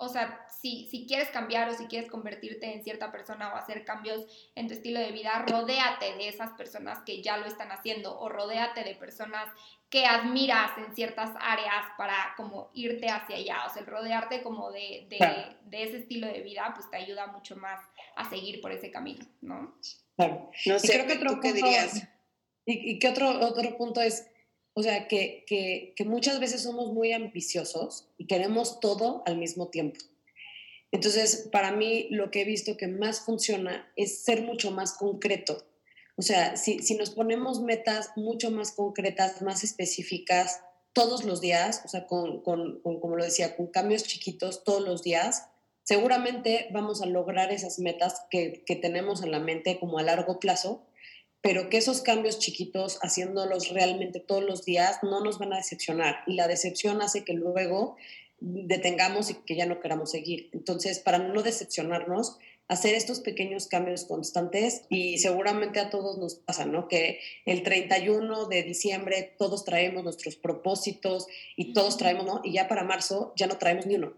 o 0.00 0.08
sea, 0.08 0.46
si, 0.60 0.88
si 0.90 1.06
quieres 1.06 1.28
cambiar 1.30 1.68
o 1.68 1.74
si 1.74 1.86
quieres 1.86 2.08
convertirte 2.08 2.72
en 2.72 2.84
cierta 2.84 3.10
persona 3.10 3.52
o 3.52 3.56
hacer 3.56 3.84
cambios 3.84 4.24
en 4.54 4.68
tu 4.68 4.74
estilo 4.74 5.00
de 5.00 5.10
vida, 5.10 5.44
rodéate 5.48 6.14
de 6.14 6.28
esas 6.28 6.52
personas 6.52 7.00
que 7.04 7.20
ya 7.20 7.36
lo 7.36 7.46
están 7.46 7.72
haciendo 7.72 8.16
o 8.18 8.28
rodéate 8.28 8.84
de 8.84 8.94
personas 8.94 9.48
que 9.90 10.06
admiras 10.06 10.70
en 10.78 10.94
ciertas 10.94 11.30
áreas 11.40 11.84
para 11.96 12.32
como 12.36 12.70
irte 12.74 13.08
hacia 13.08 13.36
allá. 13.36 13.66
O 13.66 13.72
sea, 13.72 13.82
el 13.82 13.88
rodearte 13.88 14.40
como 14.42 14.70
de, 14.70 15.08
de, 15.10 15.82
ese 15.82 15.98
estilo 15.98 16.28
de 16.28 16.42
vida, 16.42 16.70
pues 16.76 16.88
te 16.88 16.96
ayuda 16.96 17.26
mucho 17.26 17.56
más 17.56 17.80
a 18.14 18.30
seguir 18.30 18.60
por 18.60 18.70
ese 18.70 18.92
camino, 18.92 19.26
¿no? 19.40 19.74
Claro. 20.14 20.50
No 20.66 20.78
sé, 20.78 20.92
creo 20.92 21.06
que 21.08 21.14
otro 21.14 21.40
punto, 21.40 21.52
dirías? 21.52 22.06
Y, 22.64 22.92
y 22.92 22.98
que 23.00 23.08
otro, 23.08 23.30
otro 23.40 23.76
punto 23.76 24.00
es 24.00 24.30
o 24.78 24.82
sea, 24.84 25.08
que, 25.08 25.42
que, 25.44 26.04
muchas 26.04 26.38
veces 26.38 26.62
somos 26.62 26.92
muy 26.92 27.10
ambiciosos 27.10 28.06
y 28.16 28.28
queremos 28.28 28.78
todo 28.78 29.24
al 29.26 29.36
mismo 29.36 29.70
tiempo. 29.70 29.98
Entonces, 30.92 31.48
para 31.50 31.72
mí 31.72 32.06
lo 32.10 32.30
que 32.30 32.42
he 32.42 32.44
visto 32.44 32.76
que 32.76 32.86
más 32.86 33.22
funciona 33.22 33.90
es 33.96 34.22
ser 34.22 34.42
mucho 34.42 34.70
más 34.70 34.92
concreto. 34.92 35.66
O 36.14 36.22
sea, 36.22 36.56
si, 36.56 36.78
si 36.78 36.94
nos 36.94 37.10
ponemos 37.10 37.60
metas 37.60 38.12
mucho 38.14 38.52
más 38.52 38.70
concretas, 38.70 39.42
más 39.42 39.64
específicas 39.64 40.60
todos 40.92 41.24
los 41.24 41.40
días, 41.40 41.82
o 41.84 41.88
sea, 41.88 42.06
con, 42.06 42.40
con, 42.42 42.80
como 42.80 43.16
lo 43.16 43.24
decía, 43.24 43.56
con 43.56 43.66
cambios 43.66 44.04
chiquitos 44.04 44.62
todos 44.62 44.82
los 44.82 45.02
días, 45.02 45.48
seguramente 45.82 46.68
vamos 46.70 47.02
a 47.02 47.06
lograr 47.06 47.50
esas 47.50 47.80
metas 47.80 48.22
que, 48.30 48.62
que 48.64 48.76
tenemos 48.76 49.24
en 49.24 49.32
la 49.32 49.40
mente 49.40 49.80
como 49.80 49.98
a 49.98 50.04
largo 50.04 50.38
plazo 50.38 50.84
pero 51.40 51.68
que 51.68 51.78
esos 51.78 52.02
cambios 52.02 52.38
chiquitos, 52.38 52.98
haciéndolos 53.02 53.70
realmente 53.70 54.20
todos 54.20 54.44
los 54.44 54.64
días, 54.64 54.98
no 55.02 55.22
nos 55.22 55.38
van 55.38 55.52
a 55.52 55.56
decepcionar. 55.58 56.16
Y 56.26 56.34
la 56.34 56.48
decepción 56.48 57.00
hace 57.02 57.24
que 57.24 57.32
luego 57.32 57.96
detengamos 58.40 59.30
y 59.30 59.34
que 59.34 59.56
ya 59.56 59.66
no 59.66 59.80
queramos 59.80 60.10
seguir. 60.10 60.50
Entonces, 60.52 60.98
para 60.98 61.18
no 61.18 61.42
decepcionarnos, 61.42 62.38
hacer 62.68 62.94
estos 62.94 63.20
pequeños 63.20 63.66
cambios 63.66 64.04
constantes 64.04 64.82
y 64.90 65.18
seguramente 65.18 65.80
a 65.80 65.90
todos 65.90 66.18
nos 66.18 66.34
pasa, 66.34 66.66
¿no? 66.66 66.86
Que 66.86 67.18
el 67.46 67.62
31 67.62 68.46
de 68.46 68.62
diciembre 68.62 69.34
todos 69.38 69.64
traemos 69.64 70.04
nuestros 70.04 70.36
propósitos 70.36 71.26
y 71.56 71.72
todos 71.72 71.96
traemos, 71.96 72.26
¿no? 72.26 72.40
Y 72.44 72.52
ya 72.52 72.68
para 72.68 72.84
marzo 72.84 73.32
ya 73.36 73.46
no 73.46 73.58
traemos 73.58 73.86
ni 73.86 73.94
uno. 73.94 74.12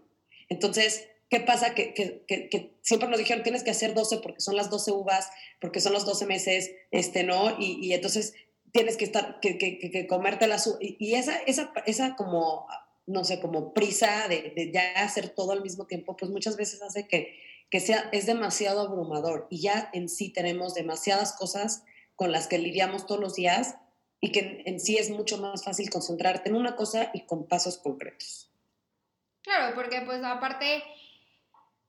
Entonces, 0.49 1.07
¿Qué 1.31 1.39
pasa? 1.39 1.73
Que, 1.73 1.93
que, 1.93 2.25
que, 2.27 2.75
siempre 2.81 3.07
nos 3.07 3.17
dijeron, 3.17 3.41
tienes 3.41 3.63
que 3.63 3.71
hacer 3.71 3.93
12 3.93 4.17
porque 4.17 4.41
son 4.41 4.57
las 4.57 4.69
12 4.69 4.91
uvas, 4.91 5.31
porque 5.61 5.79
son 5.79 5.93
los 5.93 6.05
12 6.05 6.25
meses, 6.25 6.71
este, 6.91 7.23
¿no? 7.23 7.57
Y, 7.57 7.79
y 7.81 7.93
entonces 7.93 8.33
tienes 8.73 8.97
que 8.97 9.05
estar, 9.05 9.39
que, 9.39 9.57
que, 9.57 10.07
comerte 10.07 10.45
las 10.47 10.67
uvas. 10.67 10.79
Y, 10.81 11.15
esa, 11.15 11.37
esa, 11.47 11.71
esa 11.85 12.17
como, 12.17 12.67
no 13.05 13.23
sé, 13.23 13.39
como 13.39 13.73
prisa 13.73 14.27
de, 14.27 14.51
de, 14.53 14.73
ya 14.73 14.91
hacer 15.01 15.29
todo 15.29 15.53
al 15.53 15.61
mismo 15.61 15.87
tiempo, 15.87 16.17
pues 16.17 16.29
muchas 16.29 16.57
veces 16.57 16.81
hace 16.81 17.07
que, 17.07 17.39
que 17.69 17.79
sea, 17.79 18.09
es 18.11 18.25
demasiado 18.25 18.81
abrumador. 18.81 19.47
Y 19.49 19.61
ya 19.61 19.89
en 19.93 20.09
sí 20.09 20.33
tenemos 20.33 20.73
demasiadas 20.73 21.31
cosas 21.31 21.85
con 22.17 22.33
las 22.33 22.47
que 22.47 22.57
lidiamos 22.57 23.05
todos 23.05 23.21
los 23.21 23.35
días 23.35 23.77
y 24.19 24.33
que 24.33 24.63
en 24.65 24.81
sí 24.81 24.97
es 24.97 25.09
mucho 25.09 25.37
más 25.37 25.63
fácil 25.63 25.89
concentrarte 25.89 26.49
en 26.49 26.57
una 26.57 26.75
cosa 26.75 27.09
y 27.13 27.21
con 27.21 27.47
pasos 27.47 27.77
concretos. 27.77 28.51
Claro, 29.43 29.73
porque 29.75 30.01
pues 30.05 30.21
aparte 30.25 30.83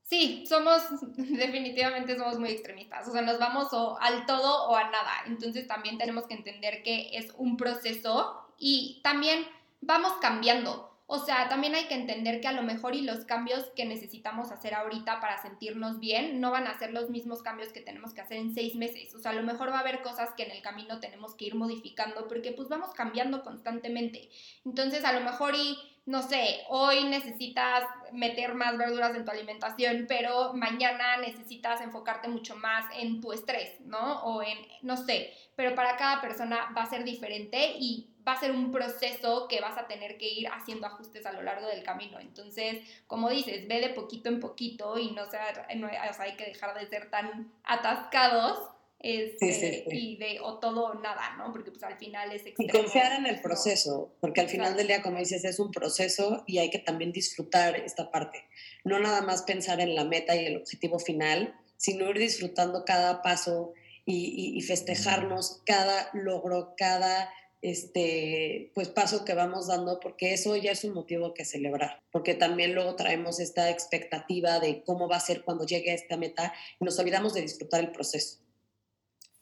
Sí, 0.03 0.45
somos, 0.47 0.83
definitivamente 1.17 2.17
somos 2.17 2.37
muy 2.39 2.49
extremistas, 2.49 3.07
o 3.07 3.11
sea, 3.11 3.21
nos 3.21 3.39
vamos 3.39 3.71
o 3.71 3.97
al 3.99 4.25
todo 4.25 4.69
o 4.69 4.75
a 4.75 4.83
nada, 4.85 5.23
entonces 5.25 5.67
también 5.67 5.97
tenemos 5.97 6.27
que 6.27 6.35
entender 6.35 6.83
que 6.83 7.17
es 7.17 7.33
un 7.37 7.57
proceso 7.57 8.47
y 8.57 8.99
también 9.03 9.45
vamos 9.81 10.13
cambiando, 10.21 10.93
o 11.05 11.19
sea, 11.19 11.49
también 11.49 11.75
hay 11.75 11.85
que 11.85 11.95
entender 11.95 12.39
que 12.39 12.47
a 12.47 12.53
lo 12.53 12.63
mejor 12.63 12.95
y 12.95 13.01
los 13.01 13.25
cambios 13.25 13.65
que 13.75 13.85
necesitamos 13.85 14.51
hacer 14.51 14.73
ahorita 14.73 15.19
para 15.19 15.41
sentirnos 15.41 15.99
bien 15.99 16.39
no 16.39 16.49
van 16.49 16.65
a 16.65 16.79
ser 16.79 16.93
los 16.93 17.09
mismos 17.09 17.43
cambios 17.43 17.73
que 17.73 17.81
tenemos 17.81 18.13
que 18.13 18.21
hacer 18.21 18.37
en 18.37 18.55
seis 18.55 18.73
meses. 18.75 19.13
O 19.13 19.19
sea, 19.19 19.31
a 19.31 19.35
lo 19.35 19.43
mejor 19.43 19.69
va 19.69 19.77
a 19.77 19.81
haber 19.81 20.01
cosas 20.01 20.29
que 20.35 20.43
en 20.43 20.51
el 20.51 20.61
camino 20.61 20.99
tenemos 20.99 21.35
que 21.35 21.45
ir 21.45 21.55
modificando 21.55 22.27
porque 22.27 22.53
pues 22.53 22.69
vamos 22.69 22.95
cambiando 22.95 23.43
constantemente. 23.43 24.29
Entonces, 24.65 25.03
a 25.03 25.11
lo 25.11 25.19
mejor 25.19 25.55
y 25.55 25.77
no 26.05 26.21
sé, 26.21 26.61
hoy 26.67 27.05
necesitas 27.05 27.85
meter 28.11 28.55
más 28.55 28.77
verduras 28.77 29.15
en 29.15 29.23
tu 29.23 29.31
alimentación, 29.31 30.05
pero 30.07 30.53
mañana 30.53 31.17
necesitas 31.17 31.79
enfocarte 31.81 32.27
mucho 32.27 32.55
más 32.57 32.85
en 32.97 33.21
tu 33.21 33.31
estrés, 33.31 33.79
¿no? 33.81 34.21
O 34.23 34.43
en, 34.43 34.57
no 34.81 34.97
sé, 34.97 35.33
pero 35.55 35.75
para 35.75 35.95
cada 35.95 36.19
persona 36.19 36.73
va 36.75 36.83
a 36.83 36.89
ser 36.89 37.05
diferente 37.05 37.75
y 37.79 38.09
va 38.27 38.33
a 38.33 38.39
ser 38.39 38.51
un 38.51 38.71
proceso 38.71 39.47
que 39.47 39.61
vas 39.61 39.77
a 39.77 39.87
tener 39.87 40.17
que 40.17 40.29
ir 40.29 40.47
haciendo 40.47 40.87
ajustes 40.87 41.25
a 41.25 41.33
lo 41.33 41.41
largo 41.41 41.67
del 41.67 41.83
camino. 41.83 42.19
Entonces, 42.19 42.81
como 43.07 43.29
dices, 43.29 43.67
ve 43.67 43.79
de 43.79 43.89
poquito 43.89 44.29
en 44.29 44.39
poquito 44.39 44.97
y 44.97 45.11
no, 45.11 45.25
sea, 45.25 45.67
no 45.75 45.87
hay 45.87 46.35
que 46.35 46.45
dejar 46.45 46.77
de 46.77 46.87
ser 46.87 47.09
tan 47.09 47.51
atascados 47.63 48.59
este, 49.03 49.83
y 49.91 50.15
de 50.15 50.39
o 50.39 50.59
todo 50.59 50.85
o 50.85 50.93
nada, 50.93 51.35
¿no? 51.37 51.51
Porque 51.51 51.71
pues 51.71 51.83
al 51.83 51.97
final 51.97 52.31
es 52.31 52.45
extremo. 52.45 52.69
Y 52.69 52.71
confiar 52.71 53.19
en 53.19 53.25
el 53.25 53.41
proceso, 53.41 54.13
porque 54.21 54.39
al 54.39 54.47
final 54.47 54.77
del 54.77 54.87
día, 54.87 55.01
como 55.01 55.19
dices, 55.19 55.43
es 55.43 55.59
un 55.59 55.71
proceso 55.71 56.45
y 56.47 56.59
hay 56.59 56.69
que 56.69 56.79
también 56.79 57.11
disfrutar 57.11 57.75
esta 57.75 58.11
parte. 58.11 58.45
No 58.85 58.99
nada 58.99 59.21
más 59.21 59.41
pensar 59.43 59.81
en 59.81 59.93
la 59.93 60.05
meta 60.05 60.37
y 60.37 60.45
el 60.45 60.55
objetivo 60.55 60.99
final, 60.99 61.53
sino 61.75 62.09
ir 62.11 62.17
disfrutando 62.17 62.85
cada 62.85 63.21
paso 63.21 63.73
y, 64.05 64.57
y 64.57 64.61
festejarnos 64.61 65.61
cada 65.65 66.09
logro, 66.13 66.73
cada 66.77 67.29
este 67.61 68.71
pues 68.75 68.89
paso 68.89 69.23
que 69.23 69.33
vamos 69.33 69.67
dando 69.67 70.01
porque 70.01 70.33
eso 70.33 70.57
ya 70.57 70.71
es 70.71 70.83
un 70.83 70.93
motivo 70.93 71.33
que 71.33 71.45
celebrar 71.45 72.03
porque 72.11 72.33
también 72.33 72.75
luego 72.75 72.97
traemos 72.97 73.39
esta 73.39 73.69
expectativa 73.69 74.59
de 74.59 74.83
cómo 74.83 75.07
va 75.07 75.15
a 75.15 75.21
ser 75.21 75.45
cuando 75.45 75.65
llegue 75.65 75.91
a 75.91 75.93
esta 75.93 76.17
meta 76.17 76.53
y 76.77 76.83
nos 76.83 76.99
olvidamos 76.99 77.33
de 77.33 77.41
disfrutar 77.41 77.79
el 77.79 77.93
proceso 77.93 78.42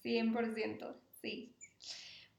100%, 0.04 0.96
sí. 1.22 1.54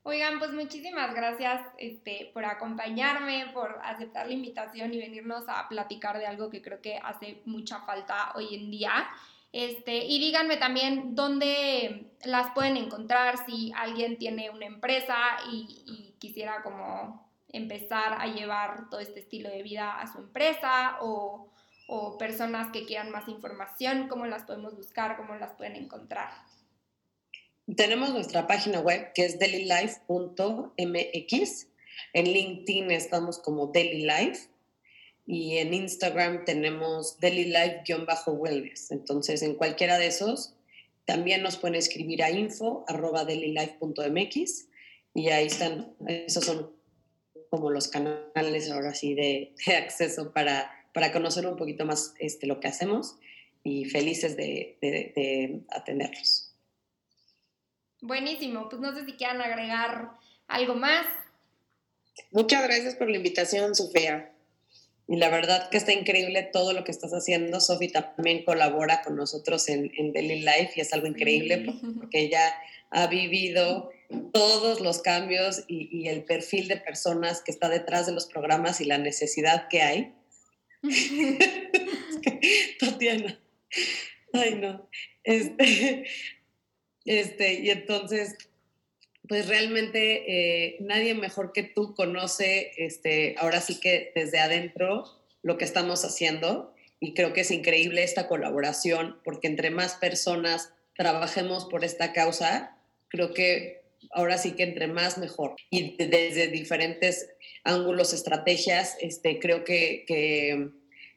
Oigan, 0.04 0.40
pues 0.40 0.52
muchísimas 0.52 1.14
gracias 1.14 1.64
este, 1.78 2.30
por 2.34 2.44
acompañarme, 2.44 3.50
por 3.54 3.78
aceptar 3.84 4.26
la 4.26 4.32
invitación 4.32 4.92
y 4.92 4.98
venirnos 4.98 5.44
a 5.46 5.68
platicar 5.68 6.18
de 6.18 6.26
algo 6.26 6.50
que 6.50 6.60
creo 6.60 6.80
que 6.80 6.98
hace 6.98 7.40
mucha 7.44 7.82
falta 7.82 8.32
hoy 8.34 8.52
en 8.52 8.70
día. 8.70 9.08
Este, 9.52 10.04
y 10.04 10.18
díganme 10.18 10.56
también 10.56 11.14
dónde 11.14 12.10
las 12.24 12.52
pueden 12.52 12.76
encontrar 12.76 13.46
si 13.46 13.70
alguien 13.76 14.18
tiene 14.18 14.50
una 14.50 14.66
empresa 14.66 15.16
y, 15.52 16.14
quisiera 16.18 16.62
como 16.62 17.28
empezar 17.48 18.20
a 18.20 18.28
llevar 18.28 18.88
todo 18.88 19.00
este 19.00 19.18
estilo 19.18 19.50
de 19.50 19.64
vida 19.64 20.00
a 20.00 20.06
su 20.06 20.18
empresa 20.18 20.98
o, 21.00 21.50
o 21.88 22.16
personas 22.16 22.70
que 22.70 22.86
quieran 22.86 23.10
más 23.10 23.28
información, 23.28 24.06
cómo 24.06 24.26
las 24.26 24.44
podemos 24.44 24.76
buscar, 24.76 25.16
cómo 25.16 25.34
las 25.34 25.52
pueden 25.54 25.74
encontrar. 25.74 26.30
Tenemos 27.76 28.12
nuestra 28.12 28.48
página 28.48 28.80
web 28.80 29.12
que 29.14 29.24
es 29.24 29.38
dailylife.mx. 29.38 31.68
En 32.12 32.24
LinkedIn 32.24 32.90
estamos 32.90 33.38
como 33.38 33.68
dailylife 33.68 34.48
y 35.26 35.58
en 35.58 35.72
Instagram 35.72 36.44
tenemos 36.44 37.20
dailylife-wellness. 37.20 38.90
Entonces, 38.90 39.42
en 39.42 39.54
cualquiera 39.54 39.96
de 39.98 40.08
esos, 40.08 40.56
también 41.04 41.42
nos 41.42 41.56
pueden 41.56 41.76
escribir 41.76 42.24
a 42.24 42.30
info.dailylife.mx 42.30 44.68
y 45.14 45.28
ahí 45.28 45.46
están, 45.46 45.94
esos 46.06 46.44
son 46.44 46.72
como 47.48 47.70
los 47.70 47.86
canales 47.88 48.70
ahora 48.70 48.94
sí 48.94 49.14
de, 49.14 49.54
acceso 49.78 50.32
para, 50.32 50.72
para, 50.92 51.12
conocer 51.12 51.46
un 51.46 51.56
poquito 51.56 51.86
más 51.86 52.14
este, 52.18 52.48
lo 52.48 52.58
que 52.58 52.66
hacemos 52.68 53.14
y 53.62 53.84
felices 53.84 54.36
de 54.36 55.62
atenderlos. 55.68 56.41
Buenísimo, 58.02 58.68
pues 58.68 58.82
no 58.82 58.92
sé 58.94 59.06
si 59.06 59.12
quieran 59.12 59.40
agregar 59.40 60.10
algo 60.48 60.74
más. 60.74 61.06
Muchas 62.32 62.64
gracias 62.64 62.96
por 62.96 63.08
la 63.08 63.16
invitación, 63.16 63.76
Sofía. 63.76 64.32
Y 65.06 65.16
la 65.16 65.28
verdad 65.28 65.70
que 65.70 65.76
está 65.76 65.92
increíble 65.92 66.42
todo 66.42 66.72
lo 66.72 66.82
que 66.82 66.90
estás 66.90 67.12
haciendo. 67.12 67.60
Sofi 67.60 67.88
también 67.88 68.44
colabora 68.44 69.02
con 69.02 69.14
nosotros 69.14 69.68
en, 69.68 69.92
en 69.96 70.12
Daily 70.12 70.40
Life 70.40 70.72
y 70.74 70.80
es 70.80 70.92
algo 70.92 71.06
increíble 71.06 71.64
porque 71.98 72.20
ella 72.20 72.52
ha 72.90 73.06
vivido 73.06 73.90
todos 74.32 74.80
los 74.80 75.00
cambios 75.00 75.64
y, 75.68 75.88
y, 75.96 76.08
el 76.08 76.24
perfil 76.24 76.68
de 76.68 76.76
personas 76.76 77.40
que 77.40 77.52
está 77.52 77.68
detrás 77.68 78.06
de 78.06 78.12
los 78.12 78.26
programas 78.26 78.80
y 78.80 78.84
la 78.84 78.98
necesidad 78.98 79.68
que 79.68 79.82
hay. 79.82 80.14
Tatiana. 82.80 83.40
Ay, 84.32 84.56
no. 84.56 84.88
Este, 85.24 86.04
este, 87.04 87.54
y 87.54 87.70
entonces, 87.70 88.36
pues 89.28 89.48
realmente 89.48 90.24
eh, 90.26 90.76
nadie 90.80 91.14
mejor 91.14 91.52
que 91.52 91.62
tú 91.62 91.94
conoce, 91.94 92.72
este, 92.76 93.34
ahora 93.38 93.60
sí 93.60 93.80
que 93.80 94.12
desde 94.14 94.38
adentro, 94.38 95.04
lo 95.42 95.58
que 95.58 95.64
estamos 95.64 96.04
haciendo. 96.04 96.74
Y 97.00 97.14
creo 97.14 97.32
que 97.32 97.40
es 97.40 97.50
increíble 97.50 98.04
esta 98.04 98.28
colaboración, 98.28 99.18
porque 99.24 99.48
entre 99.48 99.70
más 99.70 99.94
personas 99.94 100.72
trabajemos 100.96 101.64
por 101.64 101.84
esta 101.84 102.12
causa, 102.12 102.76
creo 103.08 103.34
que 103.34 103.82
ahora 104.12 104.38
sí 104.38 104.52
que 104.52 104.62
entre 104.62 104.86
más 104.86 105.18
mejor. 105.18 105.56
Y 105.70 105.96
desde 105.96 106.48
diferentes 106.48 107.30
ángulos, 107.64 108.12
estrategias, 108.12 108.96
este, 109.00 109.38
creo 109.38 109.64
que, 109.64 110.04
que, 110.06 110.68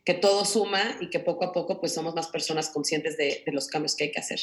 que, 0.06 0.14
todo 0.14 0.46
suma 0.46 0.98
y 1.00 1.10
que 1.10 1.20
poco 1.20 1.46
a 1.46 1.52
poco 1.52 1.80
pues 1.80 1.94
somos 1.94 2.16
más 2.16 2.28
personas 2.28 2.70
conscientes 2.70 3.18
de, 3.18 3.44
los 3.48 3.68
cambios 3.68 3.96
que 3.96 4.06
hay 4.06 4.12
que 4.12 4.20
hacer. 4.20 4.40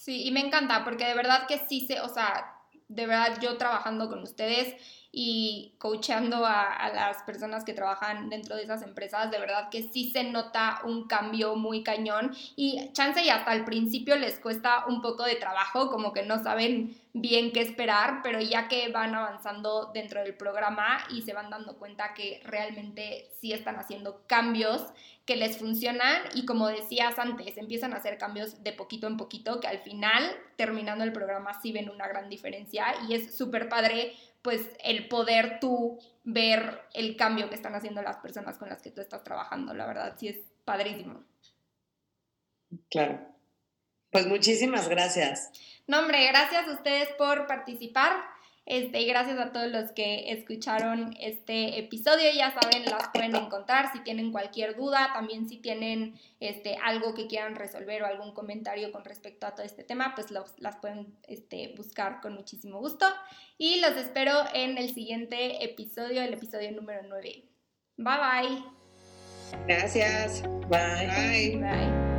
Sí, 0.00 0.24
y 0.24 0.30
me 0.30 0.40
encanta 0.40 0.84
porque 0.84 1.04
de 1.04 1.14
verdad 1.14 1.46
que 1.46 1.58
sí 1.68 1.86
se, 1.86 2.00
o 2.00 2.08
sea, 2.08 2.54
de 2.88 3.06
verdad 3.06 3.38
yo 3.40 3.56
trabajando 3.56 4.08
con 4.08 4.22
ustedes 4.22 4.74
y 5.12 5.74
coachando 5.78 6.46
a, 6.46 6.90
las 6.94 7.22
personas 7.24 7.64
que 7.64 7.72
trabajan 7.72 8.30
dentro 8.30 8.54
de 8.54 8.62
esas 8.62 8.82
empresas, 8.82 9.30
de 9.30 9.40
verdad 9.40 9.68
que 9.68 9.82
sí 9.82 10.10
se 10.10 10.24
nota 10.24 10.80
un 10.84 11.08
cambio 11.08 11.56
muy 11.56 11.82
cañón. 11.82 12.32
Y 12.54 12.90
chance 12.92 13.22
y 13.22 13.28
hasta 13.28 13.50
al 13.50 13.64
principio 13.64 14.16
les 14.16 14.38
cuesta 14.38 14.84
un 14.86 15.02
poco 15.02 15.24
de 15.24 15.34
trabajo, 15.34 15.90
como 15.90 16.12
que 16.12 16.22
no 16.22 16.42
saben 16.42 16.96
bien 17.12 17.52
qué 17.52 17.60
esperar, 17.60 18.20
pero 18.22 18.40
ya 18.40 18.68
que 18.68 18.88
van 18.90 19.14
avanzando 19.14 19.90
dentro 19.92 20.22
del 20.22 20.34
programa 20.34 20.98
y 21.10 21.22
se 21.22 21.32
van 21.32 21.50
dando 21.50 21.76
cuenta 21.76 22.14
que 22.14 22.40
realmente 22.44 23.30
sí 23.40 23.52
están 23.52 23.76
haciendo 23.76 24.22
cambios 24.28 24.82
que 25.24 25.34
les 25.34 25.58
funcionan. 25.58 26.22
Y 26.34 26.46
como 26.46 26.68
decías 26.68 27.18
antes, 27.18 27.56
empiezan 27.56 27.94
a 27.94 27.96
hacer 27.96 28.16
cambios 28.16 28.62
de 28.62 28.72
poquito 28.72 29.08
en 29.08 29.16
poquito 29.16 29.58
que 29.58 29.66
al 29.66 29.78
final, 29.78 30.24
terminando 30.56 31.02
el 31.02 31.12
programa, 31.12 31.60
sí 31.60 31.72
ven 31.72 31.90
una 31.90 32.06
gran 32.06 32.28
diferencia. 32.28 32.86
Y 33.08 33.14
es 33.14 33.36
súper 33.36 33.68
padre 33.68 34.14
pues 34.42 34.70
el 34.82 35.08
poder 35.08 35.60
tú 35.60 35.98
ver 36.24 36.82
el 36.94 37.16
cambio 37.16 37.48
que 37.48 37.54
están 37.54 37.74
haciendo 37.74 38.02
las 38.02 38.16
personas 38.18 38.58
con 38.58 38.68
las 38.68 38.82
que 38.82 38.90
tú 38.90 39.00
estás 39.00 39.22
trabajando, 39.22 39.74
la 39.74 39.86
verdad, 39.86 40.16
sí 40.18 40.28
es 40.28 40.38
padrísimo. 40.64 41.24
Claro. 42.90 43.20
Pues 44.10 44.26
muchísimas 44.26 44.88
gracias. 44.88 45.50
No, 45.86 46.00
hombre, 46.00 46.26
gracias 46.26 46.66
a 46.68 46.72
ustedes 46.72 47.08
por 47.18 47.46
participar. 47.46 48.12
Este, 48.70 49.00
y 49.00 49.06
gracias 49.06 49.36
a 49.40 49.50
todos 49.50 49.66
los 49.66 49.90
que 49.90 50.30
escucharon 50.30 51.12
este 51.18 51.80
episodio. 51.80 52.30
Ya 52.32 52.52
saben, 52.52 52.84
las 52.84 53.08
pueden 53.08 53.34
encontrar 53.34 53.90
si 53.90 53.98
tienen 54.04 54.30
cualquier 54.30 54.76
duda. 54.76 55.10
También 55.12 55.48
si 55.48 55.56
tienen 55.56 56.14
este, 56.38 56.76
algo 56.76 57.12
que 57.12 57.26
quieran 57.26 57.56
resolver 57.56 58.04
o 58.04 58.06
algún 58.06 58.32
comentario 58.32 58.92
con 58.92 59.04
respecto 59.04 59.48
a 59.48 59.56
todo 59.56 59.66
este 59.66 59.82
tema, 59.82 60.12
pues 60.14 60.30
las 60.30 60.76
pueden 60.76 61.16
este, 61.26 61.74
buscar 61.76 62.20
con 62.20 62.34
muchísimo 62.34 62.78
gusto. 62.78 63.06
Y 63.58 63.80
los 63.80 63.96
espero 63.96 64.44
en 64.54 64.78
el 64.78 64.94
siguiente 64.94 65.64
episodio, 65.64 66.22
el 66.22 66.34
episodio 66.34 66.70
número 66.70 67.00
9. 67.08 67.42
Bye 67.96 68.04
bye. 68.06 68.64
Gracias. 69.66 70.42
Bye. 70.68 71.08
Bye. 71.08 71.56
Bye. 71.56 72.09